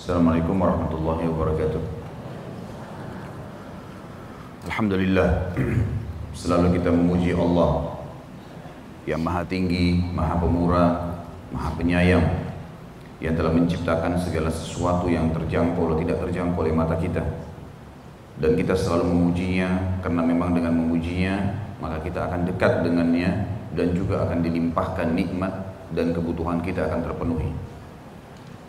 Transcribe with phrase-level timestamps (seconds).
[0.00, 1.82] Assalamualaikum warahmatullahi wabarakatuh.
[4.64, 5.52] Alhamdulillah
[6.32, 8.00] Selalu kita memuji Allah
[9.04, 11.20] Yang maha tinggi, maha pemurah,
[11.52, 12.24] maha penyayang
[13.20, 17.20] Yang telah menciptakan segala sesuatu yang terjangkau atau tidak terjangkau oleh mata kita
[18.40, 23.44] Dan kita selalu memujinya Karena memang dengan memujinya Maka kita akan dekat dengannya
[23.76, 25.52] Dan juga akan dilimpahkan nikmat
[25.92, 27.69] Dan kebutuhan kita akan terpenuhi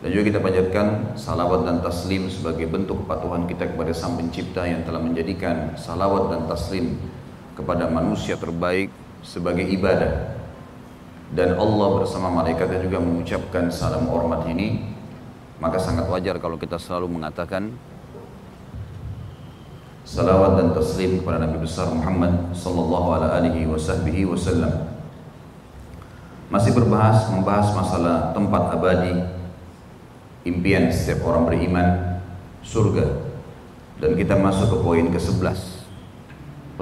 [0.02, 4.82] dan juga kita panjatkan salawat dan taslim sebagai bentuk kepatuhan kita kepada Sang Pencipta yang
[4.82, 6.98] telah menjadikan salawat dan taslim
[7.54, 8.90] kepada manusia terbaik
[9.22, 10.34] sebagai ibadah.
[11.30, 14.90] Dan Allah bersama malaikatnya juga mengucapkan salam hormat ini.
[15.62, 17.70] Maka sangat wajar kalau kita selalu mengatakan
[20.02, 23.70] salawat dan taslim kepada Nabi besar Muhammad sallallahu alaihi
[24.26, 24.82] wasallam.
[26.50, 29.41] Masih berbahas membahas masalah tempat abadi
[30.42, 31.86] impian setiap orang beriman
[32.62, 33.06] surga.
[34.02, 35.82] Dan kita masuk ke poin ke-11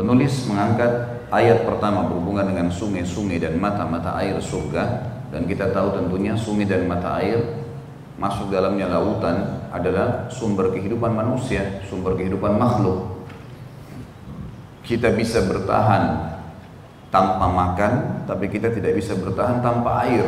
[0.00, 5.12] penulis mengangkat ayat pertama berhubungan dengan sungai-sungai dan mata-mata air surga.
[5.30, 7.38] Dan kita tahu tentunya sungai dan mata air
[8.18, 13.28] masuk dalamnya lautan adalah sumber kehidupan manusia sumber kehidupan makhluk.
[14.82, 16.34] Kita bisa bertahan
[17.14, 17.92] tanpa makan
[18.26, 20.26] tapi kita tidak bisa bertahan tanpa air.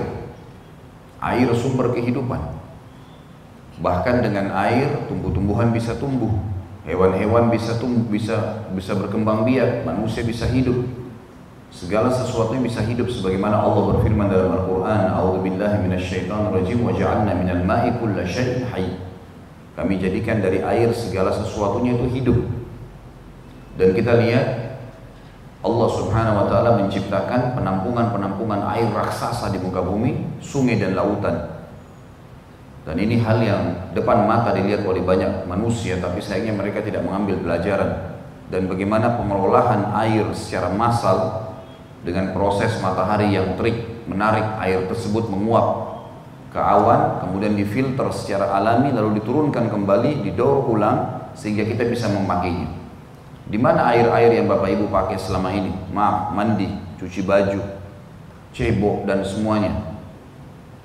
[1.19, 2.52] Air sumber kehidupan
[3.81, 6.35] Bahkan dengan air tumbuh-tumbuhan bisa tumbuh,
[6.85, 10.85] hewan-hewan bisa tumbuh, bisa bisa berkembang biak, manusia bisa hidup.
[11.73, 17.97] Segala sesuatu bisa hidup sebagaimana Allah berfirman dalam Al-Qur'an, "A'udzubillahi minasyaitonirrajim wa ja'alna minal ma'i
[17.97, 19.01] kulla syai'in hayy."
[19.73, 22.39] Kami jadikan dari air segala sesuatunya itu hidup.
[23.81, 24.77] Dan kita lihat
[25.65, 31.62] Allah Subhanahu wa taala menciptakan penampungan-penampungan air raksasa di muka bumi, sungai dan lautan.
[32.83, 33.63] Dan ini hal yang
[33.95, 38.19] depan mata dilihat oleh banyak manusia, tapi sayangnya mereka tidak mengambil pelajaran.
[38.51, 41.47] Dan bagaimana pengelolaan air secara massal
[42.03, 45.95] dengan proses matahari yang terik menarik air tersebut menguap
[46.51, 52.69] ke awan, kemudian difilter secara alami, lalu diturunkan kembali, didaur ulang sehingga kita bisa memakainya.
[53.49, 55.73] Di mana air-air yang Bapak Ibu pakai selama ini?
[55.95, 57.63] Maaf, mandi, cuci baju,
[58.53, 59.73] cebok dan semuanya.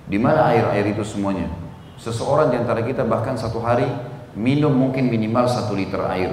[0.08, 1.52] Di mana air-air itu semuanya?
[1.98, 3.90] Seseorang di antara kita bahkan satu hari
[4.38, 6.30] minum mungkin minimal satu liter air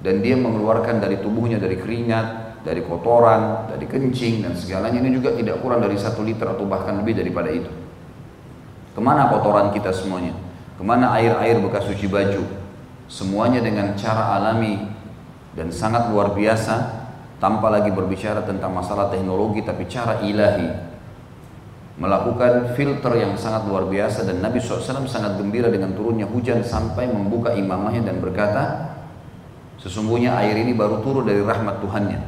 [0.00, 5.36] dan dia mengeluarkan dari tubuhnya dari keringat, dari kotoran, dari kencing dan segalanya ini juga
[5.36, 7.68] tidak kurang dari satu liter atau bahkan lebih daripada itu.
[8.92, 10.32] Ke mana kotoran kita semuanya?
[10.80, 12.42] Ke mana air-air bekas cuci baju?
[13.06, 14.80] Semuanya dengan cara alami
[15.52, 17.04] dan sangat luar biasa
[17.36, 20.91] tanpa lagi berbicara tentang masalah teknologi tapi cara ilahi
[22.00, 27.04] melakukan filter yang sangat luar biasa dan Nabi SAW sangat gembira dengan turunnya hujan sampai
[27.04, 28.96] membuka imamahnya dan berkata
[29.76, 32.20] sesungguhnya air ini baru turun dari rahmat Tuhannya.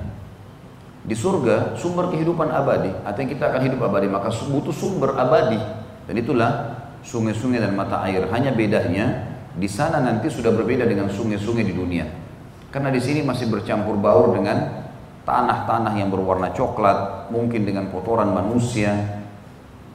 [1.05, 5.61] Di surga sumber kehidupan abadi artinya kita akan hidup abadi maka butuh sumber abadi.
[6.05, 8.29] Dan itulah sungai-sungai dan mata air.
[8.29, 12.05] Hanya bedanya di sana nanti sudah berbeda dengan sungai-sungai di dunia.
[12.69, 14.85] Karena di sini masih bercampur baur dengan
[15.25, 19.14] tanah-tanah yang berwarna coklat mungkin dengan kotoran manusia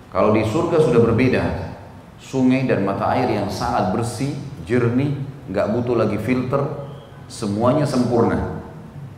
[0.09, 1.43] kalau di surga sudah berbeda,
[2.17, 4.33] sungai dan mata air yang sangat bersih,
[4.65, 5.13] jernih,
[5.53, 6.65] nggak butuh lagi filter,
[7.29, 8.57] semuanya sempurna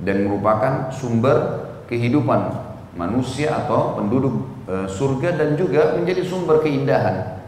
[0.03, 2.51] dan merupakan sumber kehidupan
[2.99, 7.39] manusia atau penduduk e, surga dan juga menjadi sumber keindahan.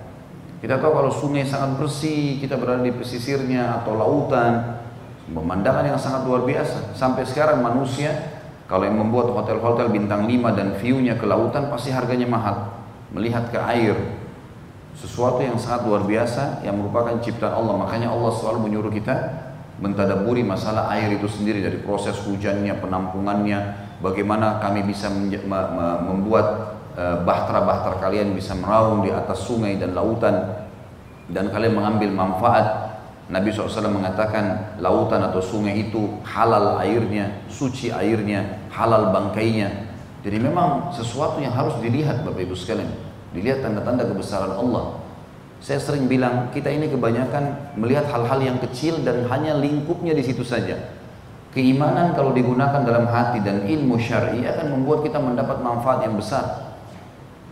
[0.63, 4.79] Kita tahu kalau sungai sangat bersih, kita berada di pesisirnya atau lautan,
[5.27, 6.95] pemandangan yang sangat luar biasa.
[6.95, 8.39] Sampai sekarang manusia
[8.71, 12.72] kalau yang membuat hotel-hotel bintang 5 dan view-nya ke lautan pasti harganya mahal
[13.13, 13.95] melihat ke air
[14.97, 17.75] sesuatu yang sangat luar biasa yang merupakan ciptaan Allah.
[17.77, 19.15] Makanya Allah selalu menyuruh kita
[19.81, 23.59] mentadaburi masalah air itu sendiri dari proses hujannya penampungannya
[24.05, 30.65] bagaimana kami bisa membuat eh, bahtera-bahtera kalian bisa meraung di atas sungai dan lautan
[31.31, 32.91] dan kalian mengambil manfaat.
[33.23, 39.92] Nabi SAW mengatakan lautan atau sungai itu halal airnya, suci airnya, halal bangkainya,
[40.23, 42.87] jadi memang sesuatu yang harus dilihat Bapak Ibu sekalian.
[43.35, 45.03] Dilihat tanda-tanda kebesaran Allah.
[45.59, 50.47] Saya sering bilang kita ini kebanyakan melihat hal-hal yang kecil dan hanya lingkupnya di situ
[50.47, 50.79] saja.
[51.51, 56.71] Keimanan kalau digunakan dalam hati dan ilmu syar'i akan membuat kita mendapat manfaat yang besar.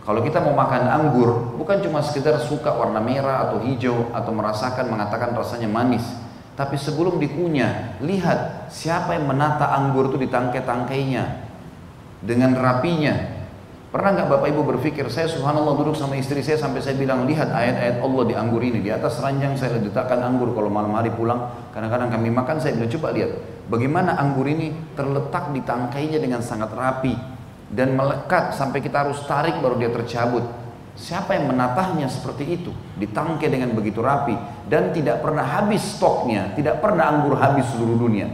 [0.02, 4.90] Kalau kita mau makan anggur, bukan cuma sekedar suka warna merah atau hijau atau merasakan
[4.90, 6.02] mengatakan rasanya manis,
[6.58, 11.41] tapi sebelum dikunyah, lihat siapa yang menata anggur itu di tangkai-tangkainya,
[12.22, 13.42] dengan rapinya.
[13.92, 17.52] Pernah nggak Bapak Ibu berpikir, saya subhanallah duduk sama istri saya sampai saya bilang, lihat
[17.52, 18.80] ayat-ayat Allah di anggur ini.
[18.80, 21.52] Di atas ranjang saya letakkan anggur kalau malam hari pulang.
[21.76, 23.36] Kadang-kadang kami makan, saya bilang, coba lihat.
[23.68, 27.12] Bagaimana anggur ini terletak di tangkainya dengan sangat rapi.
[27.68, 30.44] Dan melekat sampai kita harus tarik baru dia tercabut.
[30.96, 32.72] Siapa yang menatahnya seperti itu?
[32.96, 34.32] Ditangkai dengan begitu rapi.
[34.72, 36.56] Dan tidak pernah habis stoknya.
[36.56, 38.28] Tidak pernah anggur habis seluruh dunia.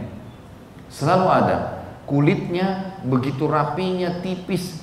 [0.87, 1.57] Selalu ada.
[2.07, 4.79] Kulitnya begitu rapinya, tipis,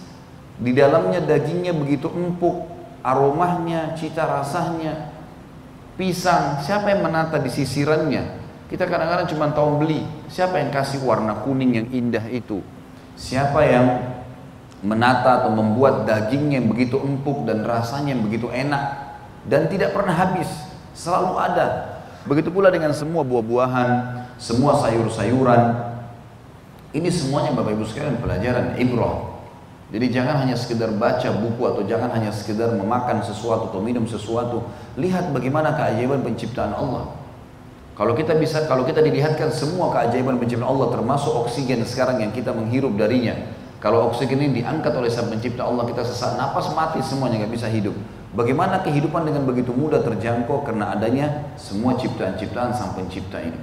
[0.57, 2.65] di dalamnya dagingnya begitu empuk,
[3.05, 5.13] aromanya, cita rasanya,
[6.01, 6.65] pisang.
[6.65, 8.45] Siapa yang menata di sisirannya?
[8.67, 10.03] Kita kadang-kadang cuma tahu beli.
[10.27, 12.65] Siapa yang kasih warna kuning yang indah itu?
[13.15, 13.87] Siapa yang
[14.85, 19.07] menata atau membuat dagingnya yang begitu empuk dan rasanya yang begitu enak
[19.47, 20.51] dan tidak pernah habis,
[20.93, 21.67] selalu ada.
[22.27, 23.91] Begitu pula dengan semua buah-buahan,
[24.37, 25.95] semua sayur-sayuran.
[26.97, 29.37] Ini semuanya Bapak Ibu sekalian pelajaran ibrah
[29.87, 34.67] jadi jangan hanya sekedar baca buku atau jangan hanya sekedar memakan sesuatu atau minum sesuatu.
[34.99, 37.15] Lihat bagaimana keajaiban penciptaan Allah.
[37.95, 42.51] Kalau kita bisa, kalau kita dilihatkan semua keajaiban penciptaan Allah termasuk oksigen sekarang yang kita
[42.51, 43.39] menghirup darinya.
[43.79, 47.71] Kalau oksigen ini diangkat oleh sang pencipta Allah kita sesak napas mati semuanya nggak bisa
[47.71, 47.95] hidup.
[48.35, 53.57] Bagaimana kehidupan dengan begitu mudah terjangkau karena adanya semua ciptaan-ciptaan sang pencipta ini.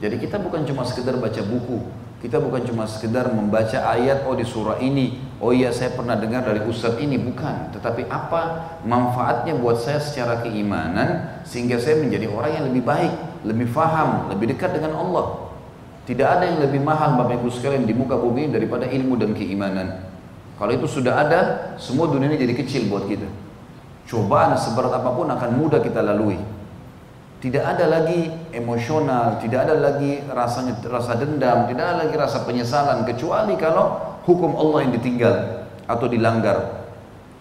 [0.00, 1.86] Jadi kita bukan cuma sekedar baca buku,
[2.22, 6.46] kita bukan cuma sekedar membaca ayat oh di surah ini, oh iya saya pernah dengar
[6.46, 7.74] dari ustadz ini, bukan.
[7.74, 13.66] Tetapi apa manfaatnya buat saya secara keimanan sehingga saya menjadi orang yang lebih baik, lebih
[13.74, 15.50] faham, lebih dekat dengan Allah.
[16.06, 20.06] Tidak ada yang lebih mahal Bapak Ibu sekalian di muka bumi daripada ilmu dan keimanan.
[20.62, 23.26] Kalau itu sudah ada, semua dunia ini jadi kecil buat kita.
[24.06, 26.38] Cobaan seberat apa pun akan mudah kita lalui.
[27.42, 33.02] Tidak ada lagi emosional, tidak ada lagi rasanya rasa dendam, tidak ada lagi rasa penyesalan
[33.02, 36.86] kecuali kalau hukum Allah yang ditinggal atau dilanggar.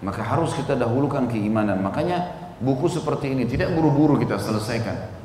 [0.02, 1.86] Maka harus kita dahulukan keimanan.
[1.86, 5.22] Makanya buku seperti ini tidak buru-buru kita selesaikan.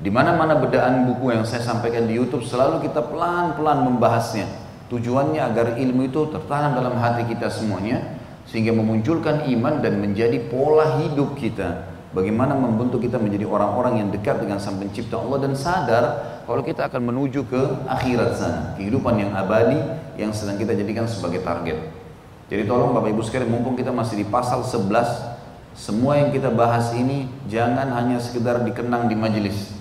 [0.00, 4.48] Di mana-mana bedaan buku yang saya sampaikan di YouTube selalu kita pelan-pelan membahasnya.
[4.88, 8.16] Tujuannya agar ilmu itu tertanam dalam hati kita semuanya
[8.48, 14.44] sehingga memunculkan iman dan menjadi pola hidup kita Bagaimana membentuk kita menjadi orang-orang yang dekat
[14.44, 16.04] dengan Sang Pencipta Allah dan sadar
[16.44, 19.80] kalau kita akan menuju ke akhirat sana, kehidupan yang abadi
[20.20, 21.80] yang sedang kita jadikan sebagai target.
[22.52, 24.92] Jadi tolong Bapak Ibu sekalian, mumpung kita masih di pasal 11,
[25.72, 29.72] semua yang kita bahas ini jangan hanya sekedar dikenang di majelis.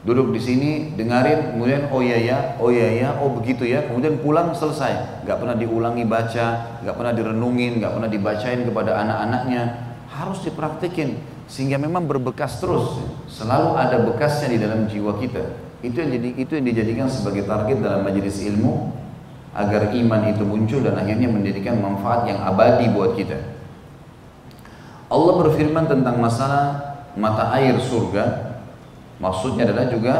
[0.00, 4.16] Duduk di sini, dengarin, kemudian oh iya ya, oh iya ya, oh begitu ya, kemudian
[4.24, 5.28] pulang selesai.
[5.28, 9.92] Gak pernah diulangi baca, gak pernah direnungin, gak pernah dibacain kepada anak-anaknya.
[10.08, 11.20] Harus dipraktikin
[11.50, 13.02] sehingga memang berbekas terus.
[13.26, 15.42] Selalu ada bekasnya di dalam jiwa kita.
[15.82, 18.94] Itu yang jadi itu yang dijadikan sebagai target dalam majelis ilmu
[19.50, 23.34] agar iman itu muncul dan akhirnya menjadikan manfaat yang abadi buat kita.
[25.10, 28.54] Allah berfirman tentang masalah mata air surga.
[29.18, 30.14] Maksudnya adalah juga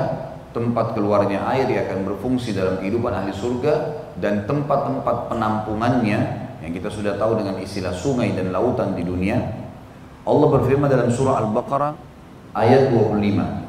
[0.50, 6.50] tempat keluarnya air yang akan berfungsi dalam kehidupan ahli surga dan tempat-tempat penampungannya.
[6.60, 9.69] Yang kita sudah tahu dengan istilah sungai dan lautan di dunia
[10.25, 11.93] Allah berfirman dalam surah Al-Baqarah
[12.57, 13.65] ayat 25.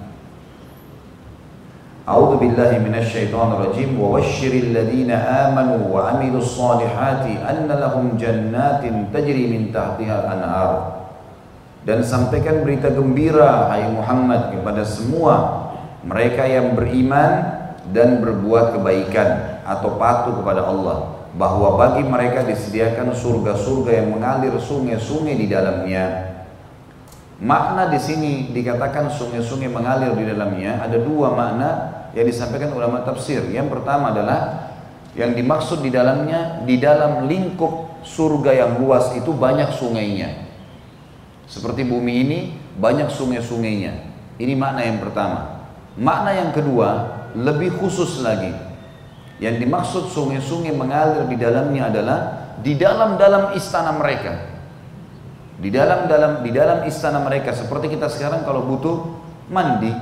[2.06, 9.74] أعوذ بالله من الشيطان الرجيم وبشر الذين آمنوا وعملوا الصالحات أن لهم جنات تجري من
[9.74, 10.70] تحتها الأنهار
[11.82, 15.66] dan sampaikan berita gembira hai Muhammad kepada semua
[16.06, 17.42] mereka yang beriman
[17.90, 25.34] dan berbuat kebaikan atau patuh kepada Allah bahwa bagi mereka disediakan surga-surga yang mengalir sungai-sungai
[25.34, 26.29] di dalamnya
[27.41, 31.69] Makna di sini dikatakan sungai-sungai mengalir di dalamnya ada dua makna
[32.13, 33.41] yang disampaikan ulama tafsir.
[33.49, 34.69] Yang pertama adalah
[35.17, 40.53] yang dimaksud di dalamnya di dalam lingkup surga yang luas itu banyak sungainya.
[41.49, 42.39] Seperti bumi ini
[42.77, 44.05] banyak sungai-sungainya.
[44.37, 45.65] Ini makna yang pertama.
[45.97, 46.89] Makna yang kedua
[47.33, 48.53] lebih khusus lagi.
[49.41, 52.19] Yang dimaksud sungai-sungai mengalir di dalamnya adalah
[52.61, 54.50] di dalam-dalam istana mereka
[55.61, 58.97] di dalam dalam di dalam istana mereka seperti kita sekarang kalau butuh
[59.53, 59.93] mandi.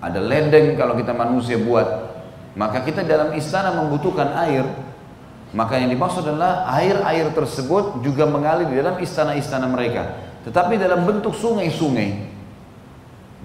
[0.00, 1.84] Ada ledeng kalau kita manusia buat.
[2.54, 4.64] Maka kita dalam istana membutuhkan air.
[5.50, 10.14] Maka yang dimaksud adalah air-air tersebut juga mengalir di dalam istana-istana mereka.
[10.46, 12.30] Tetapi dalam bentuk sungai-sungai.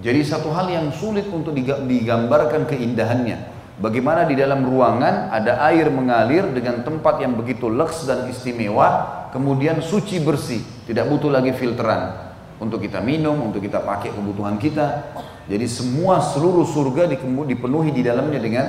[0.06, 3.56] Jadi satu hal yang sulit untuk digambarkan keindahannya.
[3.76, 9.84] Bagaimana di dalam ruangan ada air mengalir dengan tempat yang begitu leks dan istimewa, kemudian
[9.84, 15.12] suci bersih, tidak butuh lagi filteran untuk kita minum, untuk kita pakai kebutuhan kita.
[15.44, 18.66] Jadi semua seluruh surga dipenuhi di dalamnya dengan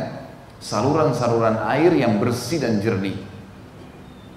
[0.60, 3.16] saluran-saluran air yang bersih dan jernih.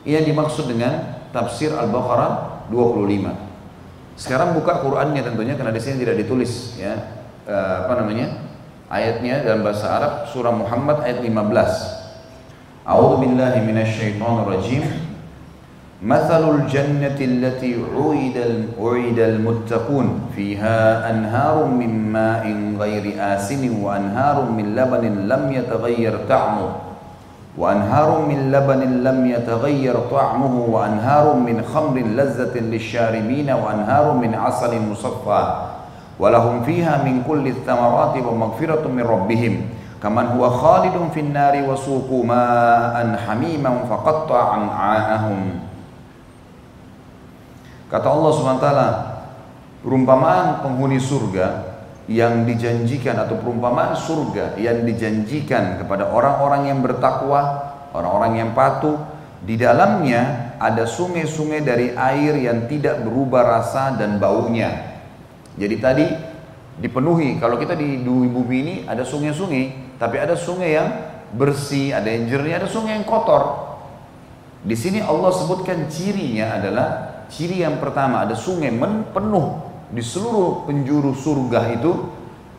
[0.06, 4.14] Ia dimaksud dengan tafsir Al-Baqarah 25.
[4.14, 6.92] Sekarang buka Qur'annya tentunya karena di sini tidak ditulis ya
[7.44, 8.46] eh, apa namanya
[8.87, 12.87] ayatnya dalam bahasa Arab surah Muhammad ayat 15.
[12.87, 15.10] A'udzu billahi minasyaitonir rajim.
[16.02, 25.28] مثل الجنة التي وعد وعد المتقون فيها أنهار من ماء غير آسن وأنهار من لبن
[25.28, 26.69] لم يتغير طعمه.
[27.59, 35.54] وأنهار من لبن لم يتغير طعمه وأنهار من خمر لذة للشاربين وأنهار من عسل مصفى.
[36.19, 39.61] ولهم فيها من كل الثمرات ومغفرة من ربهم.
[40.02, 45.37] كمن هو خالد في النار وسوقوا ماء حميما فقطع أمعاءهم
[47.90, 48.68] Kata Allah SWT,
[49.82, 51.75] perumpamaan penghuni surga
[52.06, 58.94] yang dijanjikan atau perumpamaan surga yang dijanjikan kepada orang-orang yang bertakwa, orang-orang yang patuh,
[59.42, 65.02] di dalamnya ada sungai-sungai dari air yang tidak berubah rasa dan baunya.
[65.59, 66.06] Jadi tadi
[66.78, 70.88] dipenuhi, kalau kita di bumi ini ada sungai-sungai, tapi ada sungai yang
[71.35, 73.75] bersih, ada yang jernih, ada sungai yang kotor.
[74.62, 78.75] Di sini Allah sebutkan cirinya adalah ciri yang pertama ada sungai
[79.14, 79.46] penuh
[79.90, 81.92] di seluruh penjuru surga itu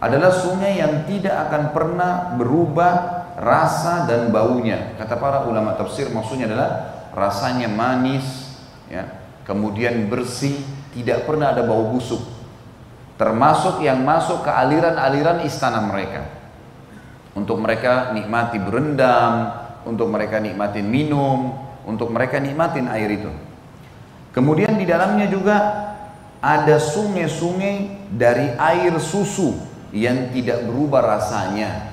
[0.01, 2.93] adalah sungai yang tidak akan pernah berubah
[3.37, 4.97] rasa dan baunya.
[4.97, 6.71] Kata para ulama tafsir maksudnya adalah
[7.13, 8.57] rasanya manis,
[8.89, 9.05] ya,
[9.45, 10.57] kemudian bersih,
[10.91, 12.19] tidak pernah ada bau busuk.
[13.15, 16.25] Termasuk yang masuk ke aliran-aliran istana mereka.
[17.37, 19.53] Untuk mereka nikmati berendam,
[19.85, 21.53] untuk mereka nikmatin minum,
[21.85, 23.31] untuk mereka nikmatin air itu.
[24.31, 25.57] Kemudian di dalamnya juga
[26.39, 29.55] ada sungai-sungai dari air susu
[29.91, 31.91] yang tidak berubah rasanya.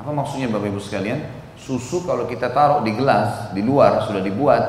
[0.00, 1.20] Apa maksudnya Bapak Ibu sekalian?
[1.60, 4.62] Susu kalau kita taruh di gelas di luar sudah dibuat,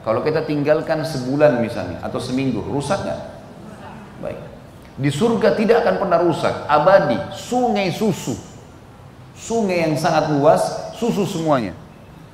[0.00, 3.20] kalau kita tinggalkan sebulan misalnya atau seminggu, rusak nggak?
[4.24, 4.40] Baik.
[4.98, 8.34] Di surga tidak akan pernah rusak, abadi, sungai susu.
[9.38, 11.76] Sungai yang sangat luas, susu semuanya.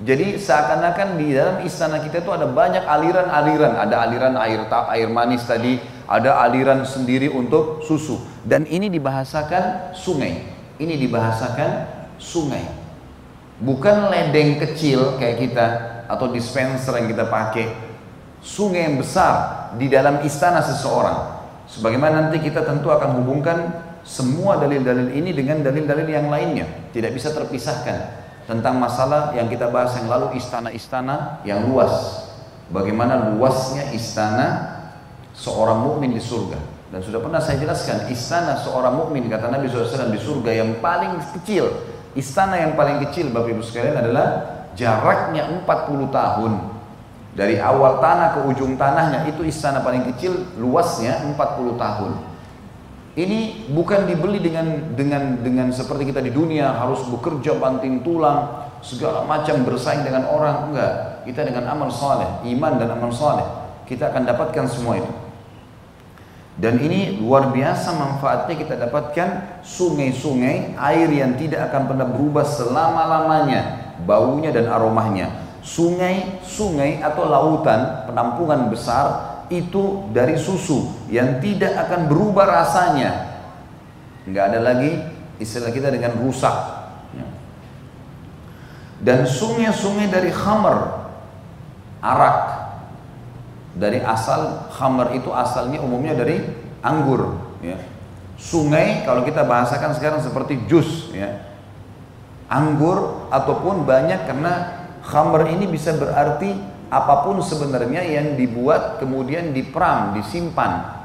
[0.03, 5.47] Jadi seakan-akan di dalam istana kita itu ada banyak aliran-aliran, ada aliran air air manis
[5.47, 5.79] tadi,
[6.11, 10.51] ada aliran sendiri untuk susu dan ini dibahasakan sungai.
[10.83, 11.71] Ini dibahasakan
[12.19, 12.67] sungai.
[13.63, 15.67] Bukan ledeng kecil kayak kita
[16.11, 17.71] atau dispenser yang kita pakai.
[18.43, 21.39] Sungai yang besar di dalam istana seseorang.
[21.71, 27.33] Sebagaimana nanti kita tentu akan hubungkan semua dalil-dalil ini dengan dalil-dalil yang lainnya, tidak bisa
[27.33, 32.25] terpisahkan tentang masalah yang kita bahas yang lalu istana-istana yang luas.
[32.69, 34.81] Bagaimana luasnya istana
[35.37, 36.57] seorang mukmin di surga.
[36.93, 41.19] Dan sudah pernah saya jelaskan, istana seorang mukmin kata Nabi SAW di surga yang paling
[41.35, 41.67] kecil,
[42.15, 44.27] istana yang paling kecil Bapak Ibu sekalian adalah
[44.79, 46.53] jaraknya 40 tahun.
[47.35, 52.13] Dari awal tanah ke ujung tanahnya itu istana paling kecil, luasnya 40 tahun.
[53.14, 59.23] Ini bukan dibeli dengan dengan dengan seperti kita di dunia harus bekerja banting tulang segala
[59.23, 60.71] macam bersaing dengan orang.
[60.71, 60.92] Enggak.
[61.23, 63.47] Kita dengan amal soleh iman dan amal soleh
[63.87, 65.12] kita akan dapatkan semua itu.
[66.54, 73.62] Dan ini luar biasa manfaatnya kita dapatkan sungai-sungai air yang tidak akan pernah berubah selama-lamanya
[74.06, 75.35] baunya dan aromanya.
[75.66, 83.35] Sungai-sungai atau lautan penampungan besar itu dari susu yang tidak akan berubah rasanya.
[84.25, 84.93] Nggak ada lagi
[85.37, 86.55] istilah kita dengan rusak.
[87.13, 87.27] Ya.
[89.05, 91.11] Dan sungai-sungai dari khamar,
[92.01, 92.39] arak.
[93.75, 96.41] Dari asal khamar itu asalnya umumnya dari
[96.81, 97.37] anggur.
[97.59, 97.77] Ya.
[98.39, 101.11] Sungai kalau kita bahasakan sekarang seperti jus.
[101.11, 101.43] Ya.
[102.47, 110.17] Anggur ataupun banyak karena khamar ini bisa berarti apa pun sebenarnya yang dibuat kemudian diperam,
[110.17, 111.05] disimpan.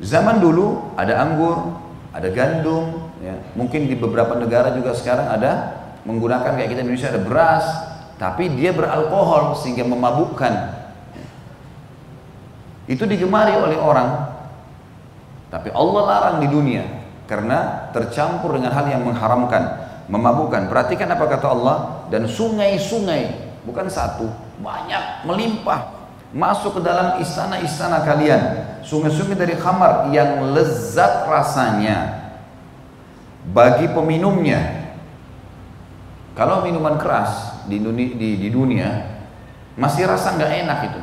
[0.00, 1.76] Zaman dulu ada anggur,
[2.14, 3.36] ada gandum, ya.
[3.52, 5.52] mungkin di beberapa negara juga sekarang ada
[6.08, 7.66] menggunakan kayak kita Indonesia ada beras,
[8.16, 10.80] tapi dia beralkohol sehingga memabukkan.
[12.88, 14.08] Itu digemari oleh orang,
[15.52, 16.84] tapi Allah larang di dunia
[17.28, 19.62] karena tercampur dengan hal yang mengharamkan,
[20.10, 20.66] memabukkan.
[20.66, 21.76] Perhatikan apa kata Allah
[22.10, 24.28] dan sungai-sungai bukan satu,
[24.60, 26.00] banyak, melimpah
[26.30, 28.42] masuk ke dalam istana-istana kalian.
[28.80, 32.30] Sungai-sungai dari khamar yang lezat rasanya
[33.50, 34.80] bagi peminumnya.
[36.38, 38.88] Kalau minuman keras di dunia, di, di dunia
[39.76, 41.00] masih rasa nggak enak itu.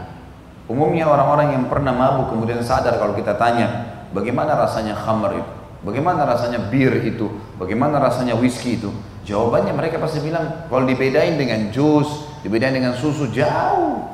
[0.68, 5.52] Umumnya orang-orang yang pernah mabuk kemudian sadar kalau kita tanya bagaimana rasanya khamar itu,
[5.86, 8.92] bagaimana rasanya bir itu, bagaimana rasanya whisky itu.
[9.28, 14.08] Jawabannya mereka pasti bilang kalau dibedain dengan jus, Dibedain dengan susu jauh.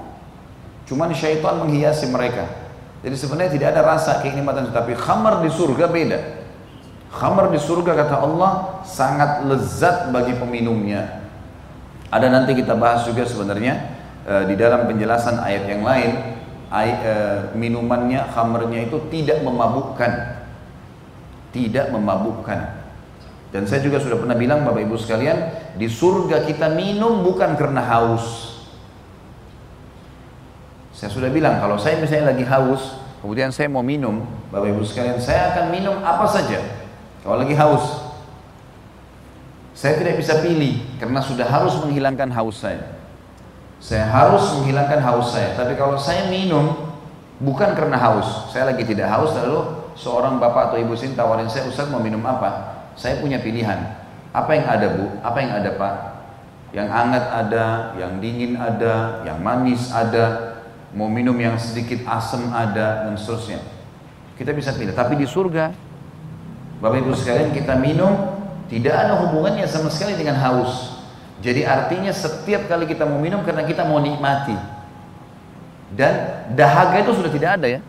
[0.90, 2.50] Cuman syaitan menghiasi mereka.
[3.06, 6.20] Jadi sebenarnya tidak ada rasa kenikmatan tapi khamar di surga beda.
[7.13, 11.30] Khamar di surga kata Allah sangat lezat bagi peminumnya.
[12.10, 13.94] Ada nanti kita bahas juga sebenarnya
[14.25, 16.12] e, di dalam penjelasan ayat yang lain
[16.74, 17.13] ay, e,
[17.54, 20.42] minumannya khamarnya itu tidak memabukkan.
[21.54, 22.60] Tidak memabukkan.
[23.54, 25.38] Dan saya juga sudah pernah bilang Bapak Ibu sekalian,
[25.74, 28.53] di surga kita minum bukan karena haus,
[30.94, 34.22] saya sudah bilang kalau saya misalnya lagi haus, kemudian saya mau minum,
[34.53, 36.62] Bapak Ibu sekalian, saya akan minum apa saja.
[37.25, 38.13] Kalau lagi haus,
[39.74, 43.01] saya tidak bisa pilih karena sudah harus menghilangkan haus saya.
[43.82, 45.58] Saya harus menghilangkan haus saya.
[45.58, 46.94] Tapi kalau saya minum
[47.42, 51.65] bukan karena haus, saya lagi tidak haus lalu seorang bapak atau ibu sini tawarin saya
[51.68, 52.80] Ustaz mau minum apa?
[52.94, 54.02] Saya punya pilihan.
[54.34, 55.06] Apa yang ada bu?
[55.22, 55.96] Apa yang ada pak?
[56.74, 57.66] Yang hangat ada,
[58.02, 60.58] yang dingin ada, yang manis ada,
[60.98, 63.62] mau minum yang sedikit asam ada dan seterusnya.
[64.34, 64.98] Kita bisa pilih.
[64.98, 65.70] Tapi di surga,
[66.82, 68.42] Bapak Ibu sekalian kita minum
[68.74, 70.98] tidak ada hubungannya sama sekali dengan haus.
[71.46, 74.58] Jadi artinya setiap kali kita mau minum karena kita mau nikmati.
[75.94, 77.80] Dan dahaga itu sudah tidak ada ya.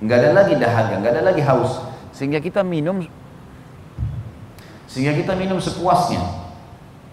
[0.00, 1.84] Nggak ada lagi dahaga, nggak ada lagi haus.
[2.16, 3.04] Sehingga kita minum
[4.90, 6.50] sehingga kita minum sepuasnya.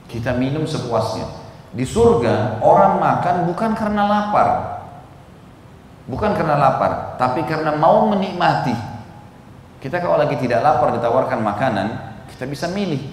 [0.09, 1.29] Kita minum sepuasnya.
[1.77, 4.77] Di surga orang makan bukan karena lapar,
[6.07, 8.71] Bukan karena lapar, tapi karena mau menikmati.
[9.83, 11.87] Kita kalau lagi tidak lapar ditawarkan makanan,
[12.31, 13.03] kita bisa milih.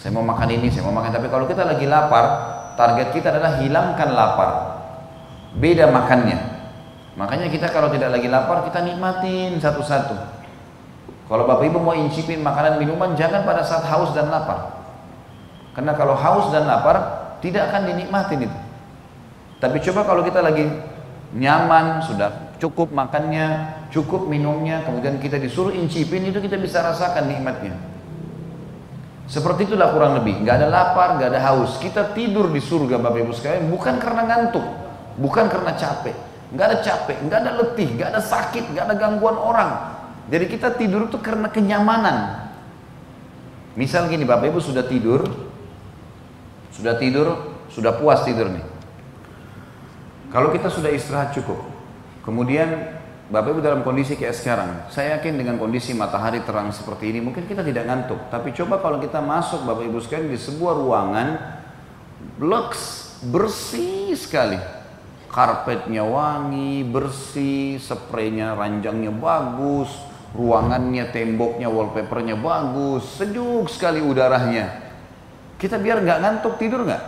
[0.00, 1.12] Saya mau makan ini, saya mau makan.
[1.12, 2.24] Tapi kalau kita lagi lapar,
[2.80, 4.50] target kita adalah hilangkan lapar.
[5.60, 6.40] Beda makannya.
[7.20, 10.31] Makanya kita kalau tidak lagi lapar, kita nikmatin satu-satu.
[11.30, 14.82] Kalau Bapak Ibu mau incipin makanan minuman, jangan pada saat haus dan lapar.
[15.72, 16.96] Karena kalau haus dan lapar,
[17.40, 18.58] tidak akan dinikmatin itu.
[19.62, 20.66] Tapi coba kalau kita lagi
[21.32, 27.74] nyaman, sudah cukup makannya, cukup minumnya, kemudian kita disuruh incipin itu kita bisa rasakan nikmatnya.
[29.30, 31.78] Seperti itulah kurang lebih, nggak ada lapar, nggak ada haus.
[31.78, 34.66] Kita tidur di surga Bapak Ibu sekalian bukan karena ngantuk,
[35.16, 36.16] bukan karena capek,
[36.52, 39.91] nggak ada capek, nggak ada letih, nggak ada sakit, nggak ada gangguan orang.
[40.30, 42.48] Jadi kita tidur itu karena kenyamanan.
[43.72, 45.24] Misal gini Bapak Ibu sudah tidur,
[46.76, 48.64] sudah tidur, sudah puas tidur nih.
[50.28, 51.56] Kalau kita sudah istirahat cukup,
[52.24, 53.00] kemudian
[53.32, 57.48] Bapak Ibu dalam kondisi kayak sekarang, saya yakin dengan kondisi matahari terang seperti ini, mungkin
[57.48, 58.20] kita tidak ngantuk.
[58.28, 61.28] Tapi coba kalau kita masuk Bapak Ibu sekalian di sebuah ruangan,
[62.44, 62.70] lux,
[63.24, 64.60] bersih sekali.
[65.32, 69.88] Karpetnya wangi, bersih, spraynya, ranjangnya bagus,
[70.32, 74.80] ruangannya, temboknya, wallpapernya bagus, sejuk sekali udaranya.
[75.60, 77.02] Kita biar nggak ngantuk tidur nggak?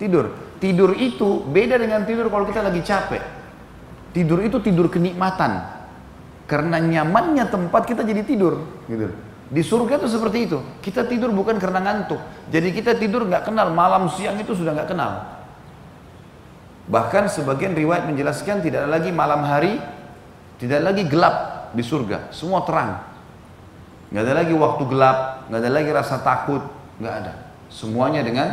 [0.00, 0.26] Tidur.
[0.56, 3.22] Tidur itu beda dengan tidur kalau kita lagi capek.
[4.16, 5.76] Tidur itu tidur kenikmatan.
[6.48, 8.64] Karena nyamannya tempat kita jadi tidur.
[8.88, 9.12] Gitu.
[9.46, 10.58] Di surga itu seperti itu.
[10.80, 12.18] Kita tidur bukan karena ngantuk.
[12.48, 15.36] Jadi kita tidur nggak kenal malam siang itu sudah nggak kenal.
[16.86, 19.78] Bahkan sebagian riwayat menjelaskan tidak ada lagi malam hari,
[20.62, 23.04] tidak lagi gelap di surga, semua terang.
[24.08, 25.18] Nggak ada lagi waktu gelap,
[25.52, 26.64] nggak ada lagi rasa takut,
[26.96, 27.32] nggak ada.
[27.68, 28.48] Semuanya dengan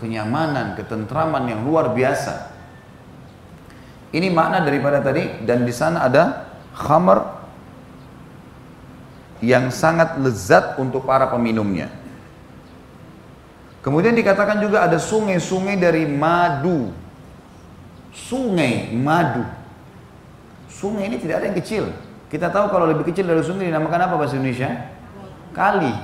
[0.00, 2.56] kenyamanan, ketentraman yang luar biasa.
[4.14, 7.36] Ini makna daripada tadi dan di sana ada khamar
[9.44, 11.92] yang sangat lezat untuk para peminumnya.
[13.84, 16.90] Kemudian dikatakan juga ada sungai-sungai dari madu.
[18.10, 19.44] Sungai madu.
[20.66, 21.84] Sungai ini tidak ada yang kecil.
[22.26, 24.70] Kita tahu kalau lebih kecil dari sungai dinamakan apa bahasa Indonesia?
[25.54, 25.94] Kali.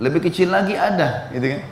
[0.00, 1.62] Lebih kecil lagi ada, gitu kan?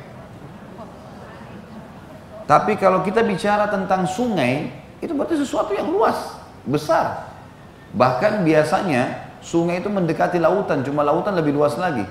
[2.48, 4.72] Tapi kalau kita bicara tentang sungai,
[5.04, 7.28] itu berarti sesuatu yang luas, besar.
[7.92, 12.08] Bahkan biasanya sungai itu mendekati lautan, cuma lautan lebih luas lagi.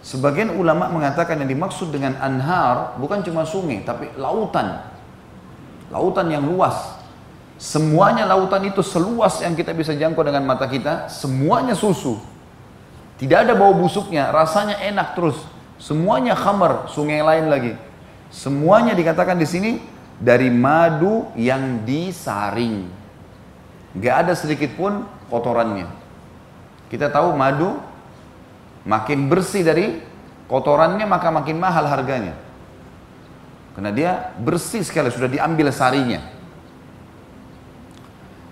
[0.00, 4.80] Sebagian ulama mengatakan yang dimaksud dengan anhar bukan cuma sungai, tapi lautan.
[5.92, 6.95] Lautan yang luas.
[7.56, 12.20] Semuanya lautan itu seluas yang kita bisa jangkau dengan mata kita, semuanya susu.
[13.16, 15.40] Tidak ada bau busuknya, rasanya enak terus.
[15.80, 17.72] Semuanya khamar, sungai lain lagi.
[18.28, 19.70] Semuanya dikatakan di sini
[20.20, 22.92] dari madu yang disaring.
[23.96, 25.88] Gak ada sedikit pun kotorannya.
[26.92, 27.80] Kita tahu madu
[28.84, 30.04] makin bersih dari
[30.52, 32.36] kotorannya maka makin mahal harganya.
[33.72, 36.35] Karena dia bersih sekali sudah diambil sarinya.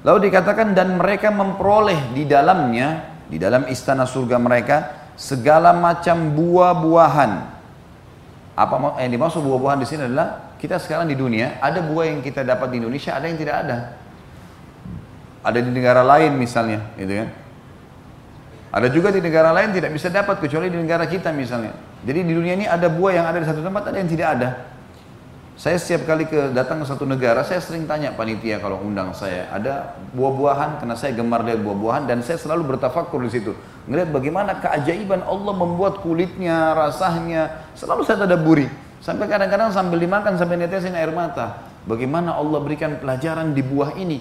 [0.04, 4.76] Lalu dikatakan dan mereka memperoleh di dalamnya, di dalam istana surga mereka
[5.16, 7.54] segala macam buah-buahan
[8.54, 12.46] apa yang dimaksud buah-buahan di sini adalah kita sekarang di dunia, ada buah yang kita
[12.46, 13.78] dapat di Indonesia, ada yang tidak ada.
[15.44, 17.28] Ada di negara lain misalnya, gitu kan.
[18.74, 21.74] Ada juga di negara lain tidak bisa dapat kecuali di negara kita misalnya.
[22.06, 24.48] Jadi di dunia ini ada buah yang ada di satu tempat, ada yang tidak ada.
[25.54, 29.46] Saya setiap kali ke datang ke satu negara, saya sering tanya panitia kalau undang saya,
[29.54, 33.54] ada buah-buahan karena saya gemar lihat buah-buahan dan saya selalu bertafakur di situ.
[33.86, 38.66] Ngelihat bagaimana keajaiban Allah membuat kulitnya, rasanya, selalu saya tadaburi.
[38.98, 41.70] Sampai kadang-kadang sambil dimakan sampai netesin air mata.
[41.86, 44.18] Bagaimana Allah berikan pelajaran di buah ini.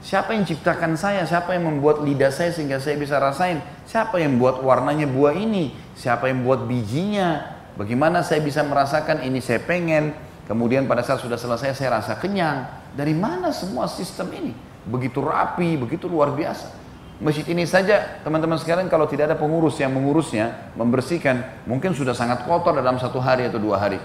[0.00, 1.28] Siapa yang ciptakan saya?
[1.28, 3.60] Siapa yang membuat lidah saya sehingga saya bisa rasain?
[3.84, 5.76] Siapa yang buat warnanya buah ini?
[5.92, 7.52] Siapa yang buat bijinya?
[7.74, 12.68] Bagaimana saya bisa merasakan ini saya pengen, Kemudian pada saat sudah selesai saya rasa kenyang.
[12.92, 14.52] Dari mana semua sistem ini?
[14.84, 16.84] Begitu rapi, begitu luar biasa.
[17.22, 22.44] Masjid ini saja teman-teman sekalian kalau tidak ada pengurus yang mengurusnya, membersihkan, mungkin sudah sangat
[22.44, 24.02] kotor dalam satu hari atau dua hari.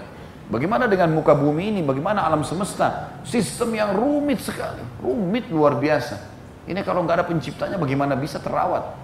[0.50, 1.80] Bagaimana dengan muka bumi ini?
[1.84, 3.18] Bagaimana alam semesta?
[3.22, 6.18] Sistem yang rumit sekali, rumit luar biasa.
[6.66, 8.94] Ini kalau nggak ada penciptanya bagaimana bisa terawat?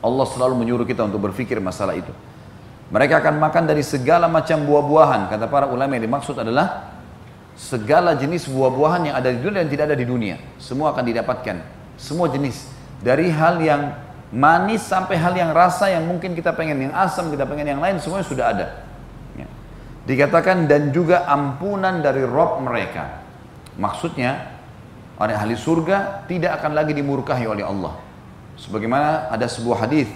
[0.00, 2.10] Allah selalu menyuruh kita untuk berpikir masalah itu.
[2.88, 5.28] Mereka akan makan dari segala macam buah-buahan.
[5.28, 6.96] Kata para ulama yang dimaksud adalah
[7.52, 10.40] segala jenis buah-buahan yang ada di dunia dan tidak ada di dunia.
[10.56, 11.56] Semua akan didapatkan.
[12.00, 12.64] Semua jenis.
[13.04, 13.92] Dari hal yang
[14.32, 18.00] manis sampai hal yang rasa yang mungkin kita pengen yang asam, kita pengen yang lain,
[18.00, 18.66] semuanya sudah ada.
[19.36, 19.46] Ya.
[20.08, 23.20] Dikatakan dan juga ampunan dari Rob mereka.
[23.76, 24.48] Maksudnya,
[25.20, 28.00] orang ahli surga tidak akan lagi dimurkahi oleh Allah.
[28.58, 30.08] Sebagaimana ada sebuah hadis,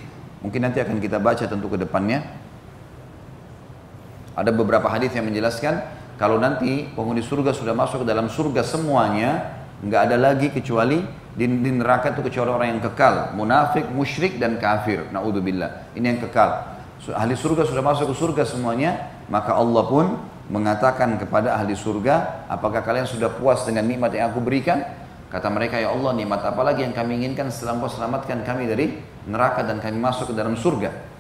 [0.42, 2.41] mungkin nanti akan kita baca tentu ke depannya,
[4.32, 5.82] ada beberapa hadis yang menjelaskan
[6.20, 11.48] kalau nanti penghuni surga sudah masuk ke dalam surga semuanya, nggak ada lagi kecuali di,
[11.48, 15.08] di neraka itu kecuali orang yang kekal, munafik, musyrik dan kafir.
[15.10, 15.96] Naudzubillah.
[15.96, 16.78] Ini yang kekal.
[17.16, 20.06] Ahli surga sudah masuk ke surga semuanya, maka Allah pun
[20.46, 24.84] mengatakan kepada ahli surga, apakah kalian sudah puas dengan nikmat yang aku berikan?
[25.32, 29.00] Kata mereka, ya Allah nikmat apa lagi yang kami inginkan setelah engkau selamatkan kami dari
[29.26, 31.11] neraka dan kami masuk ke dalam surga.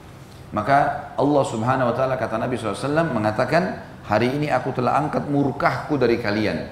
[0.52, 5.96] Maka Allah subhanahu wa ta'ala kata Nabi SAW mengatakan hari ini aku telah angkat murkahku
[5.96, 6.68] dari kalian.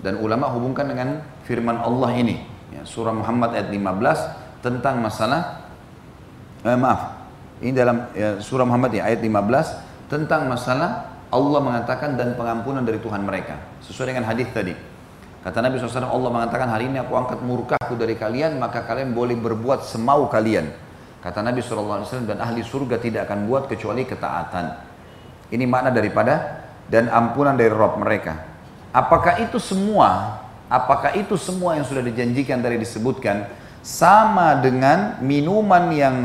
[0.00, 2.40] Dan ulama hubungkan dengan firman Allah ini.
[2.72, 5.68] Ya, surah Muhammad ayat 15 tentang masalah,
[6.64, 7.18] eh, maaf,
[7.60, 9.66] ini dalam ya, surah Muhammad ya, ayat 15
[10.08, 13.60] tentang masalah Allah mengatakan dan pengampunan dari Tuhan mereka.
[13.84, 14.72] Sesuai dengan hadis tadi.
[15.44, 19.36] Kata Nabi SAW, Allah mengatakan hari ini aku angkat murkahku dari kalian, maka kalian boleh
[19.36, 20.87] berbuat semau kalian.
[21.18, 24.86] Kata Nabi SAW dan ahli surga tidak akan buat kecuali ketaatan.
[25.50, 28.46] Ini makna daripada dan ampunan dari Rob mereka.
[28.94, 30.40] Apakah itu semua?
[30.70, 33.48] Apakah itu semua yang sudah dijanjikan dari disebutkan
[33.82, 36.16] sama dengan minuman yang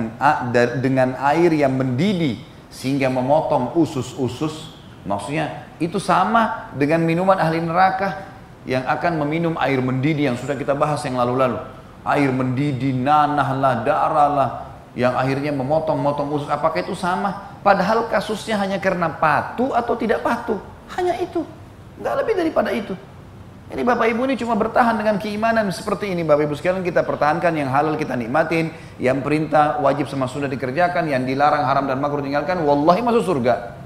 [0.84, 4.76] dengan air yang mendidih sehingga memotong usus-usus?
[5.04, 8.30] Maksudnya itu sama dengan minuman ahli neraka
[8.64, 11.60] yang akan meminum air mendidih yang sudah kita bahas yang lalu-lalu.
[12.04, 14.50] Air mendidih, nanah lah, darah lah,
[14.94, 17.58] yang akhirnya memotong-motong usus apakah itu sama.
[17.66, 20.62] Padahal kasusnya hanya karena patuh atau tidak patuh
[20.98, 21.42] hanya itu.
[21.98, 22.94] Nggak lebih daripada itu.
[23.74, 26.22] Ini Bapak Ibu ini cuma bertahan dengan keimanan seperti ini.
[26.22, 28.70] Bapak Ibu sekalian kita pertahankan yang halal kita nikmatin.
[29.02, 33.82] Yang perintah wajib sama sudah dikerjakan yang dilarang haram dan makruh tinggalkan wallahi masuk surga.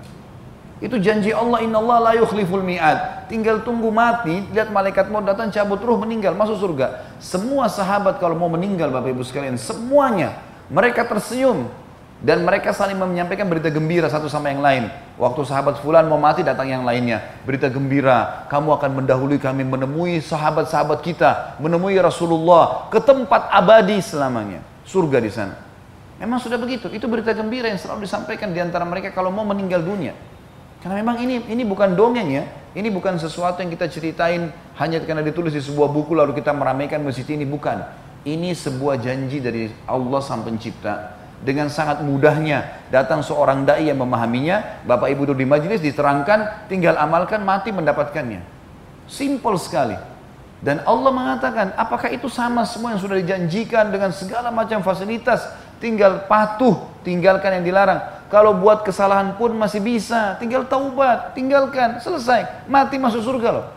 [0.83, 3.31] Itu janji Allah inna Allah la yukhliful mi'ad.
[3.31, 7.17] Tinggal tunggu mati lihat malaikat mau datang cabut ruh meninggal masuk surga.
[7.23, 11.67] Semua sahabat kalau mau meninggal Bapak Ibu sekalian semuanya mereka tersenyum
[12.17, 14.89] dan mereka saling menyampaikan berita gembira satu sama yang lain.
[15.21, 17.21] Waktu sahabat fulan mau mati datang yang lainnya.
[17.45, 24.65] Berita gembira, kamu akan mendahului kami menemui sahabat-sahabat kita, menemui Rasulullah ke tempat abadi selamanya.
[24.81, 25.55] Surga di sana.
[26.17, 26.89] Memang sudah begitu.
[26.89, 30.17] Itu berita gembira yang selalu disampaikan di antara mereka kalau mau meninggal dunia.
[30.81, 32.43] Karena memang ini ini bukan dongeng ya.
[32.73, 37.01] Ini bukan sesuatu yang kita ceritain hanya karena ditulis di sebuah buku lalu kita meramaikan
[37.01, 37.81] masjid ini bukan
[38.23, 41.17] ini sebuah janji dari Allah sang pencipta.
[41.37, 46.97] Dengan sangat mudahnya datang seorang dai yang memahaminya, Bapak Ibu duduk di majelis diterangkan, tinggal
[46.97, 48.41] amalkan mati mendapatkannya.
[49.05, 49.93] Simple sekali.
[50.57, 55.45] Dan Allah mengatakan, apakah itu sama semua yang sudah dijanjikan dengan segala macam fasilitas,
[55.77, 58.01] tinggal patuh, tinggalkan yang dilarang.
[58.33, 63.67] Kalau buat kesalahan pun masih bisa, tinggal taubat, tinggalkan, selesai, mati masuk surga loh.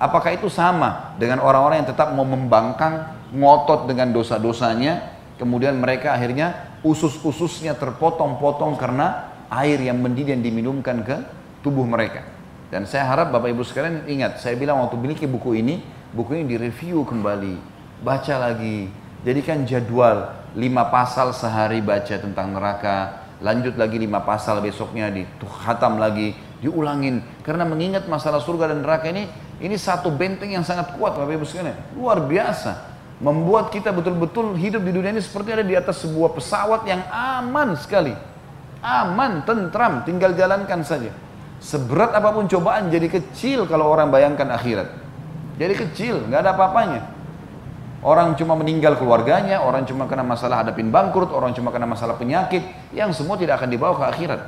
[0.00, 6.78] Apakah itu sama dengan orang-orang yang tetap mau membangkang ngotot dengan dosa-dosanya, kemudian mereka akhirnya
[6.82, 11.16] usus-ususnya terpotong-potong karena air yang mendidih yang diminumkan ke
[11.64, 12.24] tubuh mereka.
[12.68, 15.80] Dan saya harap Bapak Ibu sekalian ingat, saya bilang waktu memiliki buku ini,
[16.12, 17.56] buku ini direview kembali,
[18.04, 18.92] baca lagi,
[19.24, 26.36] jadikan jadwal lima pasal sehari baca tentang neraka, lanjut lagi lima pasal besoknya dikhatam lagi,
[26.60, 29.24] diulangin Karena mengingat masalah surga dan neraka ini,
[29.64, 31.96] ini satu benteng yang sangat kuat Bapak Ibu sekalian.
[31.96, 32.97] Luar biasa.
[33.18, 37.74] Membuat kita betul-betul hidup di dunia ini seperti ada di atas sebuah pesawat yang aman
[37.74, 38.14] sekali.
[38.78, 41.10] Aman, tentram, tinggal jalankan saja.
[41.58, 44.86] Seberat apa pun cobaan jadi kecil kalau orang bayangkan akhirat.
[45.58, 47.02] Jadi kecil, nggak ada apa-apanya.
[47.98, 52.62] Orang cuma meninggal keluarganya, orang cuma kena masalah hadapin bangkrut, orang cuma kena masalah penyakit,
[52.94, 54.40] yang semua tidak akan dibawa ke akhirat.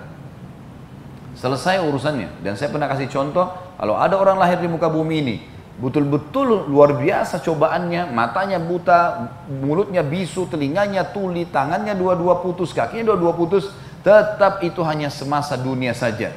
[1.35, 2.31] Selesai urusannya.
[2.47, 5.37] Dan saya pernah kasih contoh, kalau ada orang lahir di muka bumi ini,
[5.81, 13.33] betul-betul luar biasa cobaannya, matanya buta, mulutnya bisu, telinganya tuli, tangannya dua-dua putus, kakinya dua-dua
[13.33, 13.73] putus,
[14.05, 16.37] tetap itu hanya semasa dunia saja.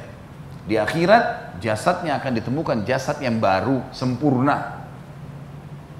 [0.64, 4.88] Di akhirat jasadnya akan ditemukan jasad yang baru, sempurna.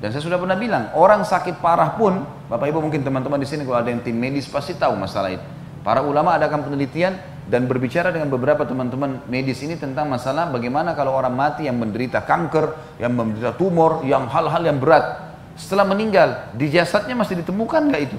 [0.01, 3.69] Dan saya sudah pernah bilang, orang sakit parah pun, Bapak Ibu mungkin teman-teman di sini
[3.69, 5.45] kalau ada yang tim medis pasti tahu masalah itu.
[5.85, 11.13] Para ulama adakan penelitian dan berbicara dengan beberapa teman-teman medis ini tentang masalah bagaimana kalau
[11.13, 15.37] orang mati yang menderita kanker, yang menderita tumor, yang hal-hal yang berat.
[15.55, 18.19] Setelah meninggal, di jasadnya masih ditemukan nggak itu?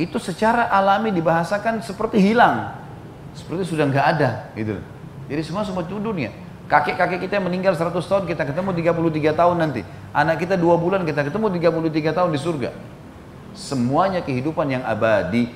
[0.00, 2.74] Itu secara alami dibahasakan seperti hilang.
[3.36, 4.80] Seperti sudah nggak ada gitu.
[5.30, 6.32] Jadi semua semua dunia.
[6.66, 9.82] Kakek-kakek kita yang meninggal 100 tahun, kita ketemu 33 tahun nanti.
[10.14, 12.70] Anak kita 2 bulan, kita ketemu 33 tahun di surga.
[13.58, 15.50] Semuanya kehidupan yang abadi.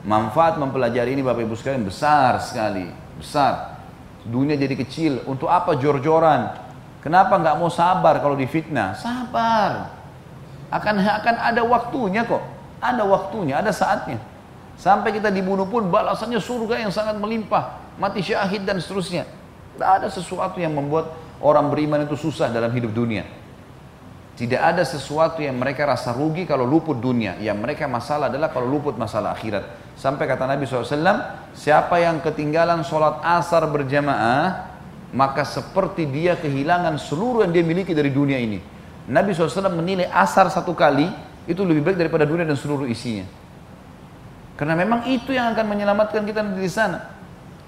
[0.00, 2.88] Manfaat mempelajari ini Bapak Ibu sekalian besar sekali.
[3.20, 3.76] Besar.
[4.24, 5.24] Dunia jadi kecil.
[5.28, 6.56] Untuk apa jor-joran?
[7.00, 8.96] Kenapa nggak mau sabar kalau difitnah?
[8.96, 9.92] Sabar.
[10.72, 12.40] Akan akan ada waktunya kok.
[12.80, 14.16] Ada waktunya, ada saatnya.
[14.80, 17.76] Sampai kita dibunuh pun balasannya surga yang sangat melimpah.
[18.00, 19.28] Mati syahid dan seterusnya.
[19.76, 21.12] Tidak ada sesuatu yang membuat
[21.44, 23.28] orang beriman itu susah dalam hidup dunia.
[24.40, 27.36] Tidak ada sesuatu yang mereka rasa rugi kalau luput dunia.
[27.36, 29.79] Yang mereka masalah adalah kalau luput masalah akhirat.
[30.00, 30.96] Sampai kata Nabi SAW,
[31.52, 34.72] siapa yang ketinggalan sholat asar berjamaah,
[35.12, 38.64] maka seperti dia kehilangan seluruh yang dia miliki dari dunia ini.
[39.04, 41.04] Nabi SAW menilai asar satu kali,
[41.44, 43.28] itu lebih baik daripada dunia dan seluruh isinya.
[44.56, 47.04] Karena memang itu yang akan menyelamatkan kita di sana.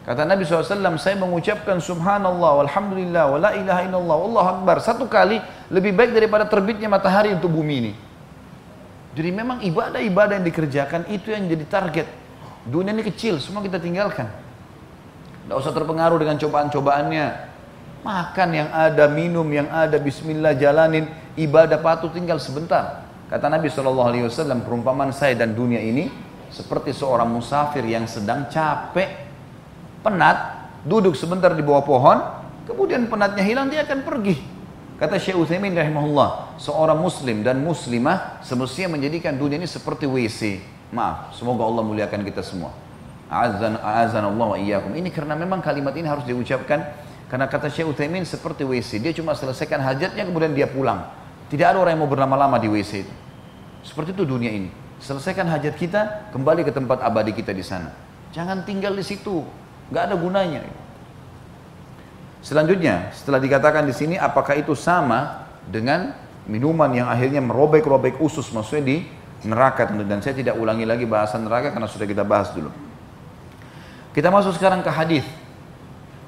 [0.09, 4.81] Kata Nabi SAW, saya mengucapkan subhanallah, walhamdulillah, wa la ilaha illallah, Allah akbar.
[4.81, 5.37] Satu kali
[5.69, 7.93] lebih baik daripada terbitnya matahari untuk bumi ini.
[9.13, 12.22] Jadi memang ibadah-ibadah yang dikerjakan itu yang jadi target.
[12.63, 14.31] Dunia ini kecil, semua kita tinggalkan.
[15.47, 17.27] Tidak usah terpengaruh dengan cobaan-cobaannya.
[18.03, 23.07] Makan yang ada, minum yang ada, bismillah jalanin, ibadah patuh tinggal sebentar.
[23.31, 24.29] Kata Nabi SAW,
[24.63, 26.11] perumpamaan saya dan dunia ini
[26.53, 29.09] seperti seorang musafir yang sedang capek,
[30.05, 32.19] penat, duduk sebentar di bawah pohon,
[32.69, 34.37] kemudian penatnya hilang, dia akan pergi.
[35.03, 40.63] Kata Syekh Utsaimin rahimahullah, seorang muslim dan muslimah semestinya menjadikan dunia ini seperti WC.
[40.93, 42.69] Maaf, semoga Allah muliakan kita semua.
[43.33, 44.93] Azan azan Allah wa iyyakum.
[44.93, 46.85] Ini karena memang kalimat ini harus diucapkan
[47.33, 49.01] karena kata Syekh Utsaimin seperti WC.
[49.01, 51.09] Dia cuma selesaikan hajatnya kemudian dia pulang.
[51.49, 53.15] Tidak ada orang yang mau berlama-lama di WC itu.
[53.89, 54.69] Seperti itu dunia ini.
[55.01, 57.91] Selesaikan hajat kita, kembali ke tempat abadi kita di sana.
[58.37, 59.43] Jangan tinggal di situ,
[59.89, 60.63] nggak ada gunanya.
[62.45, 66.15] Selanjutnya, setelah dikatakan di sini, apakah itu sama dengan
[66.47, 68.97] minuman yang akhirnya merobek-robek usus, maksudnya di
[69.43, 72.71] neraka tentu dan saya tidak ulangi lagi bahasan neraka karena sudah kita bahas dulu.
[74.13, 75.27] Kita masuk sekarang ke hadis.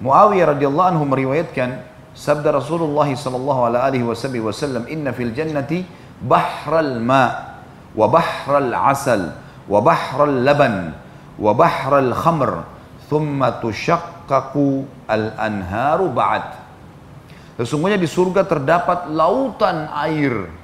[0.02, 1.84] Muawiyah radhiyallahu anhu meriwayatkan
[2.16, 4.02] sabda Rasulullah sallallahu alaihi
[4.42, 5.86] wasallam inna fil jannati
[6.18, 7.54] bahral ma
[7.94, 9.38] wa bahral asal
[9.70, 10.94] wa bahral laban
[11.38, 12.66] wa bahral khamr
[13.06, 16.64] thumma tushaqqaqu al anharu ba'd.
[17.62, 20.63] Sesungguhnya di surga terdapat lautan air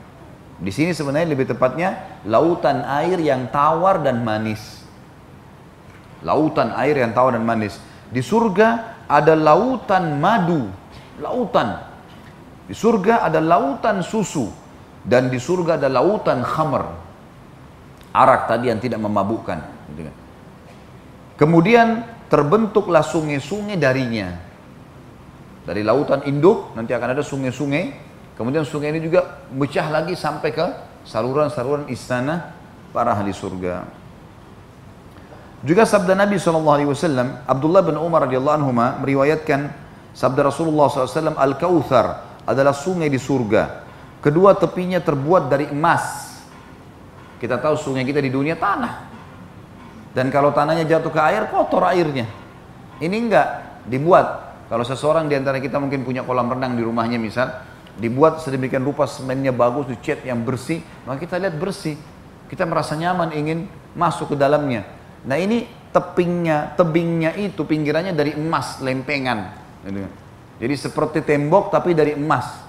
[0.61, 4.85] di sini sebenarnya lebih tepatnya lautan air yang tawar dan manis.
[6.21, 7.81] Lautan air yang tawar dan manis.
[8.13, 10.69] Di surga ada lautan madu,
[11.17, 11.81] lautan.
[12.69, 14.53] Di surga ada lautan susu
[15.01, 17.11] dan di surga ada lautan khamr
[18.15, 19.59] arak tadi yang tidak memabukkan.
[21.39, 24.29] Kemudian terbentuklah sungai-sungai darinya.
[25.65, 28.10] Dari lautan induk nanti akan ada sungai-sungai.
[28.41, 30.67] Kemudian sungai ini juga pecah lagi sampai ke
[31.05, 32.57] saluran-saluran istana
[32.89, 33.85] para ahli surga.
[35.61, 36.97] Juga sabda Nabi SAW,
[37.45, 39.69] Abdullah bin Umar radhiyallahu anhu meriwayatkan
[40.17, 43.85] sabda Rasulullah SAW, Al-Kauthar adalah sungai di surga.
[44.25, 46.31] Kedua tepinya terbuat dari emas
[47.41, 49.09] kita tahu sungai kita di dunia tanah.
[50.13, 52.29] Dan kalau tanahnya jatuh ke air, kotor airnya.
[53.01, 53.49] Ini enggak
[53.89, 54.57] dibuat.
[54.69, 57.49] Kalau seseorang di antara kita mungkin punya kolam renang di rumahnya misal,
[57.99, 61.99] dibuat sedemikian rupa semennya bagus, dicat yang bersih, maka kita lihat bersih.
[62.47, 64.87] Kita merasa nyaman ingin masuk ke dalamnya.
[65.27, 69.55] Nah ini tepingnya, tebingnya itu pinggirannya dari emas, lempengan.
[70.61, 72.69] Jadi seperti tembok tapi dari emas.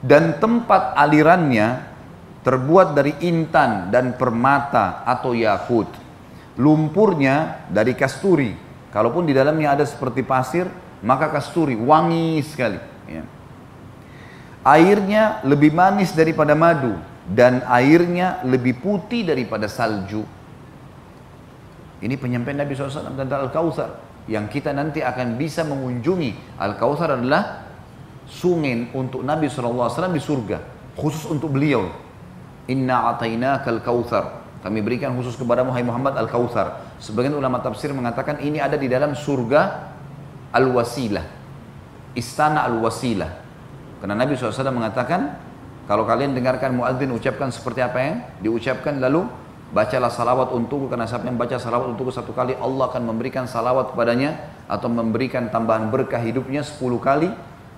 [0.00, 1.90] Dan tempat alirannya
[2.40, 5.92] terbuat dari intan dan permata atau yakut.
[6.56, 8.56] Lumpurnya dari kasturi.
[8.90, 10.66] Kalaupun di dalamnya ada seperti pasir,
[11.04, 12.89] maka kasturi wangi sekali.
[13.10, 13.26] Ya.
[14.62, 16.94] Airnya lebih manis daripada madu
[17.26, 20.22] dan airnya lebih putih daripada salju.
[22.00, 23.90] Ini penyampaian Nabi SAW tentang Al-Kautsar
[24.30, 26.56] yang kita nanti akan bisa mengunjungi.
[26.56, 27.66] Al-Kautsar adalah
[28.30, 30.58] sungai untuk Nabi SAW di surga,
[30.94, 31.90] khusus untuk beliau.
[32.70, 34.46] Inna atainakal kautsar.
[34.60, 37.00] Kami berikan khusus kepada Muhammad Al-Kautsar.
[37.00, 39.90] Sebagian ulama tafsir mengatakan ini ada di dalam surga
[40.52, 41.39] Al-Wasilah.
[42.14, 43.30] Istana Al-Wasilah.
[44.00, 45.36] Karena Nabi SAW mengatakan,
[45.90, 49.26] kalau kalian dengarkan muadzin ucapkan seperti apa yang diucapkan lalu
[49.70, 54.38] bacalah salawat untukku karena yang baca salawat untukku satu kali Allah akan memberikan salawat kepadanya
[54.66, 57.30] atau memberikan tambahan berkah hidupnya sepuluh kali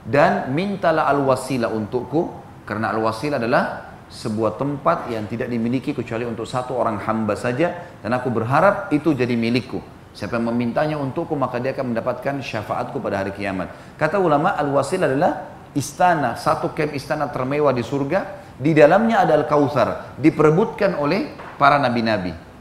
[0.09, 2.33] dan mintalah al-wasilah untukku
[2.65, 8.13] karena al-wasilah adalah sebuah tempat yang tidak dimiliki kecuali untuk satu orang hamba saja dan
[8.13, 9.81] aku berharap itu jadi milikku.
[10.13, 13.73] Siapa yang memintanya untukku maka dia akan mendapatkan syafaatku pada hari kiamat.
[13.97, 20.21] Kata ulama al-wasil adalah istana, satu kem istana termewah di surga, di dalamnya ada al-kautsar,
[20.21, 22.53] diperebutkan oleh para nabi-nabi.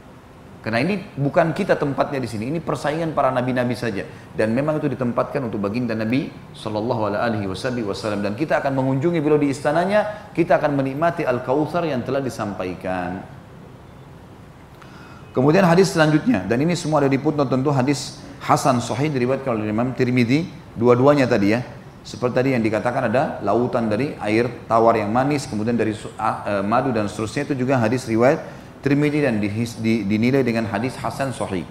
[0.62, 4.06] Karena ini bukan kita tempatnya di sini, ini persaingan para nabi-nabi saja.
[4.30, 8.22] Dan memang itu ditempatkan untuk baginda Nabi Shallallahu Alaihi Wasallam.
[8.22, 13.41] Dan kita akan mengunjungi beliau di istananya, kita akan menikmati al kautsar yang telah disampaikan.
[15.32, 19.72] Kemudian hadis selanjutnya, dan ini semua ada di putnot tentu hadis Hasan Sahih diriwayatkan oleh
[19.72, 20.44] Imam Tirmidzi,
[20.76, 21.64] dua-duanya tadi ya.
[22.04, 26.92] Seperti tadi yang dikatakan ada lautan dari air tawar yang manis, kemudian dari uh, madu
[26.92, 28.44] dan seterusnya itu juga hadis riwayat
[28.84, 29.40] Tirmidzi dan
[30.04, 31.64] dinilai dengan hadis hasan sahih.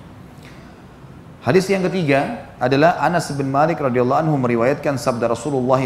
[1.41, 5.81] Hadis yang ketiga adalah Anas bin Malik radhiyallahu anhu meriwayatkan sabda Rasulullah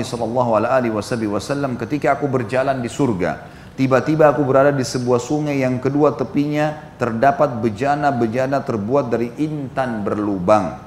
[1.32, 6.96] wasallam ketika aku berjalan di surga tiba-tiba aku berada di sebuah sungai yang kedua tepinya
[7.00, 10.80] terdapat bejana-bejana terbuat dari intan berlubang.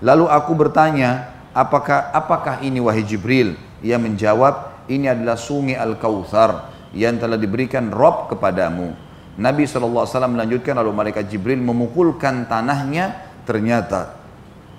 [0.00, 3.56] Lalu aku bertanya apakah apakah ini wahai Jibril?
[3.80, 8.92] Ia menjawab ini adalah sungai Al-Kautsar yang telah diberikan Rob kepadamu.
[9.40, 14.20] Nabi SAW melanjutkan lalu malaikat Jibril memukulkan tanahnya ternyata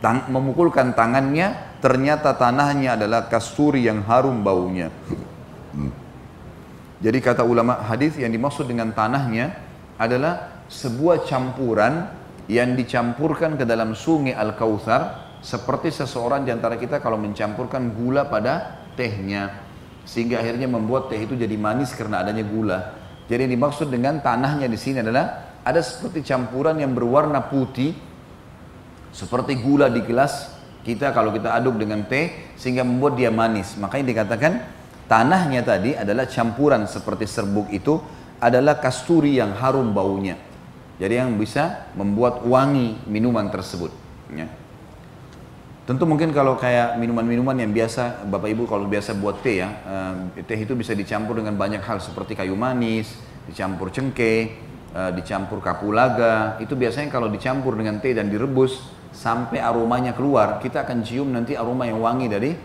[0.03, 4.93] tang, memukulkan tangannya ternyata tanahnya adalah kasturi yang harum baunya.
[7.01, 9.57] Jadi kata ulama hadis yang dimaksud dengan tanahnya
[9.97, 12.05] adalah sebuah campuran
[12.45, 18.85] yang dicampurkan ke dalam sungai Al-Kautsar seperti seseorang di antara kita kalau mencampurkan gula pada
[18.93, 19.65] tehnya
[20.05, 22.79] sehingga akhirnya membuat teh itu jadi manis karena adanya gula.
[23.25, 27.93] Jadi yang dimaksud dengan tanahnya di sini adalah ada seperti campuran yang berwarna putih
[29.09, 33.77] seperti gula di gelas kita kalau kita aduk dengan teh sehingga membuat dia manis.
[33.77, 34.53] Makanya dikatakan
[35.11, 37.99] tanahnya tadi adalah campuran seperti serbuk itu
[38.39, 40.39] adalah kasturi yang harum baunya.
[40.95, 43.91] Jadi yang bisa membuat wangi minuman tersebut.
[44.31, 44.47] Ya.
[45.83, 49.69] Tentu mungkin kalau kayak minuman-minuman yang biasa Bapak Ibu kalau biasa buat teh ya,
[50.37, 53.11] eh, teh itu bisa dicampur dengan banyak hal seperti kayu manis,
[53.49, 54.41] dicampur cengkeh,
[54.95, 56.55] eh, dicampur kapulaga.
[56.63, 58.79] Itu biasanya kalau dicampur dengan teh dan direbus
[59.11, 62.55] sampai aromanya keluar, kita akan cium nanti aroma yang wangi dari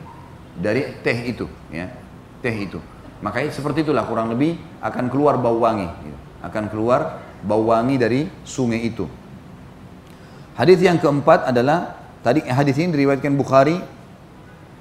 [0.54, 2.05] dari teh itu, ya,
[2.46, 2.78] teh itu.
[3.18, 6.18] Makanya seperti itulah kurang lebih akan keluar bau wangi, gitu.
[6.46, 9.10] akan keluar bau wangi dari sungai itu.
[10.54, 13.78] Hadis yang keempat adalah Tadi hadis ini diriwayatkan Bukhari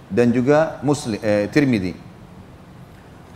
[0.09, 1.93] dan juga Muslim eh, Tirmidzi.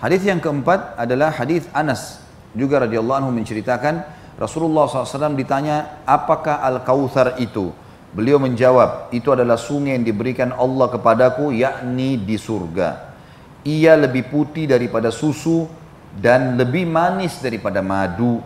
[0.02, 2.18] Hadis yang keempat adalah hadis Anas
[2.58, 4.02] juga radhiyallahu anhu menceritakan
[4.34, 7.70] Rasulullah SAW ditanya apakah al kautsar itu?
[8.10, 13.09] Beliau menjawab itu adalah sungai yang diberikan Allah kepadaku yakni di surga.
[13.68, 15.68] Ia lebih putih daripada susu
[16.16, 18.39] dan lebih manis daripada madu.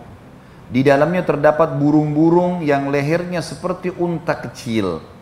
[0.74, 5.14] Di dalamnya terdapat burung-burung yang lehernya seperti unta kecil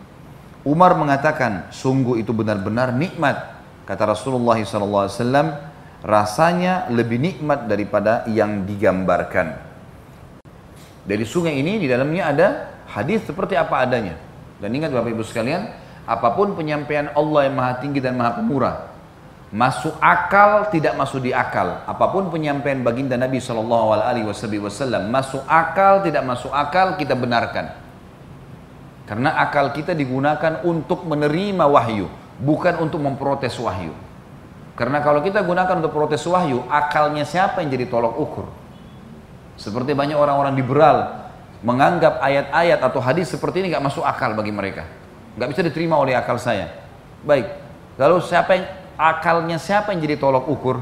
[0.62, 3.58] Umar mengatakan, sungguh itu benar-benar nikmat.
[3.82, 5.58] Kata Rasulullah SAW,
[6.06, 9.58] rasanya lebih nikmat daripada yang digambarkan.
[11.02, 12.48] Dari sungai ini di dalamnya ada
[12.94, 14.14] hadis seperti apa adanya.
[14.62, 15.66] Dan ingat Bapak Ibu sekalian,
[16.06, 18.91] apa pun penyampaian Allah yang maha tinggi dan maha pemurah,
[19.52, 21.84] masuk akal tidak masuk di akal.
[21.84, 24.00] Apa pun penyampaian baginda Nabi SAW,
[25.12, 27.76] masuk akal tidak masuk akal kita benarkan.
[29.04, 32.08] Karena akal kita digunakan untuk menerima wahyu,
[32.40, 33.92] bukan untuk memprotes wahyu.
[34.72, 38.46] Karena kalau kita gunakan untuk protes wahyu, akalnya siapa yang jadi tolok ukur?
[39.60, 41.28] Seperti banyak orang-orang liberal
[41.60, 44.88] menganggap ayat-ayat atau hadis seperti ini nggak masuk akal bagi mereka,
[45.36, 46.72] nggak bisa diterima oleh akal saya.
[47.20, 47.52] Baik.
[48.00, 48.64] Lalu siapa yang
[48.98, 50.76] akalnya siapa yang jadi tolok ukur?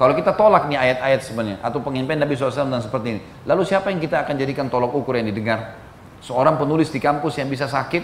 [0.00, 3.92] Kalau kita tolak nih ayat-ayat sebenarnya atau pengimpian Nabi SAW dan seperti ini, lalu siapa
[3.92, 5.76] yang kita akan jadikan tolok ukur yang didengar?
[6.24, 8.00] Seorang penulis di kampus yang bisa sakit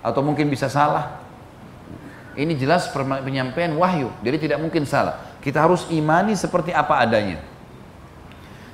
[0.00, 1.20] atau mungkin bisa salah?
[2.32, 5.20] Ini jelas penyampaian wahyu, jadi tidak mungkin salah.
[5.44, 7.36] Kita harus imani seperti apa adanya.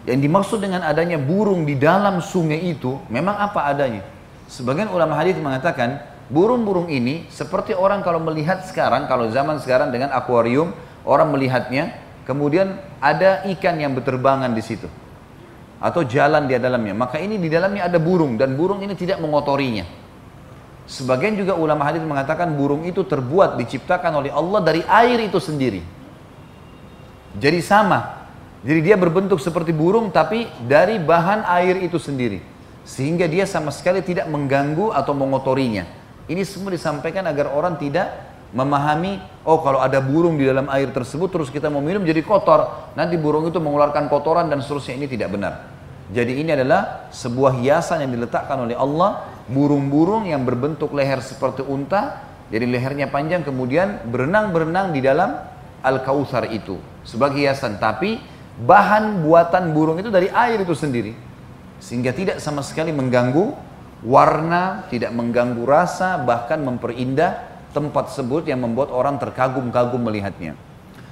[0.06, 4.06] Yang dimaksud dengan adanya burung di dalam sungai itu memang apa adanya.
[4.46, 5.98] Sebagian ulama hadis mengatakan
[6.28, 10.74] burung-burung ini seperti orang kalau melihat sekarang, kalau zaman sekarang dengan akuarium,
[11.06, 11.94] orang melihatnya,
[12.26, 14.88] kemudian ada ikan yang berterbangan di situ
[15.76, 16.96] atau jalan di dalamnya.
[16.96, 19.84] Maka ini di dalamnya ada burung dan burung ini tidak mengotorinya.
[20.86, 25.82] Sebagian juga ulama hadis mengatakan burung itu terbuat diciptakan oleh Allah dari air itu sendiri.
[27.36, 28.24] Jadi sama.
[28.62, 32.40] Jadi dia berbentuk seperti burung tapi dari bahan air itu sendiri.
[32.86, 36.05] Sehingga dia sama sekali tidak mengganggu atau mengotorinya.
[36.26, 38.10] Ini semua disampaikan agar orang tidak
[38.50, 42.92] memahami, oh kalau ada burung di dalam air tersebut terus kita mau minum jadi kotor.
[42.98, 45.70] Nanti burung itu mengeluarkan kotoran dan seterusnya ini tidak benar.
[46.10, 52.22] Jadi ini adalah sebuah hiasan yang diletakkan oleh Allah, burung-burung yang berbentuk leher seperti unta,
[52.46, 55.34] jadi lehernya panjang kemudian berenang-berenang di dalam
[55.82, 57.82] Al-Kautsar itu sebagai hiasan.
[57.82, 58.22] Tapi
[58.62, 61.14] bahan buatan burung itu dari air itu sendiri.
[61.82, 63.52] Sehingga tidak sama sekali mengganggu
[64.04, 70.56] warna, tidak mengganggu rasa, bahkan memperindah tempat tersebut yang membuat orang terkagum-kagum melihatnya.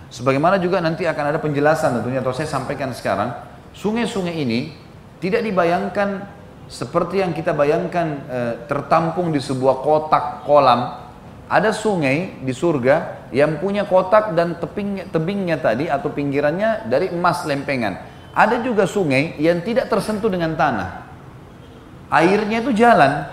[0.09, 3.35] Sebagaimana juga nanti akan ada penjelasan tentunya atau saya sampaikan sekarang,
[3.77, 4.73] sungai-sungai ini
[5.21, 6.25] tidak dibayangkan
[6.71, 8.39] seperti yang kita bayangkan e,
[8.71, 11.05] tertampung di sebuah kotak kolam.
[11.45, 17.45] Ada sungai di surga yang punya kotak dan tebingnya, tebingnya tadi atau pinggirannya dari emas
[17.45, 18.01] lempengan.
[18.33, 21.04] Ada juga sungai yang tidak tersentuh dengan tanah.
[22.15, 23.27] Airnya itu jalan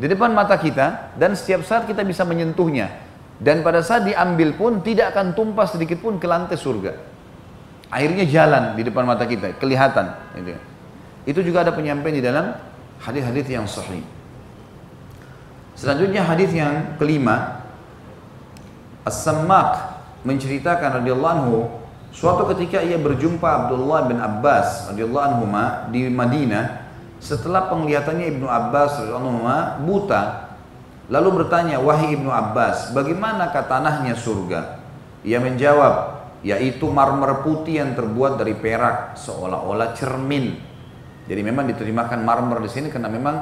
[0.00, 2.88] di depan mata kita dan setiap saat kita bisa menyentuhnya.
[3.36, 6.96] Dan pada saat diambil pun tidak akan tumpah sedikit pun ke lantai surga.
[7.92, 10.16] Airnya jalan di depan mata kita, kelihatan.
[10.32, 10.56] Gitu.
[11.28, 12.56] Itu juga ada penyampaian di dalam
[13.04, 14.00] hadis-hadis yang sahih.
[15.76, 17.60] Selanjutnya hadis yang kelima,
[19.02, 21.58] As-Sammak menceritakan radhiyallahu anhu
[22.14, 25.44] suatu ketika ia berjumpa Abdullah bin Abbas radhiyallahu anhu
[25.90, 26.81] di Madinah
[27.22, 28.98] setelah penglihatannya Ibnu Abbas
[29.86, 30.52] buta
[31.06, 34.82] lalu bertanya wahai Ibnu Abbas bagaimana tanahnya surga
[35.22, 40.58] ia menjawab yaitu marmer putih yang terbuat dari perak seolah-olah cermin
[41.30, 43.36] jadi memang diterimakan marmer di sini karena memang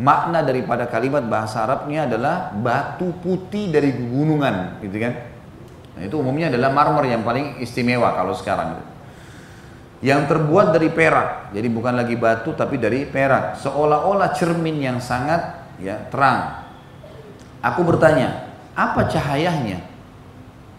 [0.00, 5.12] makna daripada kalimat bahasa Arabnya adalah batu putih dari gunungan, gitu kan?
[5.98, 8.80] Nah, itu umumnya adalah marmer yang paling istimewa kalau sekarang.
[10.00, 15.60] Yang terbuat dari perak, jadi bukan lagi batu tapi dari perak, seolah-olah cermin yang sangat
[15.76, 16.64] ya terang.
[17.60, 19.84] Aku bertanya, apa cahayanya?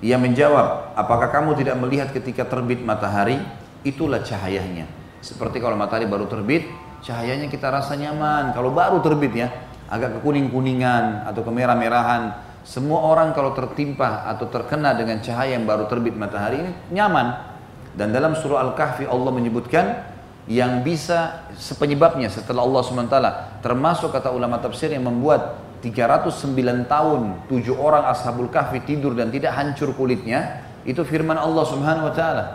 [0.02, 3.38] Ia menjawab, apakah kamu tidak melihat ketika terbit matahari?
[3.86, 4.90] Itulah cahayanya.
[5.22, 6.66] Seperti kalau matahari baru terbit,
[7.06, 8.58] cahayanya kita rasa nyaman.
[8.58, 9.54] Kalau baru terbit ya,
[9.86, 12.50] agak kekuning-kuningan atau kemerah-merahan.
[12.66, 17.51] Semua orang kalau tertimpa atau terkena dengan cahaya yang baru terbit matahari ini nyaman.
[17.92, 20.12] Dan dalam surah Al-Kahfi Allah menyebutkan
[20.50, 23.18] yang bisa sepenyebabnya setelah Allah SWT
[23.62, 29.54] termasuk kata ulama tafsir yang membuat 309 tahun tujuh orang ashabul kahfi tidur dan tidak
[29.54, 32.46] hancur kulitnya itu firman Allah Subhanahu wa taala.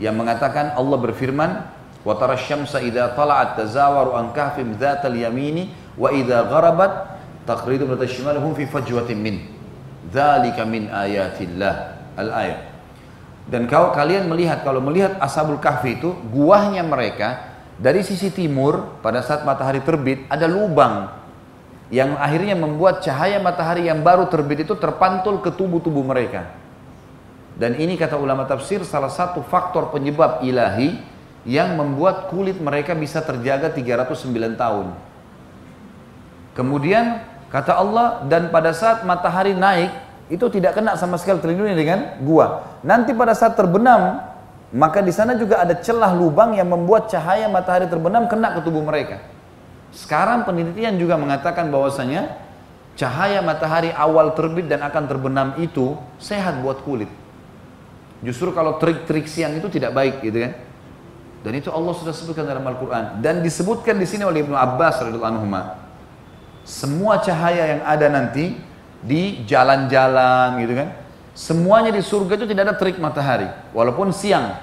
[0.00, 1.50] Yang mengatakan Allah berfirman
[2.04, 6.92] wa tara syamsa idza tala'at tazawaru an kahfim dzatal yamini wa idza gharabat
[7.44, 9.36] taqridu min tashimalhum fi fajwatin min.
[10.08, 12.00] Dzalika min ayatillah.
[12.16, 12.71] Al ayat
[13.46, 19.22] dan kalau kalian melihat kalau melihat ashabul kahfi itu guahnya mereka dari sisi timur pada
[19.24, 21.10] saat matahari terbit ada lubang
[21.92, 26.62] yang akhirnya membuat cahaya matahari yang baru terbit itu terpantul ke tubuh-tubuh mereka
[27.56, 30.96] dan ini kata ulama tafsir salah satu faktor penyebab ilahi
[31.44, 34.86] yang membuat kulit mereka bisa terjaga 309 tahun.
[36.54, 37.20] Kemudian
[37.50, 39.90] kata Allah dan pada saat matahari naik
[40.30, 42.78] itu tidak kena sama sekali terlindungi dengan gua.
[42.84, 44.32] Nanti pada saat terbenam
[44.72, 48.80] maka di sana juga ada celah lubang yang membuat cahaya matahari terbenam kena ke tubuh
[48.80, 49.20] mereka.
[49.92, 52.40] Sekarang penelitian juga mengatakan bahwasanya
[52.96, 57.12] cahaya matahari awal terbit dan akan terbenam itu sehat buat kulit.
[58.24, 60.52] Justru kalau trik-trik siang itu tidak baik gitu kan.
[61.44, 63.20] Dan itu Allah sudah sebutkan dalam Al-Quran.
[63.20, 65.46] Dan disebutkan di sini oleh Ibnu Abbas radhiyallahu anhu.
[66.64, 68.56] Semua cahaya yang ada nanti
[69.02, 70.88] di jalan-jalan gitu kan.
[71.34, 73.50] Semuanya di surga itu tidak ada terik matahari.
[73.74, 74.56] Walaupun siang.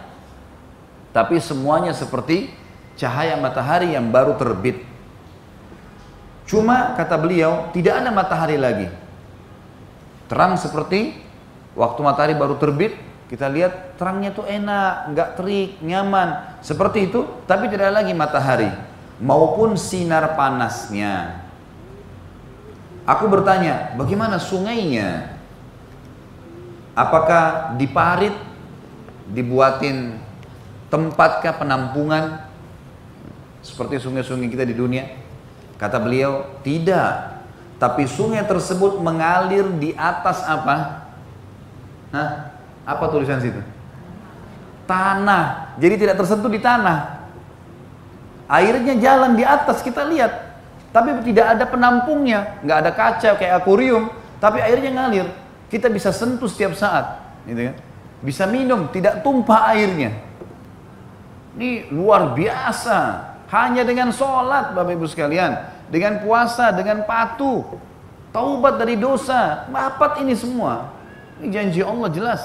[1.11, 2.49] Tapi semuanya seperti
[2.95, 4.85] cahaya matahari yang baru terbit.
[6.49, 8.87] Cuma kata beliau tidak ada matahari lagi.
[10.29, 11.17] Terang seperti
[11.73, 12.93] waktu matahari baru terbit,
[13.29, 16.61] kita lihat terangnya tuh enak, nggak terik, nyaman.
[16.61, 18.69] Seperti itu, tapi tidak lagi matahari
[19.17, 21.48] maupun sinar panasnya.
[23.09, 25.33] Aku bertanya, bagaimana sungainya?
[26.93, 28.37] Apakah diparit,
[29.33, 30.21] dibuatin
[30.93, 32.45] tempatkah penampungan
[33.65, 35.09] seperti sungai-sungai kita di dunia?
[35.81, 37.41] Kata beliau, tidak.
[37.81, 41.07] Tapi sungai tersebut mengalir di atas apa?
[42.13, 42.29] Hah?
[42.85, 43.57] Apa tulisan situ?
[44.85, 45.73] Tanah.
[45.81, 47.25] Jadi tidak tersentuh di tanah.
[48.45, 50.48] Airnya jalan di atas kita lihat.
[50.89, 54.09] Tapi tidak ada penampungnya, nggak ada kaca kayak akuarium,
[54.41, 55.27] tapi airnya ngalir.
[55.69, 57.75] Kita bisa sentuh setiap saat, gitu kan?
[58.25, 60.17] Bisa minum, tidak tumpah airnya.
[61.53, 63.29] Ini luar biasa.
[63.49, 65.57] Hanya dengan sholat, Bapak Ibu sekalian
[65.89, 67.65] dengan puasa, dengan patuh,
[68.29, 70.93] taubat dari dosa, dapat ini semua.
[71.41, 72.41] Ini janji Allah jelas.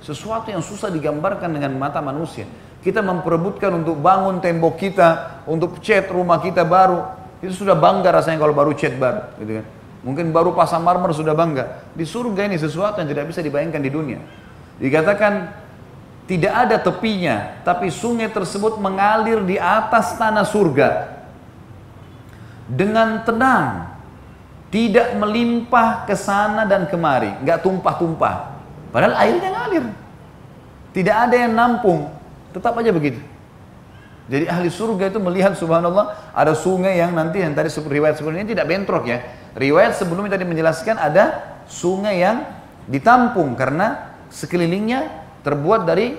[0.00, 2.48] Sesuatu yang susah digambarkan dengan mata manusia.
[2.80, 7.04] Kita memperebutkan untuk bangun tembok kita, untuk cat rumah kita baru.
[7.44, 9.66] Itu sudah bangga rasanya kalau baru cat baru, gitu kan.
[10.06, 11.84] Mungkin baru pasang marmer sudah bangga.
[11.92, 14.20] Di surga ini sesuatu yang tidak bisa dibayangkan di dunia.
[14.78, 15.50] Dikatakan
[16.26, 21.16] tidak ada tepinya, tapi sungai tersebut mengalir di atas tanah surga
[22.66, 23.94] dengan tenang,
[24.74, 28.58] tidak melimpah ke sana dan kemari, nggak tumpah-tumpah.
[28.90, 29.84] Padahal airnya ngalir.
[30.90, 32.08] Tidak ada yang nampung,
[32.50, 33.20] tetap aja begitu.
[34.26, 38.66] Jadi ahli surga itu melihat subhanallah ada sungai yang nanti yang tadi riwayat sebelumnya tidak
[38.66, 39.22] bentrok ya.
[39.54, 42.42] Riwayat sebelumnya tadi menjelaskan ada sungai yang
[42.90, 45.06] ditampung karena sekelilingnya
[45.46, 46.18] terbuat dari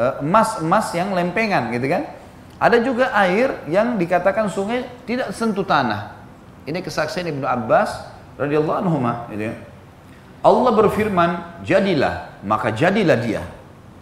[0.00, 2.08] eh, emas-emas yang lempengan gitu kan.
[2.56, 6.16] Ada juga air yang dikatakan sungai tidak sentuh tanah.
[6.64, 8.08] Ini kesaksian Ibnu Abbas
[8.40, 8.96] radhiyallahu anhu
[9.36, 9.54] gitu ya.
[10.44, 11.30] Allah berfirman,
[11.64, 13.44] "Jadilah, maka jadilah dia."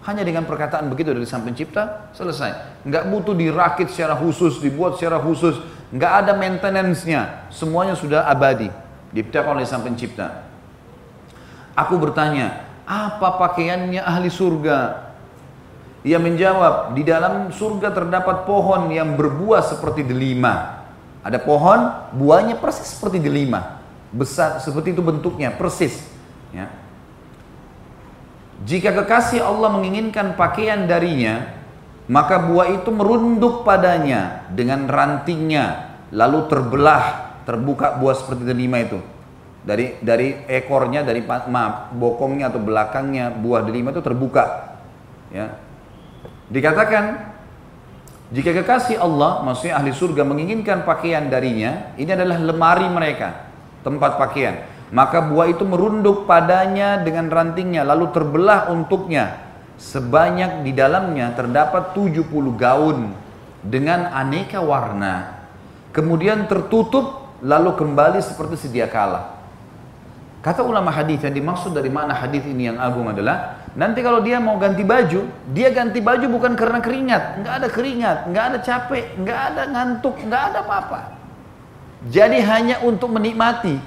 [0.02, 2.82] Hanya dengan perkataan begitu dari Sang Pencipta selesai.
[2.82, 5.62] Enggak butuh dirakit secara khusus, dibuat secara khusus,
[5.94, 7.46] enggak ada maintenance-nya.
[7.54, 8.66] Semuanya sudah abadi,
[9.14, 10.42] diciptakan oleh Sang Pencipta.
[11.78, 15.08] Aku bertanya, apa pakaiannya ahli surga?
[16.02, 20.82] Ia menjawab, di dalam surga terdapat pohon yang berbuah seperti delima.
[21.22, 23.78] Ada pohon, buahnya persis seperti delima.
[24.10, 26.02] Besar, seperti itu bentuknya, persis.
[26.50, 26.66] Ya.
[28.62, 31.50] Jika kekasih Allah menginginkan pakaian darinya,
[32.06, 39.02] maka buah itu merunduk padanya dengan rantingnya, lalu terbelah, terbuka buah seperti delima itu.
[39.62, 44.74] Dari dari ekornya, dari maaf, bokongnya atau belakangnya buah delima itu terbuka.
[45.32, 45.54] Ya,
[46.52, 47.32] Dikatakan
[48.28, 53.48] jika kekasih Allah, maksudnya ahli surga menginginkan pakaian darinya, ini adalah lemari mereka,
[53.80, 54.68] tempat pakaian.
[54.92, 59.40] Maka buah itu merunduk padanya dengan rantingnya, lalu terbelah untuknya.
[59.80, 63.16] Sebanyak di dalamnya terdapat 70 gaun
[63.64, 65.42] dengan aneka warna.
[65.96, 69.40] Kemudian tertutup, lalu kembali seperti sedia kala.
[70.44, 74.36] Kata ulama hadis yang dimaksud dari mana hadis ini yang agung adalah Nanti kalau dia
[74.36, 79.16] mau ganti baju, dia ganti baju bukan karena keringat, nggak ada keringat, nggak ada capek,
[79.16, 81.00] nggak ada ngantuk, nggak ada apa-apa.
[82.04, 83.80] Jadi hanya untuk menikmati,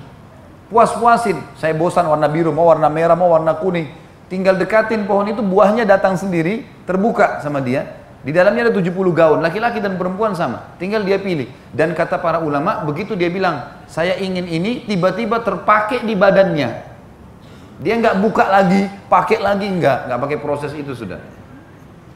[0.69, 1.37] puas-puasin.
[1.57, 3.89] Saya bosan warna biru, mau warna merah, mau warna kuning.
[4.25, 8.05] Tinggal dekatin pohon itu, buahnya datang sendiri, terbuka sama dia.
[8.25, 10.73] Di dalamnya ada 70 gaun, laki-laki dan perempuan sama.
[10.81, 11.45] Tinggal dia pilih.
[11.69, 16.69] Dan kata para ulama, begitu dia bilang, saya ingin ini, tiba-tiba terpakai di badannya.
[17.85, 21.21] Dia nggak buka lagi, pakai lagi nggak, nggak pakai proses itu sudah.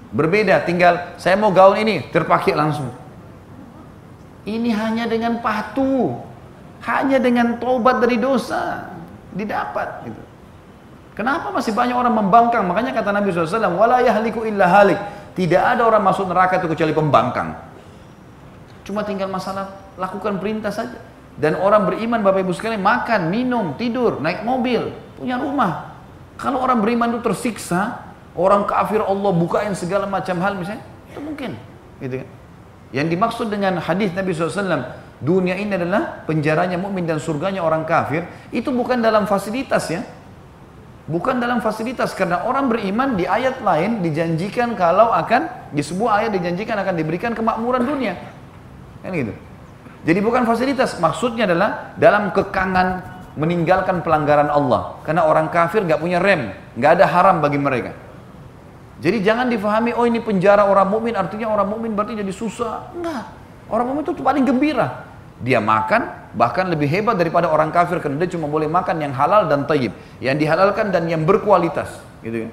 [0.10, 2.90] Berbeda, tinggal saya mau gaun ini terpakai langsung.
[4.50, 6.18] Ini hanya dengan patuh,
[6.86, 8.88] hanya dengan tobat dari dosa
[9.36, 10.08] didapat.
[10.08, 10.22] Gitu.
[11.20, 12.64] Kenapa masih banyak orang membangkang?
[12.64, 15.00] Makanya kata Nabi SAW, wala yahliku illa halik.
[15.36, 17.56] Tidak ada orang masuk neraka itu kecuali pembangkang.
[18.88, 20.96] Cuma tinggal masalah lakukan perintah saja.
[21.40, 25.96] Dan orang beriman Bapak Ibu sekalian makan, minum, tidur, naik mobil, punya rumah.
[26.36, 31.56] Kalau orang beriman itu tersiksa, orang kafir Allah bukain segala macam hal misalnya, itu mungkin.
[32.00, 32.28] Gitu kan?
[32.96, 34.88] Yang dimaksud dengan hadis Nabi SAW,
[35.20, 38.24] dunia ini adalah penjaranya mukmin dan surganya orang kafir,
[38.56, 40.02] itu bukan dalam fasilitas ya.
[41.10, 46.32] Bukan dalam fasilitas karena orang beriman di ayat lain dijanjikan kalau akan di sebuah ayat
[46.38, 48.14] dijanjikan akan diberikan kemakmuran dunia.
[49.02, 49.34] Kan gitu.
[50.06, 55.02] Jadi bukan fasilitas, maksudnya adalah dalam kekangan meninggalkan pelanggaran Allah.
[55.02, 57.92] Karena orang kafir nggak punya rem, nggak ada haram bagi mereka.
[59.02, 62.94] Jadi jangan difahami, oh ini penjara orang mukmin artinya orang mukmin berarti jadi susah.
[62.94, 63.26] Enggak.
[63.66, 65.09] Orang mukmin itu paling gembira.
[65.40, 69.48] Dia makan bahkan lebih hebat daripada orang kafir karena dia cuma boleh makan yang halal
[69.48, 72.52] dan tayyib, yang dihalalkan dan yang berkualitas, gitu kan.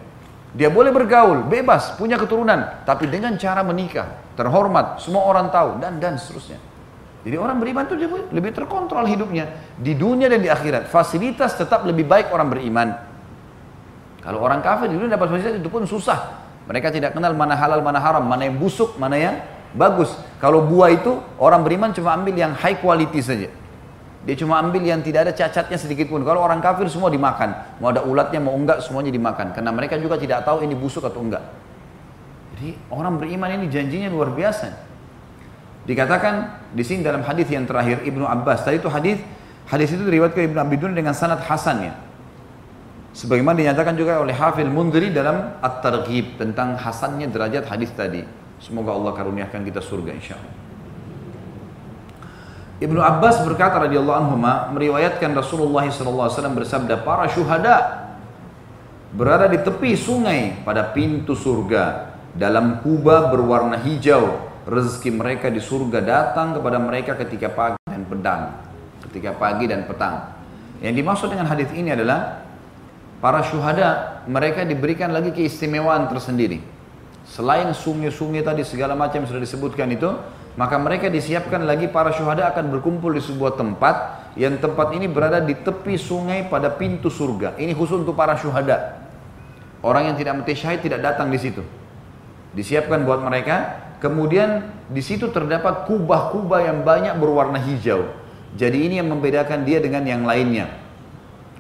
[0.56, 4.08] Dia boleh bergaul, bebas, punya keturunan, tapi dengan cara menikah,
[4.38, 6.56] terhormat, semua orang tahu dan dan seterusnya.
[7.26, 7.98] Jadi orang beriman itu
[8.30, 10.86] lebih terkontrol hidupnya di dunia dan di akhirat.
[10.86, 12.88] Fasilitas tetap lebih baik orang beriman.
[14.22, 16.46] Kalau orang kafir di dunia dapat fasilitas itu pun susah.
[16.70, 19.34] Mereka tidak kenal mana halal, mana haram, mana yang busuk, mana yang
[19.74, 20.12] bagus.
[20.38, 23.48] Kalau buah itu orang beriman cuma ambil yang high quality saja.
[24.26, 26.26] Dia cuma ambil yang tidak ada cacatnya sedikit pun.
[26.26, 27.78] Kalau orang kafir semua dimakan.
[27.78, 29.54] Mau ada ulatnya, mau enggak, semuanya dimakan.
[29.54, 31.46] Karena mereka juga tidak tahu ini busuk atau enggak.
[32.58, 34.74] Jadi orang beriman ini janjinya luar biasa.
[35.86, 36.34] Dikatakan
[36.74, 38.66] di sini dalam hadis yang terakhir Ibnu Abbas.
[38.66, 39.22] Tadi itu hadis
[39.70, 41.94] hadis itu diriwayatkan Ibnu Abi dengan sanad hasan ya.
[43.14, 48.20] Sebagaimana dinyatakan juga oleh Hafil Mundri dalam At-Targhib tentang hasannya derajat hadis tadi.
[48.60, 50.54] Semoga Allah karuniakan kita surga insya Allah.
[52.76, 54.36] Ibnu Abbas berkata radhiyallahu anhu
[54.76, 58.04] meriwayatkan Rasulullah SAW bersabda para syuhada
[59.16, 62.12] berada di tepi sungai pada pintu surga.
[62.36, 64.36] Dalam kubah berwarna hijau
[64.68, 68.42] rezeki mereka di surga datang kepada mereka ketika pagi dan petang
[69.08, 70.36] ketika pagi dan petang.
[70.84, 72.44] Yang dimaksud dengan hadis ini adalah
[73.24, 76.75] para syuhada mereka diberikan lagi keistimewaan tersendiri
[77.36, 80.08] selain sungai-sungai tadi segala macam sudah disebutkan itu
[80.56, 85.44] maka mereka disiapkan lagi para syuhada akan berkumpul di sebuah tempat yang tempat ini berada
[85.44, 87.60] di tepi sungai pada pintu surga.
[87.60, 89.04] Ini khusus untuk para syuhada.
[89.84, 91.60] Orang yang tidak mati syahid tidak datang di situ.
[92.56, 93.84] Disiapkan buat mereka.
[94.00, 98.08] Kemudian di situ terdapat kubah-kubah yang banyak berwarna hijau.
[98.56, 100.72] Jadi ini yang membedakan dia dengan yang lainnya.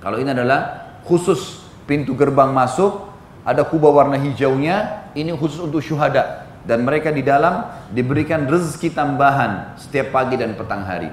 [0.00, 3.08] Kalau ini adalah khusus pintu gerbang masuk,
[3.46, 7.62] ada kubah warna hijaunya, ini khusus untuk syuhada dan mereka di dalam
[7.94, 11.08] diberikan rezeki tambahan setiap pagi dan petang hari.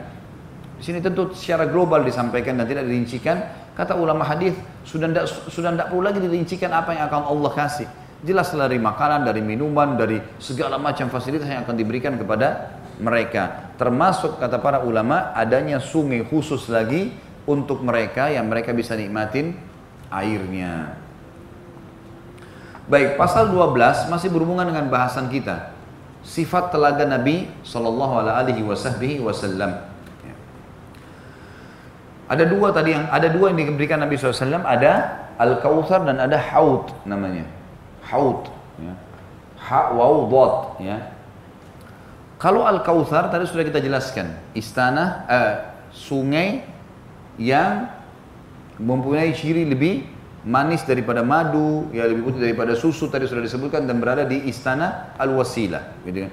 [0.82, 3.62] Di sini tentu secara global disampaikan dan tidak dirincikan.
[3.78, 7.88] Kata ulama hadis sudah tidak sudah tidak perlu lagi dirincikan apa yang akan Allah kasih.
[8.26, 13.74] Jelas dari makanan, dari minuman, dari segala macam fasilitas yang akan diberikan kepada mereka.
[13.78, 17.14] Termasuk kata para ulama adanya sungai khusus lagi
[17.46, 19.54] untuk mereka yang mereka bisa nikmatin
[20.08, 21.03] airnya.
[22.84, 25.72] Baik, pasal 12 masih berhubungan dengan bahasan kita.
[26.24, 28.64] Sifat telaga Nabi Sallallahu Alaihi
[29.24, 29.72] Wasallam.
[30.24, 30.36] Ya.
[32.28, 34.64] Ada dua tadi yang ada dua yang diberikan Nabi SAW.
[34.64, 37.44] Ada al kautsar dan ada haud namanya.
[38.08, 38.48] Haud.
[38.80, 38.96] Ya.
[39.68, 40.28] Ha waw
[40.80, 41.12] Ya.
[42.40, 44.32] Kalau al kautsar tadi sudah kita jelaskan.
[44.56, 45.54] Istana eh,
[45.92, 46.68] sungai
[47.36, 47.92] yang
[48.80, 50.13] mempunyai ciri lebih
[50.44, 55.16] manis daripada madu, ya lebih putih daripada susu tadi sudah disebutkan dan berada di istana
[55.20, 56.32] Al-Wasilah, gitu kan.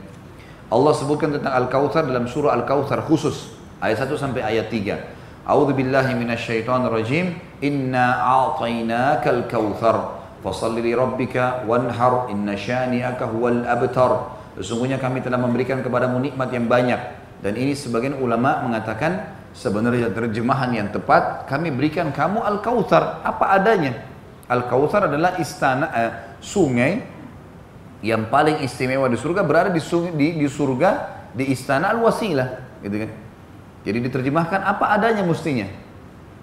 [0.71, 3.51] Allah sebutkan tentang Al-Kautsar dalam surah Al-Kautsar khusus
[3.83, 5.51] ayat 1 sampai ayat 3.
[5.51, 7.35] A'udzu billahi minasyaitonir rajim.
[7.61, 14.39] Inna a'tainakal kautsar fasalli li rabbika wanhar inna syani'aka huwal abtar.
[14.57, 17.01] Sesungguhnya kami telah memberikan kepadamu nikmat yang banyak
[17.41, 23.23] dan ini sebagian ulama mengatakan sebenarnya terjemahan yang tepat kami berikan kamu al-kautsar.
[23.27, 24.07] Apa adanya.
[24.51, 27.03] Al-kautsar adalah istana eh, sungai
[28.03, 30.91] yang paling istimewa di surga berada di, sungai, di, di surga
[31.37, 33.11] di istana al-wasilah gitu kan.
[33.87, 35.69] Jadi diterjemahkan apa adanya mestinya.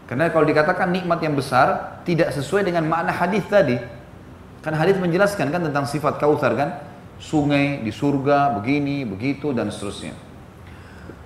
[0.07, 3.75] Karena kalau dikatakan nikmat yang besar tidak sesuai dengan makna hadis tadi.
[4.63, 6.69] Kan hadis menjelaskan kan tentang sifat kautsar kan.
[7.17, 10.26] Sungai di surga begini begitu dan seterusnya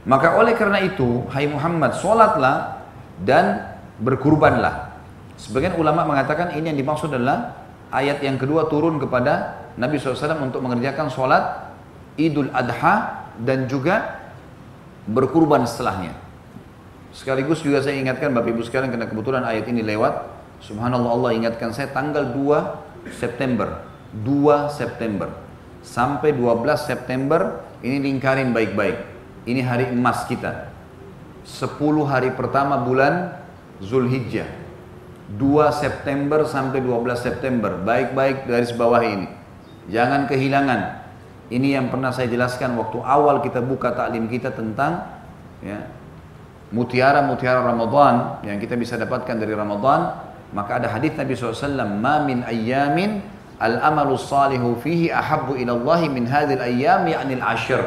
[0.02, 2.82] maka oleh karena itu, hai Muhammad, sholatlah
[3.22, 4.98] dan berkurbanlah.
[5.38, 7.54] Sebagian ulama mengatakan ini yang dimaksud adalah
[7.94, 11.70] ayat yang kedua turun kepada Nabi SAW untuk mengerjakan sholat
[12.18, 14.26] idul adha dan juga
[15.06, 16.18] berkurban setelahnya.
[17.14, 20.42] Sekaligus juga saya ingatkan Bapak Ibu sekalian karena kebetulan ayat ini lewat.
[20.66, 23.86] Subhanallah Allah ingatkan saya tanggal 2 September.
[24.26, 25.30] 2 September.
[25.86, 29.11] Sampai 12 September ini lingkarin baik-baik
[29.50, 30.70] ini hari emas kita.
[31.42, 33.42] 10 hari pertama bulan
[33.82, 34.46] Zulhijjah.
[35.32, 35.42] 2
[35.74, 37.74] September sampai 12 September.
[37.82, 39.28] Baik-baik dari bawah ini.
[39.90, 40.82] Jangan kehilangan.
[41.52, 45.04] Ini yang pernah saya jelaskan waktu awal kita buka taklim kita tentang
[45.60, 45.84] ya,
[46.72, 50.32] mutiara-mutiara Ramadan yang kita bisa dapatkan dari Ramadan.
[50.52, 53.24] Maka ada hadis Nabi SAW, Ma min ayyamin
[53.60, 57.80] al-amalu salihu fihi ahabbu ilallahi min hadhil ayyam ya'nil ashir.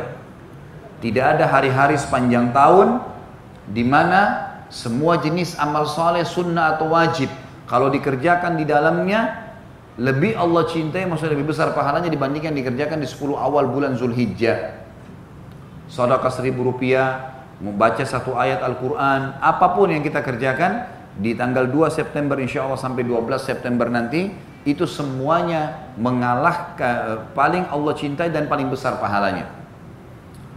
[1.02, 3.02] Tidak ada hari-hari sepanjang tahun
[3.70, 7.30] di mana semua jenis amal soleh sunnah atau wajib
[7.64, 9.44] kalau dikerjakan di dalamnya
[9.94, 14.82] lebih Allah cintai maksudnya lebih besar pahalanya dibandingkan dikerjakan di 10 awal bulan Zulhijjah.
[15.86, 21.94] Sedekah seribu rupiah, membaca satu ayat Al-Quran, apa pun yang kita kerjakan di tanggal 2
[21.94, 24.34] September insya Allah sampai 12 September nanti
[24.66, 29.46] itu semuanya mengalahkan paling Allah cintai dan paling besar pahalanya.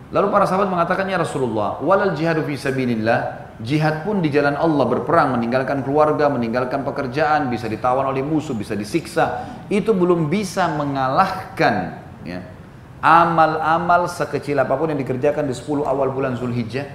[0.07, 4.87] Lalu para sahabat mengatakan ya Rasulullah, walal jihadu fi sabilillah, jihad pun di jalan Allah
[4.87, 11.99] berperang, meninggalkan keluarga, meninggalkan pekerjaan, bisa ditawan oleh musuh, bisa disiksa, itu belum bisa mengalahkan
[12.23, 12.39] ya,
[13.03, 16.87] amal-amal sekecil apa pun yang dikerjakan di 10 awal bulan Zulhijjah.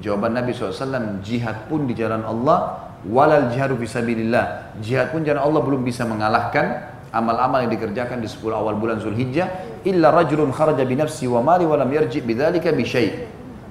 [0.00, 4.74] Jawaban Nabi SAW, jihad pun di jalan Allah, walal jihadu fisabilillah.
[4.80, 9.73] Jihad pun jalan Allah belum bisa mengalahkan amal-amal yang dikerjakan di 10 awal bulan Zulhijjah
[9.84, 12.84] illa rajulun kharaja bi nafsi wa mali wa lam yarji bidzalika bi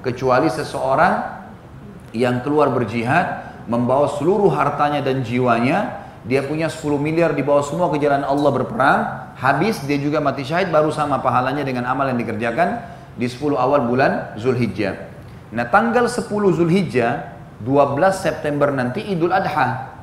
[0.03, 1.13] kecuali seseorang
[2.13, 7.99] yang keluar berjihad membawa seluruh hartanya dan jiwanya dia punya 10 miliar dibawa semua ke
[7.99, 8.99] jalan Allah berperang
[9.35, 12.79] habis dia juga mati syahid baru sama pahalanya dengan amal yang dikerjakan
[13.19, 15.11] di 10 awal bulan Zulhijjah.
[15.51, 19.93] Nah tanggal 10 Zulhijjah 12 September nanti Idul Adha.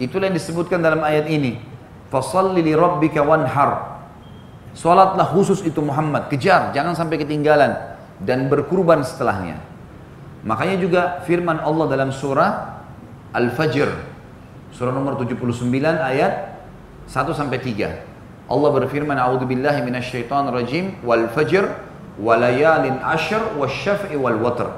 [0.00, 1.60] Itulah yang disebutkan dalam ayat ini.
[2.12, 3.89] Fasalli li rabbika wanhar.
[4.74, 7.74] Salatlah khusus itu Muhammad, kejar, jangan sampai ketinggalan
[8.22, 9.58] dan berkurban setelahnya.
[10.46, 12.80] Makanya juga firman Allah dalam surah
[13.34, 13.90] Al-Fajr,
[14.72, 15.58] surah nomor 79
[15.98, 16.54] ayat
[17.10, 17.90] 1 sampai 3.
[18.50, 21.70] Allah berfirman, "A'udzu billahi minasyaitonir rajim wal fajr
[22.18, 24.70] walayalin ashr wasyaf'i wal watr."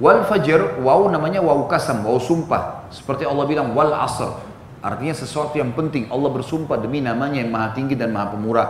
[0.00, 2.88] Wal fajr, waw namanya waw kasam, waw sumpah.
[2.88, 4.32] Seperti Allah bilang wal asr.
[4.80, 6.08] Artinya sesuatu yang penting.
[6.08, 8.68] Allah bersumpah demi namanya yang maha tinggi dan maha pemurah.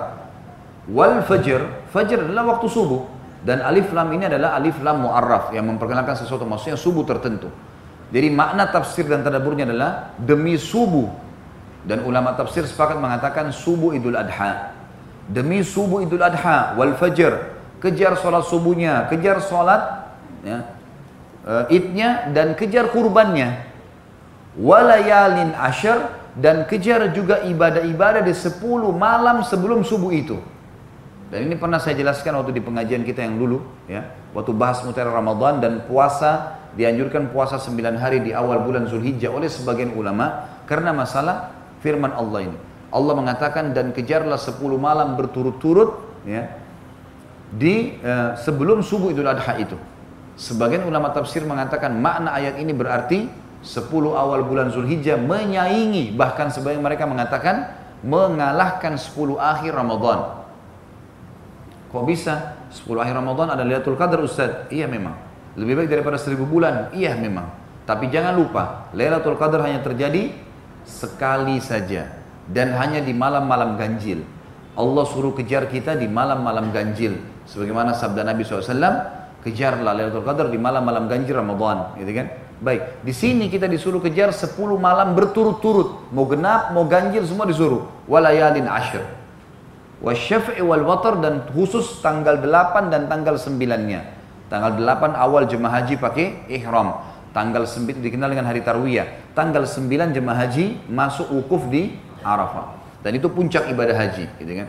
[0.91, 3.07] Wal fajr, fajr adalah waktu subuh.
[3.41, 7.49] Dan alif lam ini adalah alif lam mu'arraf yang memperkenalkan sesuatu maksudnya subuh tertentu.
[8.11, 11.07] Jadi makna tafsir dan tadaburnya adalah demi subuh.
[11.87, 14.75] Dan ulama tafsir sepakat mengatakan subuh idul adha.
[15.31, 17.63] Demi subuh idul adha wal fajr.
[17.81, 20.13] Kejar sholat subuhnya, kejar sholat
[20.45, 20.69] ya,
[21.49, 23.70] uh, idnya dan kejar kurbannya
[24.59, 28.62] walayalin ashar dan kejar juga ibadah-ibadah di 10
[28.94, 30.38] malam sebelum subuh itu.
[31.30, 34.03] Dan ini pernah saya jelaskan waktu di pengajian kita yang dulu ya,
[34.34, 39.46] waktu bahas mutiara Ramadan dan puasa dianjurkan puasa 9 hari di awal bulan Zulhijjah oleh
[39.46, 42.59] sebagian ulama karena masalah firman Allah ini.
[42.90, 46.51] Allah mengatakan dan kejarlah 10 malam berturut-turut ya
[47.51, 49.78] di uh, sebelum subuh Idul Adha itu.
[50.34, 53.28] Sebagian ulama tafsir mengatakan makna ayat ini berarti
[53.61, 53.87] 10
[54.17, 60.41] awal bulan Zulhijjah menyaingi bahkan sebagian mereka mengatakan mengalahkan 10 akhir Ramadan.
[61.93, 62.57] Kok bisa?
[62.73, 64.71] 10 akhir Ramadan ada Lailatul Qadar Ustaz?
[64.73, 65.13] Iya memang.
[65.59, 66.95] Lebih baik daripada 1000 bulan?
[66.97, 67.53] Iya memang.
[67.85, 70.31] Tapi jangan lupa, Lailatul Qadar hanya terjadi
[70.87, 72.09] sekali saja
[72.49, 74.25] dan hanya di malam-malam ganjil.
[74.79, 77.19] Allah suruh kejar kita di malam-malam ganjil.
[77.45, 78.65] Sebagaimana sabda Nabi SAW,
[79.43, 82.49] kejarlah Lailatul Qadar di malam-malam ganjil Ramadan, gitu kan?
[82.61, 86.13] Baik, di sini kita disuruh kejar 10 malam berturut-turut.
[86.13, 87.89] Mau genap, mau ganjil semua disuruh.
[88.05, 89.01] Walayalin ashir.
[90.05, 94.05] Wasyaf'i wal watar dan khusus tanggal 8 dan tanggal 9-nya.
[94.53, 97.01] Tanggal 8 awal jemaah haji pakai ihram.
[97.33, 99.33] Tanggal 9 dikenal dengan hari tarwiyah.
[99.33, 102.77] Tanggal 9 jemaah haji masuk wukuf di Arafah.
[103.01, 104.69] Dan itu puncak ibadah haji, gitu kan.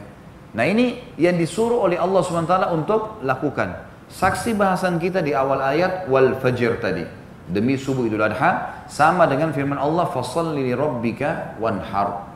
[0.55, 3.75] Nah ini yang disuruh oleh Allah SWT untuk lakukan.
[4.07, 9.55] Saksi bahasan kita di awal ayat wal fajr tadi demi subuh Idul Adha sama dengan
[9.55, 12.29] firman Allah fasalli li rabbika wanhar.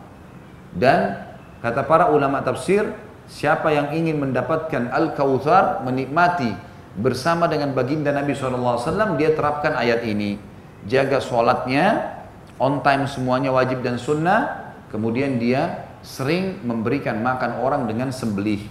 [0.74, 1.22] Dan
[1.62, 2.90] kata para ulama tafsir,
[3.30, 6.52] siapa yang ingin mendapatkan al-kautsar menikmati
[6.96, 8.80] bersama dengan baginda Nabi SAW,
[9.20, 10.40] dia terapkan ayat ini.
[10.86, 12.18] Jaga sholatnya,
[12.62, 18.62] on time semuanya wajib dan sunnah, kemudian dia sering memberikan makan orang dengan sembelih.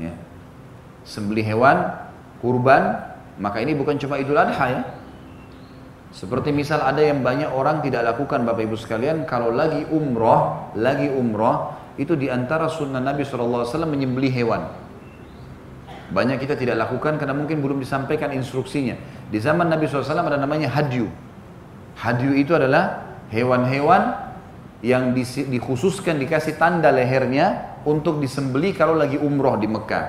[0.00, 0.14] Ya.
[1.04, 1.92] Sembelih hewan,
[2.40, 2.98] kurban,
[3.38, 4.80] maka ini bukan cuma idul adha ya,
[6.08, 11.12] seperti misal ada yang banyak orang tidak lakukan Bapak Ibu sekalian kalau lagi umroh, lagi
[11.12, 14.62] umroh itu di antara sunnah Nabi SAW menyembelih hewan.
[16.08, 18.96] Banyak kita tidak lakukan karena mungkin belum disampaikan instruksinya.
[19.28, 21.04] Di zaman Nabi SAW ada namanya hadyu.
[22.00, 24.32] Hadyu itu adalah hewan-hewan
[24.80, 30.06] yang dikhususkan dikasih tanda lehernya untuk disembeli kalau lagi umroh di Mekah.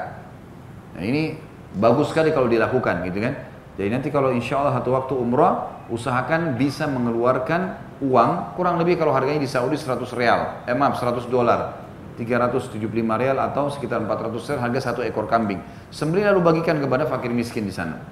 [0.95, 1.35] Nah ini
[1.75, 3.48] bagus sekali kalau dilakukan gitu kan.
[3.79, 9.15] Jadi nanti kalau insya Allah satu waktu umroh usahakan bisa mengeluarkan uang kurang lebih kalau
[9.15, 11.79] harganya di Saudi 100 real, eh maaf 100 dolar,
[12.19, 12.75] 375
[13.15, 15.63] real atau sekitar 400 real harga satu ekor kambing.
[15.95, 18.03] Sembelih lalu bagikan kepada fakir miskin di sana.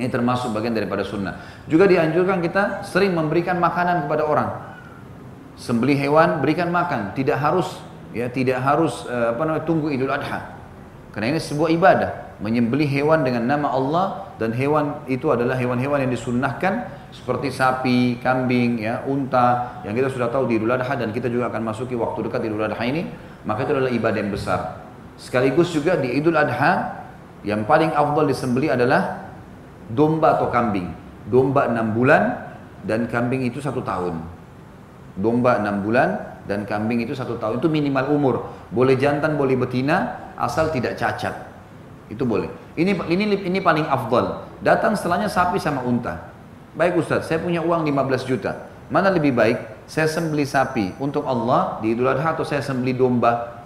[0.00, 1.36] Ini termasuk bagian daripada sunnah.
[1.68, 4.48] Juga dianjurkan kita sering memberikan makanan kepada orang.
[5.60, 7.68] Sembelih hewan berikan makan, tidak harus
[8.16, 10.56] ya tidak harus eh, apa namanya tunggu Idul Adha.
[11.12, 12.29] Karena ini sebuah ibadah.
[12.40, 14.06] Menyembelih hewan dengan nama Allah
[14.40, 20.32] dan hewan itu adalah hewan-hewan yang disunnahkan seperti sapi, kambing, ya, unta yang kita sudah
[20.32, 23.04] tahu di Idul Adha dan kita juga akan masuki waktu dekat Idul Adha ini,
[23.44, 24.80] maka itu adalah ibadah yang besar.
[25.20, 27.04] Sekaligus juga di Idul Adha
[27.44, 29.28] yang paling afdal disembeli adalah
[29.92, 30.88] domba atau kambing.
[31.28, 32.56] Domba enam bulan
[32.88, 34.16] dan kambing itu satu tahun.
[35.20, 37.60] Domba enam bulan dan kambing itu satu tahun.
[37.60, 38.34] Itu minimal umur.
[38.72, 41.49] Boleh jantan, boleh betina, asal tidak cacat.
[42.10, 42.50] Itu boleh.
[42.74, 44.50] Ini ini ini paling afdal.
[44.58, 46.34] Datang setelahnya sapi sama unta.
[46.74, 48.66] Baik Ustaz, saya punya uang 15 juta.
[48.90, 49.86] Mana lebih baik?
[49.86, 53.62] Saya sembeli sapi untuk Allah di Idul Adha atau saya sembeli domba?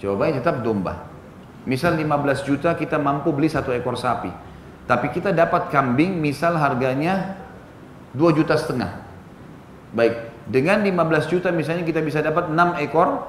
[0.00, 1.04] Jawabannya tetap domba.
[1.68, 4.32] Misal 15 juta kita mampu beli satu ekor sapi.
[4.88, 7.36] Tapi kita dapat kambing misal harganya
[8.16, 9.04] 2 juta setengah.
[9.92, 13.28] Baik, dengan 15 juta misalnya kita bisa dapat 6 ekor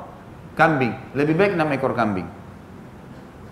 [0.55, 0.95] kambing.
[1.15, 2.42] Lebih baik 6 ekor kambing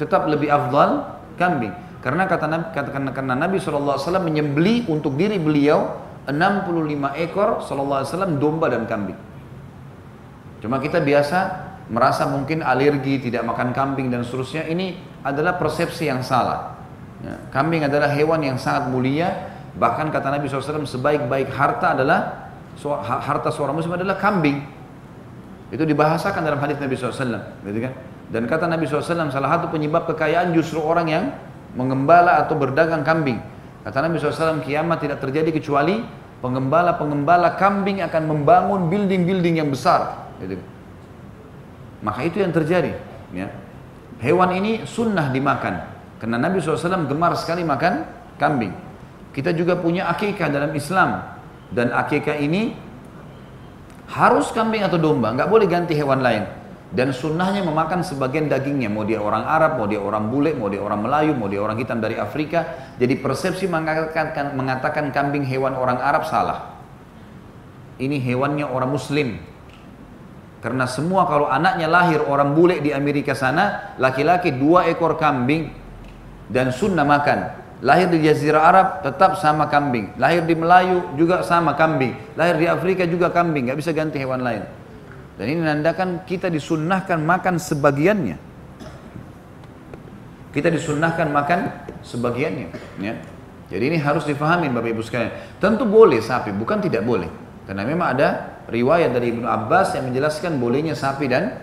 [0.02, 1.70] tetap lebih afdal kambing.
[2.02, 8.74] Karena kata Nabi, katakan karena Nabi SAW menyembeli untuk diri beliau 65 ekor SAW domba
[8.74, 9.18] dan kambing.
[10.66, 14.66] Cuma kita biasa merasa mungkin alergi, tidak makan kambing dan seterusnya.
[14.66, 16.74] Ini adalah persepsi yang salah.
[17.22, 19.54] Ya, kambing adalah hewan yang sangat mulia.
[19.78, 22.50] Bahkan kata Nabi SAW sebaik-baik harta adalah
[23.06, 24.66] harta seorang muslim adalah kambing.
[25.70, 27.62] Itu dibahasakan dalam hadis Nabi SAW.
[27.62, 27.94] Gitu kan?
[28.32, 31.26] Dan kata Nabi SAW, salah satu penyebab kekayaan justru orang yang
[31.76, 33.44] mengembala atau berdagang kambing.
[33.84, 36.00] Kata Nabi SAW, kiamat tidak terjadi kecuali
[36.40, 40.32] pengembala-pengembala kambing akan membangun building-building yang besar.
[40.40, 40.64] Gitu.
[42.00, 42.96] Maka itu yang terjadi.
[43.36, 43.52] Ya.
[44.24, 45.84] Hewan ini sunnah dimakan.
[46.24, 48.08] Karena Nabi SAW gemar sekali makan
[48.40, 48.72] kambing.
[49.36, 51.20] Kita juga punya akikah dalam Islam.
[51.68, 52.80] Dan akikah ini
[54.08, 56.61] harus kambing atau domba, nggak boleh ganti hewan lain
[56.92, 58.92] dan sunnahnya memakan sebagian dagingnya.
[58.92, 61.80] Mau dia orang Arab, mau dia orang bule, mau dia orang Melayu, mau dia orang
[61.80, 62.92] hitam dari Afrika.
[63.00, 66.76] Jadi persepsi mengatakan, mengatakan kambing hewan orang Arab salah.
[67.96, 69.40] Ini hewannya orang muslim.
[70.60, 75.72] Karena semua kalau anaknya lahir orang bule di Amerika sana laki-laki dua ekor kambing
[76.52, 77.64] dan sunnah makan.
[77.82, 80.14] Lahir di Jazirah Arab tetap sama kambing.
[80.22, 82.14] Lahir di Melayu juga sama kambing.
[82.38, 83.72] Lahir di Afrika juga kambing.
[83.72, 84.81] Nggak bisa ganti hewan lain
[85.40, 88.38] dan ini menandakan kita disunnahkan makan sebagiannya.
[90.52, 91.60] Kita disunnahkan makan
[92.04, 92.68] sebagiannya.
[93.00, 93.16] Ya.
[93.72, 95.32] Jadi ini harus difahami Bapak Ibu sekalian.
[95.64, 97.32] Tentu boleh sapi, bukan tidak boleh.
[97.64, 101.56] Karena memang ada riwayat dari Ibnu Abbas yang menjelaskan bolehnya sapi dan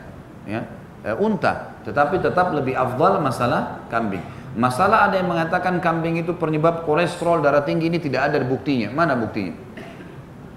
[0.49, 0.65] ya,
[1.05, 1.77] e, unta.
[1.85, 4.25] Tetapi tetap lebih afdal masalah kambing.
[4.57, 8.89] Masalah ada yang mengatakan kambing itu penyebab kolesterol darah tinggi ini tidak ada buktinya.
[8.89, 9.53] Mana buktinya?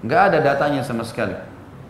[0.00, 1.36] Enggak ada datanya sama sekali.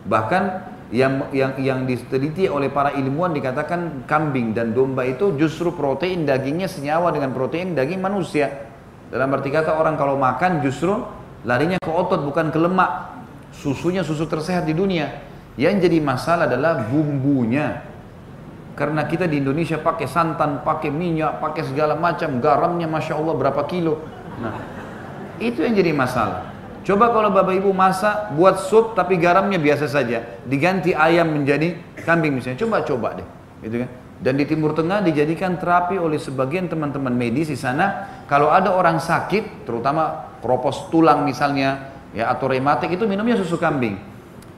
[0.03, 6.27] Bahkan yang yang yang diteliti oleh para ilmuwan dikatakan kambing dan domba itu justru protein
[6.27, 8.69] dagingnya senyawa dengan protein daging manusia.
[9.13, 10.97] Dalam arti kata orang kalau makan justru
[11.45, 13.13] larinya ke otot bukan ke lemak.
[13.53, 15.21] Susunya susu tersehat di dunia.
[15.53, 17.85] Yang jadi masalah adalah bumbunya.
[18.73, 23.61] Karena kita di Indonesia pakai santan, pakai minyak, pakai segala macam, garamnya masya Allah berapa
[23.69, 24.01] kilo.
[24.41, 24.57] Nah,
[25.37, 26.52] itu yang jadi masalah.
[26.83, 32.35] Coba kalau bapak ibu masak buat sup tapi garamnya biasa saja, diganti ayam menjadi kambing
[32.35, 32.59] misalnya.
[32.59, 33.27] Coba coba deh,
[33.63, 33.89] gitu kan?
[34.23, 38.23] Dan di Timur Tengah dijadikan terapi oleh sebagian teman-teman medis di sana.
[38.27, 43.99] Kalau ada orang sakit, terutama kropos tulang misalnya, ya atau rematik itu minumnya susu kambing.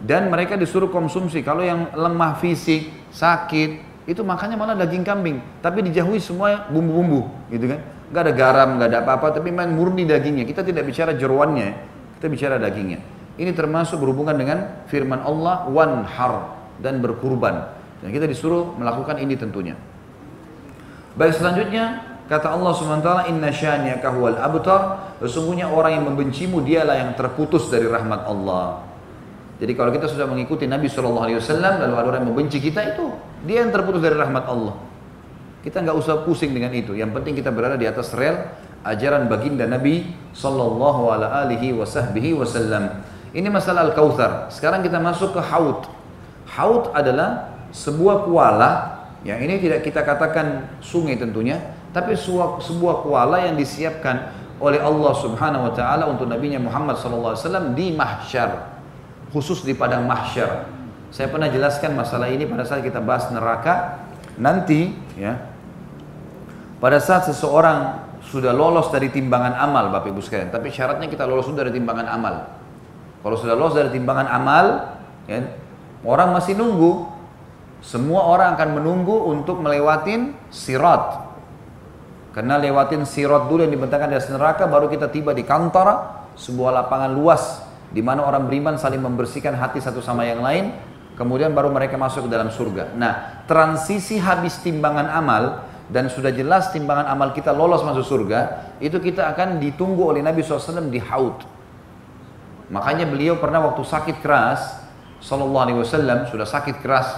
[0.01, 1.41] Dan mereka disuruh konsumsi.
[1.41, 3.69] Kalau yang lemah fisik, sakit,
[4.05, 5.41] itu makanya malah daging kambing.
[5.65, 7.82] Tapi dijauhi semua bumbu-bumbu, gitu kan?
[8.13, 10.45] Gak ada garam, gak ada apa-apa, tapi main murni dagingnya.
[10.45, 11.94] Kita tidak bicara jeruannya.
[12.26, 13.05] Kita bicara dagingnya.
[13.38, 17.69] Ini termasuk berhubungan dengan firman Allah wanhar dan berkurban.
[18.01, 19.78] Dan kita disuruh melakukan ini tentunya.
[21.13, 27.11] Baik selanjutnya kata Allah SWT inna syani'aka huwal abtar sesungguhnya orang yang membencimu dialah yang
[27.13, 28.82] terputus dari rahmat Allah.
[29.61, 31.38] Jadi kalau kita sudah mengikuti Nabi SAW lalu
[31.78, 33.13] ada orang yang membenci kita itu
[33.45, 34.73] dia yang terputus dari rahmat Allah.
[35.61, 36.97] Kita nggak usah pusing dengan itu.
[36.97, 38.49] Yang penting kita berada di atas rel
[38.86, 43.01] ajaran baginda Nabi sallallahu alaihi wasallam.
[43.36, 44.47] Ini masalah al-kautsar.
[44.53, 45.89] Sekarang kita masuk ke haud.
[46.55, 51.57] Haud adalah sebuah kuala yang ini tidak kita katakan sungai tentunya,
[51.89, 54.29] tapi sebuah, sebuah kuala yang disiapkan
[54.61, 58.51] oleh Allah Subhanahu wa taala untuk nabinya Muhammad sallallahu alaihi wasallam di mahsyar.
[59.33, 60.69] Khusus di padang mahsyar.
[61.09, 64.05] Saya pernah jelaskan masalah ini pada saat kita bahas neraka.
[64.38, 65.41] Nanti ya,
[66.77, 70.49] pada saat seseorang sudah lolos dari timbangan amal Bapak Ibu sekalian.
[70.49, 72.36] Tapi syaratnya kita lolos dari timbangan amal.
[73.21, 74.65] Kalau sudah lolos dari timbangan amal,
[75.30, 75.45] ya,
[76.05, 77.13] orang masih nunggu.
[77.86, 81.21] Semua orang akan menunggu untuk melewatin sirat.
[82.34, 86.84] Karena lewatin sirat dulu yang dibentangkan di atas neraka, baru kita tiba di kantara, sebuah
[86.84, 87.61] lapangan luas
[87.95, 90.73] di mana orang beriman saling membersihkan hati satu sama yang lain,
[91.15, 92.91] kemudian baru mereka masuk ke dalam surga.
[92.97, 98.97] Nah, transisi habis timbangan amal dan sudah jelas timbangan amal kita lolos masuk surga, itu
[98.97, 101.45] kita akan ditunggu oleh Nabi SAW di haud.
[102.73, 104.81] Makanya beliau pernah waktu sakit keras,
[105.21, 107.13] Sallallahu Alaihi Wasallam sudah sakit keras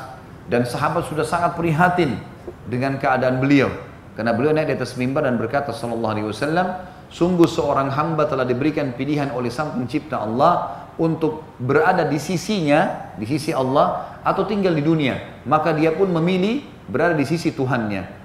[0.51, 2.19] dan sahabat sudah sangat prihatin
[2.67, 3.71] dengan keadaan beliau.
[4.15, 6.67] Karena beliau naik di atas mimbar dan berkata Sallallahu Alaihi Wasallam,
[7.07, 13.23] Sungguh seorang hamba telah diberikan pilihan oleh sang pencipta Allah untuk berada di sisinya, di
[13.23, 15.39] sisi Allah, atau tinggal di dunia.
[15.47, 18.16] Maka dia pun memilih berada di sisi Tuhannya.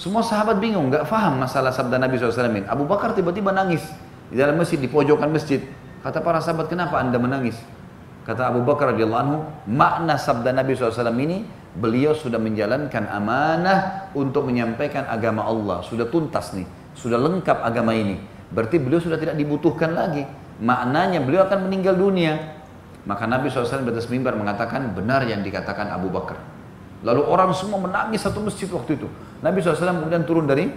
[0.00, 2.64] Semua sahabat bingung, nggak faham masalah sabda Nabi SAW ini.
[2.64, 3.84] Abu Bakar tiba-tiba nangis
[4.32, 5.60] di dalam masjid, di pojokan masjid.
[6.00, 7.60] Kata para sahabat, kenapa anda menangis?
[8.24, 11.44] Kata Abu Bakar radhiyallahu anhu, makna sabda Nabi SAW ini,
[11.76, 15.84] beliau sudah menjalankan amanah untuk menyampaikan agama Allah.
[15.84, 18.18] Sudah tuntas nih sudah lengkap agama ini.
[18.50, 20.26] Berarti beliau sudah tidak dibutuhkan lagi.
[20.60, 22.58] Maknanya beliau akan meninggal dunia.
[23.06, 26.36] Maka Nabi SAW di atas mimbar mengatakan benar yang dikatakan Abu Bakar.
[27.00, 29.08] Lalu orang semua menangis satu masjid waktu itu.
[29.40, 30.68] Nabi SAW kemudian turun dari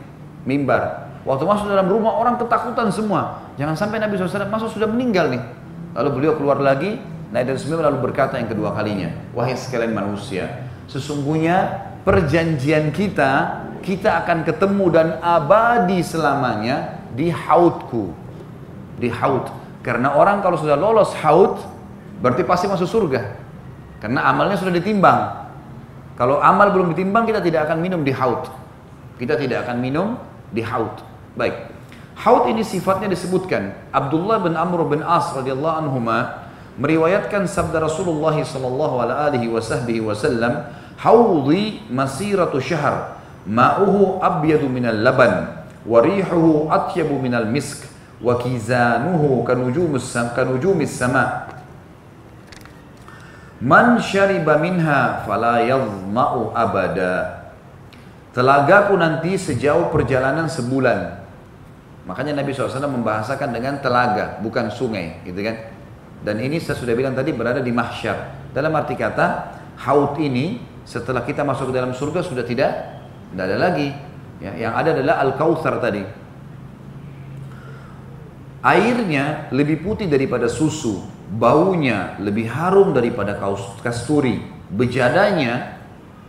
[0.47, 1.11] mimbar.
[1.23, 3.43] Waktu masuk dalam rumah orang ketakutan semua.
[3.59, 5.43] Jangan sampai Nabi SAW masuk sudah meninggal nih.
[5.93, 6.99] Lalu beliau keluar lagi,
[7.31, 9.11] naik dari mimbar lalu berkata yang kedua kalinya.
[9.35, 18.15] Wahai sekalian manusia, sesungguhnya perjanjian kita kita akan ketemu dan abadi selamanya di hautku.
[18.95, 19.51] Di haut.
[19.83, 21.59] Karena orang kalau sudah lolos haut,
[22.23, 23.35] berarti pasti masuk surga.
[23.99, 25.42] Karena amalnya sudah ditimbang.
[26.13, 28.45] Kalau amal belum ditimbang, kita tidak akan minum di haut.
[29.17, 30.07] Kita tidak akan minum
[30.53, 31.01] di haut.
[31.33, 31.73] Baik.
[32.21, 33.73] Haut ini sifatnya disebutkan.
[33.89, 40.69] Abdullah bin Amr bin As radhiyallahu anhuma meriwayatkan sabda Rasulullah sallallahu alaihi wasallam,
[41.01, 47.83] "Haudi masiratu syahr." ma'uhu abyadu minal laban wa rihuhu atyabu minal misk
[48.23, 51.42] wa kizanuhu kanujumis sama
[53.59, 57.43] man syariba minha fala yadhma'u abada.
[58.33, 61.21] Telagaku nanti sejauh perjalanan sebulan.
[62.09, 65.69] Makanya Nabi SAW membahasakan dengan telaga bukan sungai gitu kan?
[66.23, 68.49] Dan ini saya sudah bilang tadi berada di mahsyar.
[68.55, 72.71] Dalam arti kata haut ini setelah kita masuk ke dalam surga sudah tidak
[73.31, 73.89] tidak ada lagi.
[74.43, 76.03] Ya, yang ada adalah Al-Kautsar tadi.
[78.63, 83.37] Airnya lebih putih daripada susu, baunya lebih harum daripada
[83.81, 85.81] kasturi, bejadanya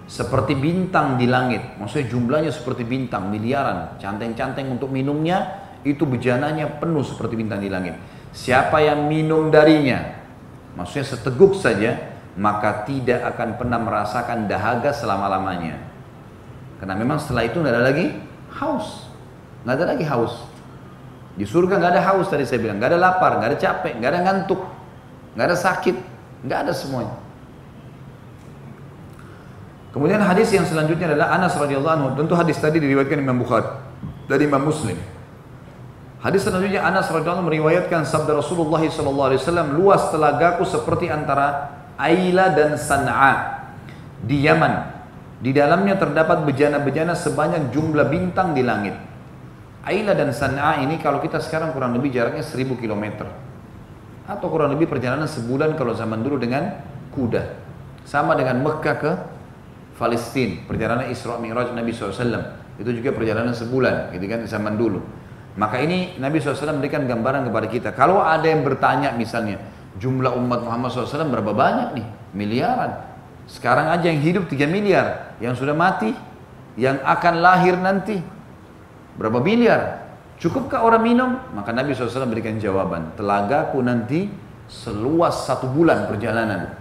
[0.08, 1.76] seperti bintang di langit.
[1.80, 3.96] Maksudnya jumlahnya seperti bintang, miliaran.
[4.00, 7.96] Canteng-canteng untuk minumnya, itu bejananya penuh seperti bintang di langit.
[8.32, 10.00] Siapa yang minum darinya,
[10.74, 15.78] maksudnya seteguk saja, maka tidak akan pernah merasakan dahaga selama-lamanya.
[16.80, 18.06] Karena memang setelah itu nggak ada lagi
[18.58, 19.06] haus,
[19.62, 20.34] nggak ada lagi haus.
[21.34, 24.10] Di surga nggak ada haus tadi saya bilang, nggak ada lapar, nggak ada capek, nggak
[24.10, 24.60] ada ngantuk,
[25.34, 25.96] nggak ada sakit,
[26.46, 27.14] nggak ada semuanya.
[29.94, 32.08] Kemudian hadis yang selanjutnya adalah Anas radhiyallahu anhu.
[32.18, 33.70] Tentu hadis tadi diriwayatkan Imam Bukhari
[34.26, 34.98] dari Imam Muslim.
[36.18, 42.50] Hadis selanjutnya Anas radhiyallahu meriwayatkan sabda Rasulullah sallallahu alaihi wasallam, luas telagaku seperti antara Aila
[42.50, 43.62] dan San'a
[44.18, 44.90] di Yaman.
[45.38, 48.96] Di dalamnya terdapat bejana-bejana sebanyak jumlah bintang di langit.
[49.86, 53.30] Aila dan San'a ini kalau kita sekarang kurang lebih jaraknya 1000 km.
[54.24, 56.80] Atau kurang lebih perjalanan sebulan kalau zaman dulu dengan
[57.12, 57.60] kuda.
[58.08, 59.12] Sama dengan Mekah ke
[59.96, 62.64] Palestina, perjalanan Isra Mi'raj Nabi SAW.
[62.80, 64.98] Itu juga perjalanan sebulan, gitu kan, zaman dulu.
[65.54, 67.88] Maka ini Nabi SAW memberikan gambaran kepada kita.
[67.94, 69.62] Kalau ada yang bertanya misalnya,
[70.02, 72.06] jumlah umat Muhammad SAW berapa banyak nih?
[72.34, 72.92] Miliaran.
[73.46, 76.10] Sekarang aja yang hidup 3 miliar, yang sudah mati,
[76.74, 78.18] yang akan lahir nanti
[79.14, 80.03] berapa miliar?
[80.38, 81.30] Cukupkah orang minum?
[81.54, 84.26] Maka Nabi SAW berikan jawaban, telagaku nanti
[84.66, 86.74] seluas satu bulan perjalanan.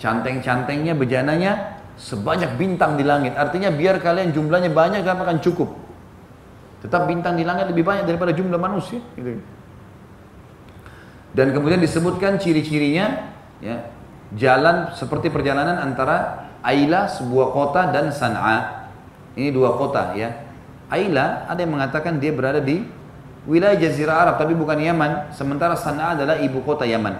[0.00, 3.36] Canteng-cantengnya, bejananya sebanyak bintang di langit.
[3.36, 5.70] Artinya biar kalian jumlahnya banyak, kalian akan cukup.
[6.80, 9.04] Tetap bintang di langit lebih banyak daripada jumlah manusia.
[9.12, 9.40] Gitu.
[11.30, 13.30] Dan kemudian disebutkan ciri-cirinya,
[13.60, 13.92] ya,
[14.34, 18.88] jalan seperti perjalanan antara Aila sebuah kota dan San'a.
[19.36, 20.49] Ini dua kota ya.
[20.90, 22.82] Aila ada yang mengatakan dia berada di
[23.46, 27.14] wilayah Jazirah Arab tapi bukan Yaman, sementara San'a adalah ibu kota Yaman.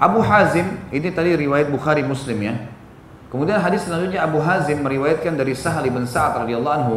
[0.00, 2.54] Abu Hazim ini tadi riwayat Bukhari Muslim ya.
[3.30, 6.96] Kemudian hadis selanjutnya Abu Hazim meriwayatkan dari Sahal bin Sa'ad radhiyallahu anhu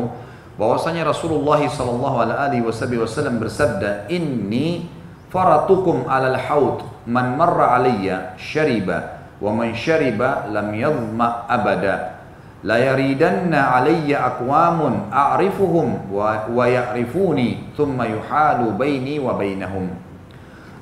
[0.57, 4.89] bahwasanya Rasulullah sallallahu alaihi wasallam bersabda, "Inni
[5.29, 12.16] faratukum alal haud man marra alayya syariba wa man syariba lam yadhma abada
[12.65, 20.07] la yaridanna alayya aqwamun a'rifuhum wa, wa ya'rifuni thumma yuhalu baini wa bainahum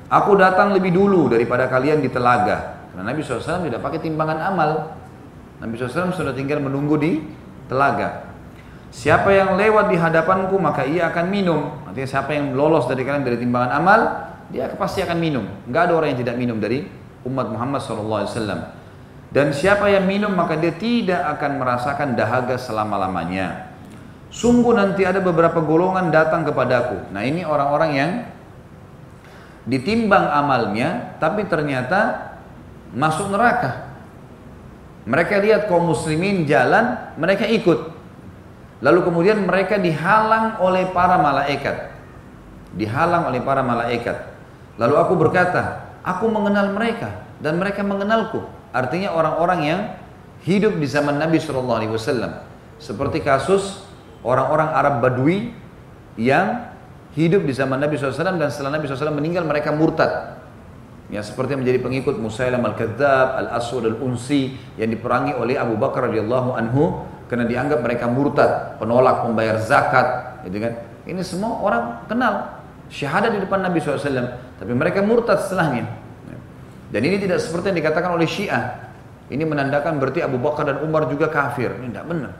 [0.06, 2.78] Aku datang lebih dulu daripada kalian di telaga.
[2.94, 4.94] Karena Nabi SAW tidak pakai timbangan amal.
[5.58, 7.26] Nabi SAW sudah tinggal menunggu di
[7.66, 8.30] telaga.
[8.94, 11.82] Siapa yang lewat di hadapanku maka ia akan minum.
[11.90, 14.00] Artinya siapa yang lolos dari kalian dari timbangan amal,
[14.54, 15.44] dia pasti akan minum.
[15.66, 16.86] Enggak ada orang yang tidak minum dari
[17.26, 18.75] umat Muhammad SAW.
[19.36, 23.68] Dan siapa yang minum maka dia tidak akan merasakan dahaga selama-lamanya.
[24.32, 27.12] Sungguh nanti ada beberapa golongan datang kepadaku.
[27.12, 28.10] Nah ini orang-orang yang
[29.68, 32.32] ditimbang amalnya tapi ternyata
[32.96, 33.92] masuk neraka.
[35.04, 37.92] Mereka lihat kaum muslimin jalan, mereka ikut.
[38.80, 41.92] Lalu kemudian mereka dihalang oleh para malaikat.
[42.72, 44.16] Dihalang oleh para malaikat.
[44.80, 48.55] Lalu aku berkata, aku mengenal mereka dan mereka mengenalku.
[48.76, 49.80] Artinya orang-orang yang
[50.44, 52.44] hidup di zaman Nabi SAW.
[52.76, 53.80] Seperti kasus
[54.20, 55.56] orang-orang Arab Badui
[56.20, 56.68] yang
[57.16, 60.36] hidup di zaman Nabi SAW dan setelah Nabi SAW meninggal mereka murtad.
[61.08, 66.58] Ya seperti yang menjadi pengikut Musailam al-Kadzab, al-Aswad al-Unsi yang diperangi oleh Abu Bakar radhiyallahu
[66.58, 70.72] anhu karena dianggap mereka murtad, penolak membayar zakat, gitu kan.
[71.06, 72.60] Ini semua orang kenal
[72.90, 76.05] syahadat di depan Nabi SAW, tapi mereka murtad setelahnya.
[76.96, 78.88] Dan ini tidak seperti yang dikatakan oleh Syiah.
[79.28, 81.76] Ini menandakan berarti Abu Bakar dan Umar juga kafir.
[81.76, 82.32] Ini tidak benar.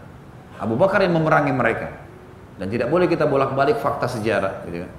[0.56, 1.92] Abu Bakar yang memerangi mereka.
[2.56, 4.64] Dan tidak boleh kita bolak-balik fakta sejarah.
[4.64, 4.92] Gitu kan.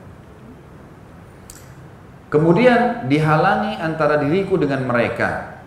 [2.29, 5.57] Kemudian dihalangi antara diriku dengan mereka.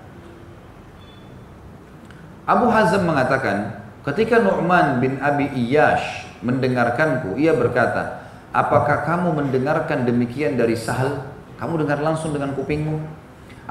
[2.47, 8.23] Abu Hazm mengatakan, ketika Nu'man bin Abi Iyash mendengarkanku, ia berkata,
[8.55, 11.27] apakah kamu mendengarkan demikian dari Sahal?
[11.59, 13.19] Kamu dengar langsung dengan kupingmu?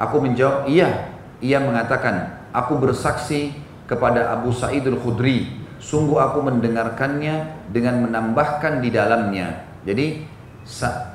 [0.00, 1.12] Aku menjawab, iya.
[1.44, 3.52] Ia mengatakan, aku bersaksi
[3.84, 9.64] kepada Abu Sa'id al-Khudri sungguh aku mendengarkannya dengan menambahkan di dalamnya.
[9.82, 10.22] Jadi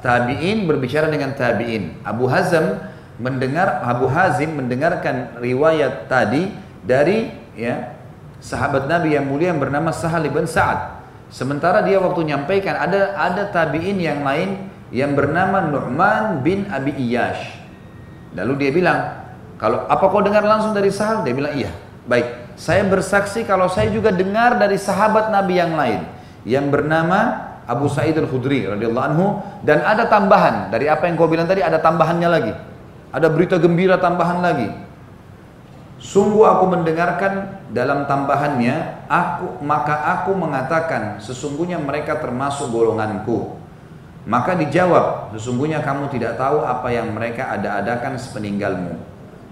[0.01, 2.01] tabi'in berbicara dengan tabi'in.
[2.01, 2.81] Abu Hazm
[3.21, 6.51] mendengar Abu Hazim mendengarkan riwayat tadi
[6.83, 7.95] dari ya
[8.41, 10.99] sahabat Nabi yang mulia yang bernama Sahal bin Sa'ad.
[11.31, 17.55] Sementara dia waktu nyampaikan ada ada tabi'in yang lain yang bernama Nu'man bin Abi Iyash.
[18.36, 18.99] Lalu dia bilang,
[19.57, 21.71] "Kalau apa kau dengar langsung dari Sahal?" Dia bilang, "Iya."
[22.05, 22.53] Baik.
[22.55, 26.07] Saya bersaksi kalau saya juga dengar dari sahabat Nabi yang lain
[26.47, 29.25] yang bernama Abu Sa'id Al-Khudri radhiyallahu anhu
[29.65, 32.53] dan ada tambahan dari apa yang kau bilang tadi ada tambahannya lagi.
[33.09, 34.69] Ada berita gembira tambahan lagi.
[35.97, 43.57] Sungguh aku mendengarkan dalam tambahannya aku maka aku mengatakan sesungguhnya mereka termasuk golonganku.
[44.26, 48.97] Maka dijawab sesungguhnya kamu tidak tahu apa yang mereka ada-adakan sepeninggalmu.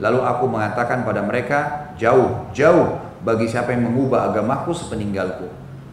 [0.01, 5.45] Lalu aku mengatakan pada mereka, jauh, jauh bagi siapa yang mengubah agamaku sepeninggalku.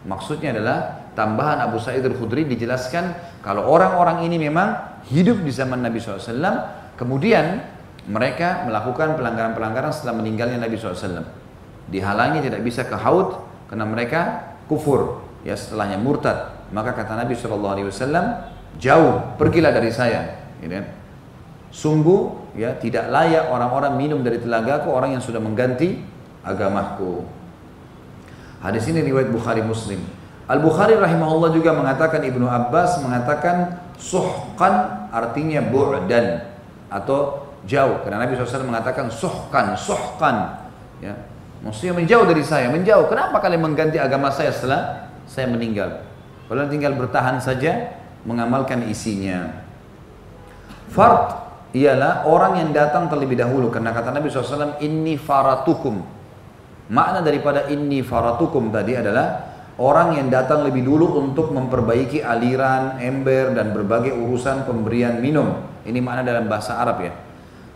[0.09, 6.01] Maksudnya adalah tambahan Abu Sa'id al-Khudri dijelaskan kalau orang-orang ini memang hidup di zaman Nabi
[6.01, 7.61] SAW, kemudian
[8.09, 11.21] mereka melakukan pelanggaran-pelanggaran setelah meninggalnya Nabi SAW.
[11.93, 13.37] Dihalangi tidak bisa ke haud
[13.69, 14.21] karena mereka
[14.65, 16.57] kufur, ya setelahnya murtad.
[16.73, 20.47] Maka kata Nabi SAW, jauh, pergilah dari saya.
[20.61, 20.85] Gitu kan?
[21.71, 26.03] Sungguh ya tidak layak orang-orang minum dari telagaku orang yang sudah mengganti
[26.43, 27.23] agamaku.
[28.61, 30.03] Hadis ini riwayat Bukhari Muslim.
[30.51, 36.43] Al Bukhari rahimahullah juga mengatakan Ibnu Abbas mengatakan suhkan artinya bu'dan
[36.91, 40.67] atau jauh karena Nabi SAW mengatakan suhkan suhkan
[40.97, 41.13] ya
[41.61, 46.01] maksudnya menjauh dari saya menjauh kenapa kalian mengganti agama saya setelah saya meninggal
[46.49, 49.61] kalian tinggal bertahan saja mengamalkan isinya.
[50.91, 51.41] Fard
[51.71, 56.03] ialah orang yang datang terlebih dahulu karena kata Nabi SAW inni faratukum.
[56.91, 63.55] Makna daripada inni faratukum tadi adalah orang yang datang lebih dulu untuk memperbaiki aliran, ember
[63.55, 65.63] dan berbagai urusan pemberian minum.
[65.87, 67.15] Ini makna dalam bahasa Arab ya.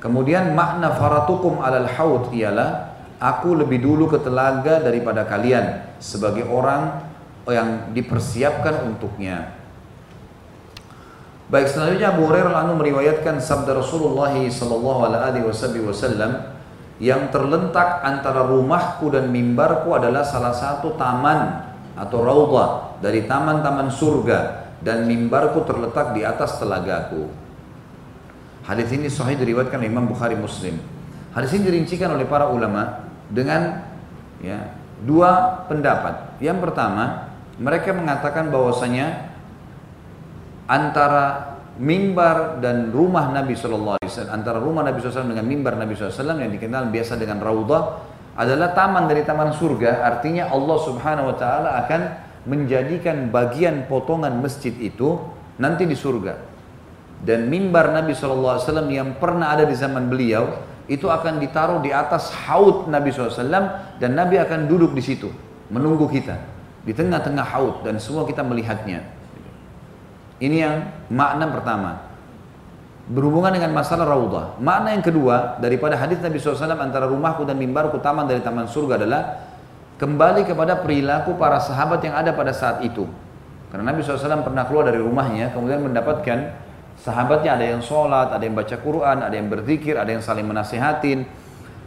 [0.03, 6.99] Kemudian makna faratukum alal haud ialah aku lebih dulu ke telaga daripada kalian sebagai orang
[7.47, 9.64] yang dipersiapkan untuknya
[11.45, 16.41] Baik selanjutnya Abu Hurairah anu meriwayatkan sabda Rasulullah sallallahu alaihi wasallam
[16.97, 24.73] yang terlentak antara rumahku dan mimbarku adalah salah satu taman atau raudhah dari taman-taman surga
[24.81, 27.29] dan mimbarku terletak di atas telagaku.
[28.65, 30.81] Hadis ini sahih diriwayatkan oleh Imam Bukhari Muslim.
[31.29, 33.85] Hadis ini dirincikan oleh para ulama dengan
[34.41, 34.73] ya,
[35.05, 36.41] dua pendapat.
[36.41, 37.29] Yang pertama,
[37.61, 39.34] mereka mengatakan bahwasanya
[40.65, 45.91] antara mimbar dan rumah Nabi Shallallahu Alaihi Wasallam antara rumah Nabi SAW dengan mimbar Nabi
[45.91, 47.83] SAW yang dikenal biasa dengan raudhah
[48.35, 52.01] adalah taman dari taman surga, artinya Allah Subhanahu wa taala akan
[52.45, 55.23] menjadikan bagian potongan masjid itu
[55.55, 56.35] nanti di surga.
[57.25, 58.59] Dan mimbar Nabi SAW
[58.91, 60.51] yang pernah ada di zaman beliau
[60.85, 63.39] itu akan ditaruh di atas haud Nabi SAW
[63.97, 65.31] dan Nabi akan duduk di situ
[65.71, 66.37] menunggu kita
[66.85, 69.14] di tengah-tengah haud dan semua kita melihatnya.
[70.39, 70.75] Ini yang
[71.07, 72.15] makna pertama
[73.05, 74.57] berhubungan dengan masalah raudhah.
[74.57, 78.97] Makna yang kedua daripada hadis Nabi SAW antara rumahku dan mimbarku taman dari taman surga
[78.97, 79.21] adalah
[80.01, 83.05] kembali kepada perilaku para sahabat yang ada pada saat itu.
[83.69, 86.57] Karena Nabi SAW pernah keluar dari rumahnya kemudian mendapatkan
[86.97, 91.23] sahabatnya ada yang sholat, ada yang baca Quran, ada yang berzikir, ada yang saling menasehatin.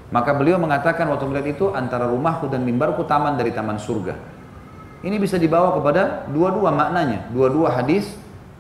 [0.09, 4.17] Maka beliau mengatakan waktu melihat itu antara rumahku dan mimbarku taman dari taman surga.
[5.05, 8.09] Ini bisa dibawa kepada dua-dua maknanya, dua-dua hadis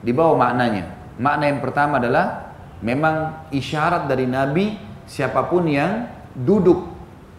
[0.02, 0.94] dibawa maknanya.
[1.18, 2.54] Makna yang pertama adalah
[2.84, 6.06] memang isyarat dari Nabi siapa pun yang
[6.36, 6.86] duduk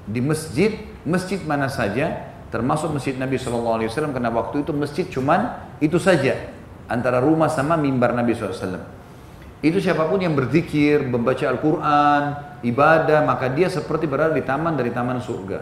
[0.09, 0.75] di masjid,
[1.05, 6.49] masjid mana saja, termasuk masjid Nabi SAW karena waktu itu masjid cuman itu saja
[6.89, 8.99] antara rumah sama mimbar Nabi SAW.
[9.59, 12.23] Itu siapa pun yang berzikir, membaca Al-Quran,
[12.63, 15.59] ibadah, maka dia seperti berada di taman dari taman surga.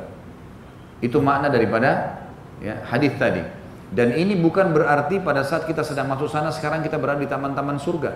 [1.02, 2.22] Itu makna daripada
[2.61, 3.41] ya, hadis tadi.
[3.88, 7.80] Dan ini bukan berarti pada saat kita sedang masuk sana sekarang kita berada di taman-taman
[7.80, 8.11] surga.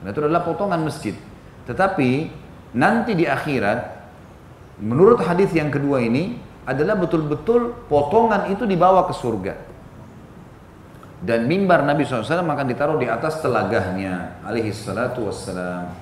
[0.00, 1.16] Karena itu adalah potongan masjid.
[1.64, 2.28] Tetapi
[2.76, 3.96] nanti di akhirat,
[4.84, 6.36] menurut hadis yang kedua ini
[6.68, 9.54] adalah betul-betul potongan itu dibawa ke surga.
[11.16, 14.44] Dan mimbar Nabi SAW akan ditaruh di atas telagahnya.
[14.44, 15.96] Alaihi salatu wassalam.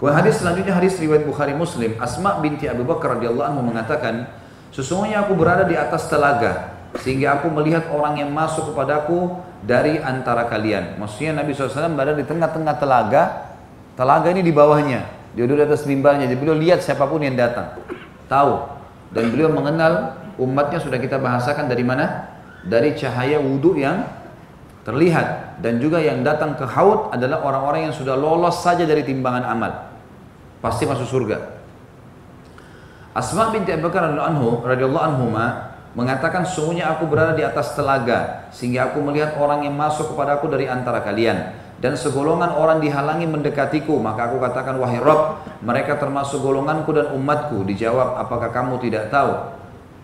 [0.00, 2.00] Kemudian hadis selanjutnya hadis riwayat Bukhari Muslim.
[2.00, 4.24] Asma binti Abu Bakar radhiyallahu anhu mengatakan,
[4.72, 10.50] sesungguhnya aku berada di atas telaga sehingga aku melihat orang yang masuk kepadaku dari antara
[10.50, 10.98] kalian.
[10.98, 13.22] Maksudnya Nabi SAW berada di tengah-tengah telaga,
[13.94, 15.06] telaga ini di bawahnya.
[15.38, 17.78] Dia duduk di atas mimbarnya, jadi beliau lihat siapa pun yang datang.
[18.26, 18.82] Tahu.
[19.14, 22.26] Dan beliau mengenal umatnya sudah kita bahasakan dari mana?
[22.66, 24.10] Dari cahaya wudhu yang
[24.82, 25.62] terlihat.
[25.62, 29.72] Dan juga yang datang ke haud adalah orang-orang yang sudah lolos saja dari timbangan amal.
[30.58, 31.38] Pasti masuk surga.
[33.14, 35.26] Asma binti Abu Bakar radhiyallahu anhu
[35.94, 40.70] mengatakan sungguhnya aku berada di atas telaga sehingga aku melihat orang yang masuk kepadaku dari
[40.70, 41.58] antara kalian.
[41.80, 43.96] Dan segolongan orang dihalangi mendekatiku.
[43.96, 47.64] Maka aku katakan wahai Rob mereka termasuk golonganku dan umatku.
[47.64, 49.32] Dijawab apakah kamu tidak tahu?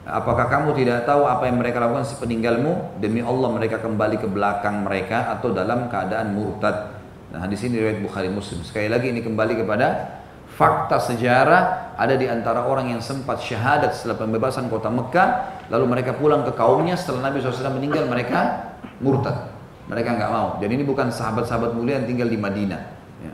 [0.06, 2.96] Apakah kamu tidak tahu apa yang mereka lakukan sepeninggalmu?
[2.96, 6.96] Demi Allah mereka kembali ke belakang mereka atau dalam keadaan murtad.
[7.34, 8.64] Nah di sini riwayat Bukhari Muslim.
[8.64, 10.15] Sekali lagi ini kembali kepada
[10.56, 15.28] fakta sejarah ada di antara orang yang sempat syahadat setelah pembebasan kota Mekah
[15.68, 18.72] lalu mereka pulang ke kaumnya setelah Nabi SAW meninggal mereka
[19.04, 19.52] murtad.
[19.86, 20.48] Mereka nggak mau.
[20.58, 22.82] Dan ini bukan sahabat-sahabat mulia yang tinggal di Madinah.
[23.22, 23.32] Ya.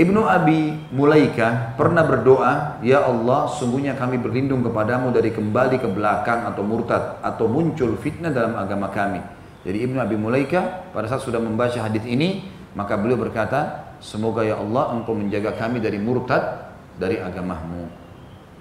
[0.00, 6.48] Ibnu Abi Mulaika pernah berdoa Ya Allah sungguhnya kami berlindung kepadamu dari kembali ke belakang
[6.48, 9.20] atau murtad atau muncul fitnah dalam agama kami.
[9.68, 14.60] Jadi Ibnu Abi Mulaika pada saat sudah membaca hadis ini maka beliau berkata Semoga ya
[14.60, 17.88] Allah engkau menjaga kami dari murtad dari agamamu.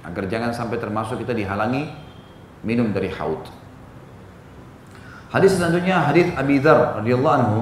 [0.07, 1.91] Agar jangan sampai termasuk kita dihalangi
[2.63, 3.43] minum dari haud.
[5.35, 7.61] Hadis selanjutnya hadis Abi Dzar radhiyallahu anhu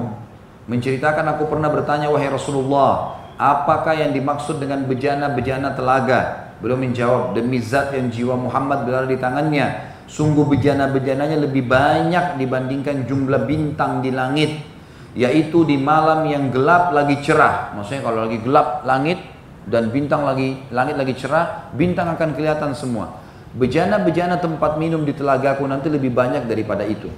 [0.70, 6.54] menceritakan aku pernah bertanya wahai Rasulullah, apakah yang dimaksud dengan bejana-bejana telaga?
[6.62, 13.10] Beliau menjawab, demi zat yang jiwa Muhammad berada di tangannya, sungguh bejana-bejananya lebih banyak dibandingkan
[13.10, 14.71] jumlah bintang di langit
[15.12, 17.76] yaitu di malam yang gelap lagi cerah.
[17.76, 19.20] Maksudnya kalau lagi gelap langit
[19.68, 23.20] dan bintang lagi langit lagi cerah, bintang akan kelihatan semua.
[23.52, 27.12] Bejana-bejana tempat minum di telagaku nanti lebih banyak daripada itu.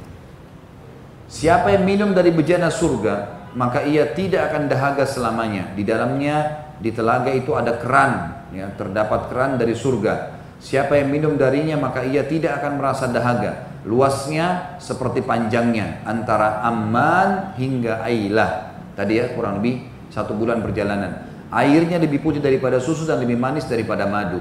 [1.30, 5.70] Siapa yang minum dari bejana surga, maka ia tidak akan dahaga selamanya.
[5.72, 10.43] Di dalamnya di telaga itu ada keran, ya, terdapat keran dari surga.
[10.64, 13.68] Siapa yang minum darinya maka ia tidak akan merasa dahaga.
[13.84, 18.72] Luasnya seperti panjangnya antara Amman hingga Ailah.
[18.96, 21.28] Tadi ya kurang lebih satu bulan perjalanan.
[21.52, 24.40] Airnya lebih putih daripada susu dan lebih manis daripada madu.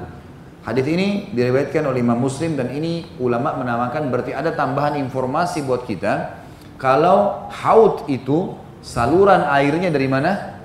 [0.63, 5.83] Hadis ini diriwayatkan oleh Imam Muslim dan ini ulama menamakan berarti ada tambahan informasi buat
[5.83, 6.39] kita.
[6.79, 10.55] Kalau haud itu saluran airnya dari mana?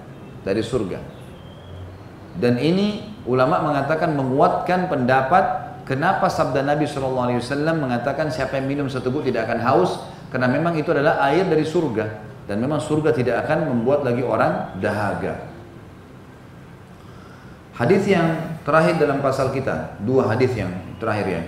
[0.46, 1.02] Dari surga.
[2.38, 9.24] Dan ini ulama mengatakan menguatkan pendapat Kenapa sabda Nabi SAW mengatakan siapa yang minum seteguk
[9.24, 10.04] tidak akan haus?
[10.28, 12.28] Karena memang itu adalah air dari surga.
[12.44, 15.48] Dan memang surga tidak akan membuat lagi orang dahaga.
[17.72, 20.68] Hadis yang terakhir dalam pasal kita, dua hadis yang
[21.00, 21.42] terakhir ya.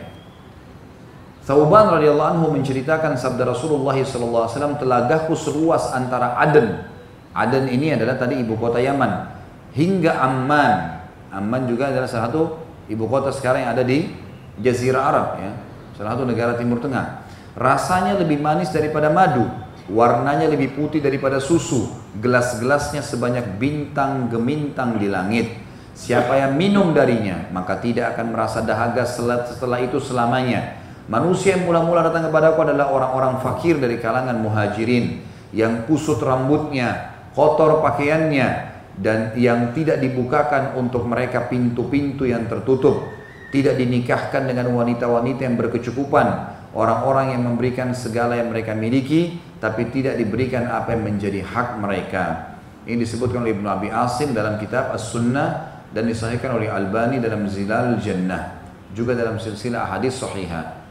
[1.45, 6.81] Thauban radhiyallahu anhu menceritakan sabda Rasulullah SAW telagaku seluas antara Aden.
[7.37, 9.29] Aden ini adalah tadi ibu kota Yaman
[9.77, 11.00] hingga Amman.
[11.31, 12.43] Amman juga adalah salah satu
[12.91, 14.11] ibu kota sekarang yang ada di
[14.59, 15.51] Jazirah Arab ya,
[15.95, 17.23] salah satu negara Timur Tengah.
[17.55, 19.47] Rasanya lebih manis daripada madu,
[19.91, 25.51] warnanya lebih putih daripada susu, gelas-gelasnya sebanyak bintang gemintang di langit.
[25.91, 30.79] Siapa yang minum darinya, maka tidak akan merasa dahaga setelah itu selamanya.
[31.11, 35.21] Manusia yang mula-mula datang kepada aku adalah orang-orang fakir dari kalangan muhajirin,
[35.51, 38.70] yang kusut rambutnya, kotor pakaiannya,
[39.01, 43.09] dan yang tidak dibukakan untuk mereka pintu-pintu yang tertutup,
[43.49, 46.27] tidak dinikahkan dengan wanita-wanita yang berkecukupan,
[46.77, 52.57] orang-orang yang memberikan segala yang mereka miliki tapi tidak diberikan apa yang menjadi hak mereka.
[52.85, 58.01] Ini disebutkan oleh Ibnu Abi Asim dalam kitab As-Sunnah dan disahihkan oleh Albani dalam Zilal
[58.01, 58.61] Jannah
[58.93, 60.83] juga dalam silsilah hadis sahihah.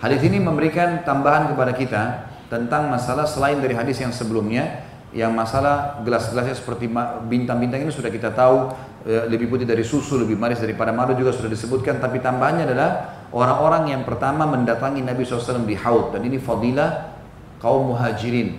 [0.00, 2.02] Hadis ini memberikan tambahan kepada kita
[2.48, 6.86] tentang masalah selain dari hadis yang sebelumnya yang masalah gelas-gelasnya seperti
[7.26, 8.70] bintang-bintang ini sudah kita tahu
[9.02, 11.98] e, lebih putih dari susu, lebih manis daripada madu juga sudah disebutkan.
[11.98, 12.90] Tapi tambahannya adalah
[13.34, 16.14] orang-orang yang pertama mendatangi Nabi SAW di Haud.
[16.14, 17.10] Dan ini fadilah
[17.58, 18.54] kaum muhajirin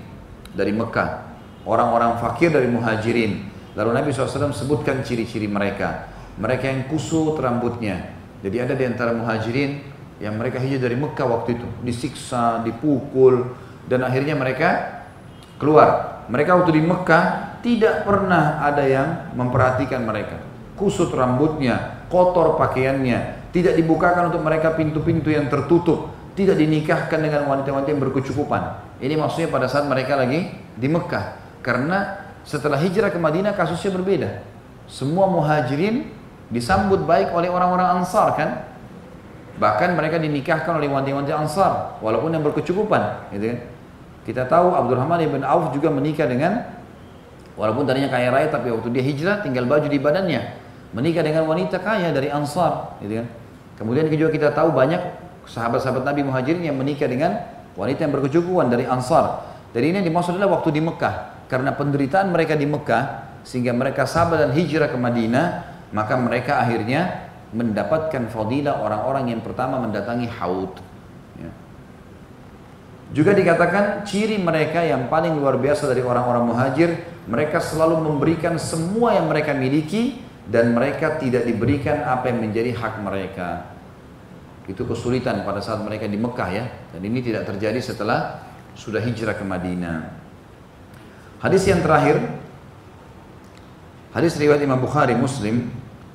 [0.51, 1.31] dari Mekah.
[1.63, 3.47] Orang-orang fakir dari muhajirin.
[3.71, 6.11] Lalu Nabi SAW sebutkan ciri-ciri mereka.
[6.35, 8.11] Mereka yang kusut rambutnya.
[8.43, 9.79] Jadi ada di antara muhajirin
[10.19, 11.67] yang mereka hijrah dari Mekah waktu itu.
[11.79, 13.55] Disiksa, dipukul
[13.87, 15.01] dan akhirnya mereka
[15.57, 20.51] keluar mereka waktu di Mekah tidak pernah ada yang memperhatikan mereka
[20.81, 27.93] kusut rambutnya, kotor pakaiannya, tidak dibukakan untuk mereka pintu-pintu yang tertutup, tidak dinikahkan dengan wanita-wanita
[27.93, 28.97] yang berkecukupan.
[28.97, 31.37] Ini maksudnya pada saat mereka lagi di Mekah.
[31.61, 34.41] Karena setelah hijrah ke Madinah kasusnya berbeda.
[34.89, 36.09] Semua muhajirin
[36.49, 38.49] disambut baik oleh orang-orang Ansar kan?
[39.61, 43.59] Bahkan mereka dinikahkan oleh wanita-wanita Ansar walaupun yang berkecukupan, gitu kan?
[44.21, 46.61] Kita tahu Abdurrahman ibn Auf juga menikah dengan
[47.57, 50.41] walaupun tadinya kaya raya tapi waktu dia hijrah tinggal baju di badannya
[50.91, 53.27] menikah dengan wanita kaya dari Ansar, gitu kan?
[53.79, 55.01] Kemudian juga kita tahu banyak
[55.47, 57.33] sahabat-sahabat Nabi Muhajirin yang menikah dengan
[57.73, 59.47] wanita yang berkecukupan dari Ansar.
[59.71, 61.47] Dari ini yang dimaksud adalah waktu di Mekah.
[61.47, 63.03] Karena penderitaan mereka di Mekah,
[63.47, 65.45] sehingga mereka sabar dan hijrah ke Madinah,
[65.95, 70.90] maka mereka akhirnya mendapatkan fadilah orang-orang yang pertama mendatangi Haud.
[73.11, 76.89] Juga dikatakan ciri mereka yang paling luar biasa dari orang-orang muhajir,
[77.27, 83.03] mereka selalu memberikan semua yang mereka miliki dan mereka tidak diberikan apa yang menjadi hak
[83.03, 83.67] mereka.
[84.63, 86.65] Itu kesulitan pada saat mereka di Mekah ya.
[86.95, 88.47] Dan ini tidak terjadi setelah
[88.79, 89.99] sudah hijrah ke Madinah.
[91.43, 92.15] Hadis yang terakhir,
[94.15, 95.67] hadis riwayat Imam Bukhari Muslim,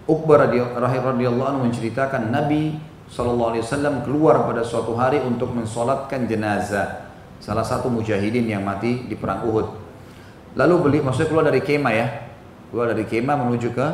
[0.08, 7.06] Uqbah radhiyallahu anhu menceritakan Nabi SAW keluar pada suatu hari untuk mensolatkan jenazah
[7.38, 9.68] salah satu mujahidin yang mati di perang Uhud.
[10.56, 12.06] Lalu beli, maksudnya keluar dari kemah ya,
[12.72, 13.86] keluar dari kemah menuju ke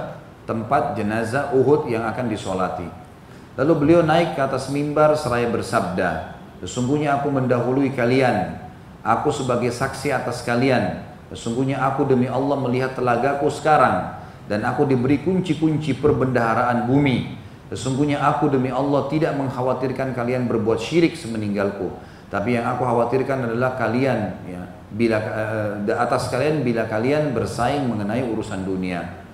[0.47, 2.87] tempat jenazah Uhud yang akan disolati.
[3.59, 8.55] Lalu beliau naik ke atas mimbar seraya bersabda, Sesungguhnya aku mendahului kalian,
[9.03, 11.03] aku sebagai saksi atas kalian.
[11.35, 14.15] Sesungguhnya aku demi Allah melihat telagaku sekarang,
[14.47, 17.42] dan aku diberi kunci-kunci perbendaharaan bumi.
[17.73, 21.89] Sesungguhnya aku demi Allah tidak mengkhawatirkan kalian berbuat syirik semeninggalku.
[22.29, 24.61] Tapi yang aku khawatirkan adalah kalian ya,
[24.93, 29.25] bila uh, atas kalian bila kalian bersaing mengenai urusan dunia.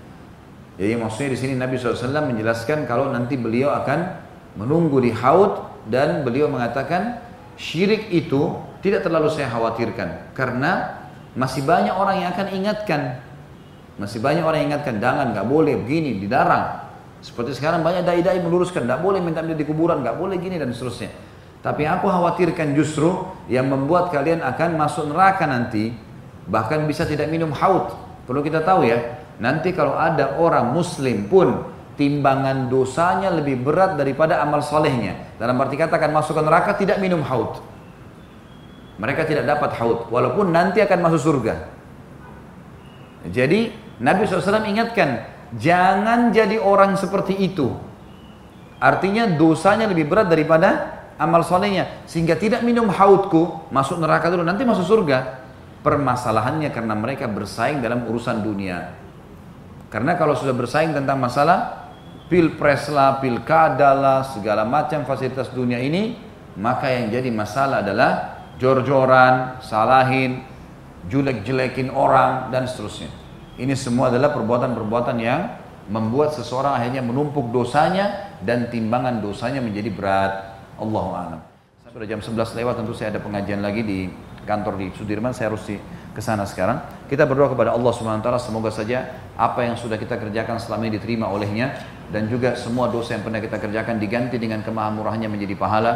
[0.78, 4.22] Jadi maksudnya di sini Nabi SAW menjelaskan kalau nanti beliau akan
[4.54, 5.58] menunggu di haud
[5.90, 7.18] dan beliau mengatakan
[7.58, 11.02] syirik itu tidak terlalu saya khawatirkan karena
[11.34, 13.02] masih banyak orang yang akan ingatkan
[13.98, 16.87] masih banyak orang yang ingatkan jangan nggak boleh begini dilarang
[17.24, 20.70] seperti sekarang banyak dai-dai meluruskan nggak boleh minta minta di kuburan nggak boleh gini dan
[20.70, 21.10] seterusnya
[21.62, 23.10] tapi aku khawatirkan justru
[23.50, 25.90] yang membuat kalian akan masuk neraka nanti
[26.46, 27.90] bahkan bisa tidak minum haud
[28.24, 31.62] perlu kita tahu ya Nanti kalau ada orang muslim pun
[31.94, 35.34] timbangan dosanya lebih berat daripada amal solehnya.
[35.38, 37.62] Dalam arti kata akan masuk ke neraka tidak minum haud.
[38.98, 41.70] Mereka tidak dapat haud walaupun nanti akan masuk surga.
[43.30, 43.70] Jadi
[44.02, 45.22] Nabi SAW ingatkan
[45.56, 47.72] jangan jadi orang seperti itu.
[48.78, 54.62] Artinya dosanya lebih berat daripada amal solehnya sehingga tidak minum haudku masuk neraka dulu nanti
[54.62, 55.40] masuk surga.
[55.78, 58.92] Permasalahannya karena mereka bersaing dalam urusan dunia.
[59.88, 61.88] Karena kalau sudah bersaing tentang masalah
[62.28, 66.18] pilpres lah, pilkada lah, segala macam fasilitas dunia ini,
[66.60, 70.44] maka yang jadi masalah adalah jor-joran, salahin,
[71.08, 73.08] jelek-jelekin orang, dan seterusnya.
[73.58, 75.40] Ini semua adalah perbuatan-perbuatan yang
[75.90, 80.32] membuat seseorang akhirnya menumpuk dosanya dan timbangan dosanya menjadi berat.
[80.78, 81.40] Allahu a'lam.
[81.90, 84.06] Sudah jam 11 lewat tentu saya ada pengajian lagi di
[84.46, 85.66] kantor di Sudirman, saya harus
[86.14, 86.78] ke sana sekarang.
[87.10, 90.86] Kita berdoa kepada Allah Subhanahu wa taala semoga saja apa yang sudah kita kerjakan selama
[90.86, 91.74] ini diterima olehnya
[92.14, 95.92] dan juga semua dosa yang pernah kita kerjakan diganti dengan kemahamurahannya menjadi pahala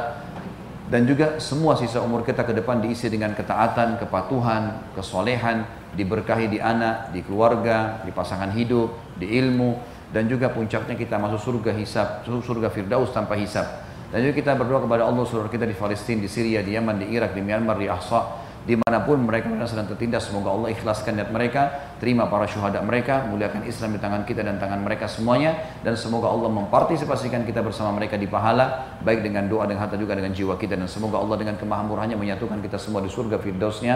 [0.93, 5.65] dan juga semua sisa umur kita ke depan diisi dengan ketaatan, kepatuhan, kesolehan,
[5.97, 9.81] diberkahi di anak, di keluarga, di pasangan hidup, di ilmu,
[10.13, 13.65] dan juga puncaknya kita masuk surga hisab, surga firdaus tanpa hisab.
[14.13, 17.17] Dan juga kita berdoa kepada Allah saudara kita di Palestina, di Syria, di Yaman, di
[17.17, 20.31] Irak, di Myanmar, di Ahsa, di mana pun mereka sedang tertindas.
[20.31, 24.63] Semoga Allah ikhlaskan niat mereka terima para syuhada mereka muliakan Islam di tangan kita dan
[24.63, 25.59] tangan mereka semuanya.
[25.83, 30.15] Dan semoga Allah mempartisipasikan kita bersama mereka di pahala baik dengan doa dengan harta juga
[30.15, 30.79] dengan jiwa kita.
[30.79, 33.95] Dan semoga Allah dengan kemahamurahnya menyatukan kita semua di surga firdausnya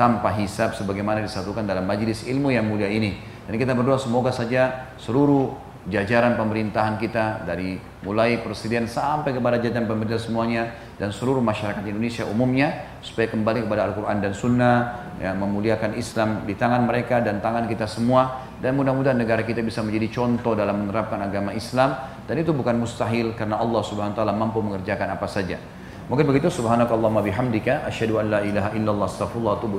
[0.00, 3.20] tanpa hisab sebagaimana disatukan dalam majlis ilmu yang mulia ini.
[3.44, 9.88] Dan kita berdoa semoga saja seluruh jajaran pemerintahan kita dari mulai presiden sampai kepada jajaran
[9.88, 14.76] pemerintah semuanya dan seluruh masyarakat Indonesia umumnya supaya kembali kepada Al-Quran dan Sunnah
[15.22, 19.82] ya, memuliakan Islam di tangan mereka dan tangan kita semua dan mudah-mudahan negara kita bisa
[19.86, 21.94] menjadi contoh dalam menerapkan agama Islam
[22.26, 25.56] dan itu bukan mustahil karena Allah Subhanahu wa taala mampu mengerjakan apa saja.
[26.08, 29.78] Mungkin begitu subhanakallahumma bihamdika asyhadu an la ilaha illallah astaghfirullah wa atubu.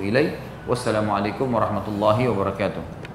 [0.69, 3.08] Wassalamualaikum warahmatullahi wabarakatuh.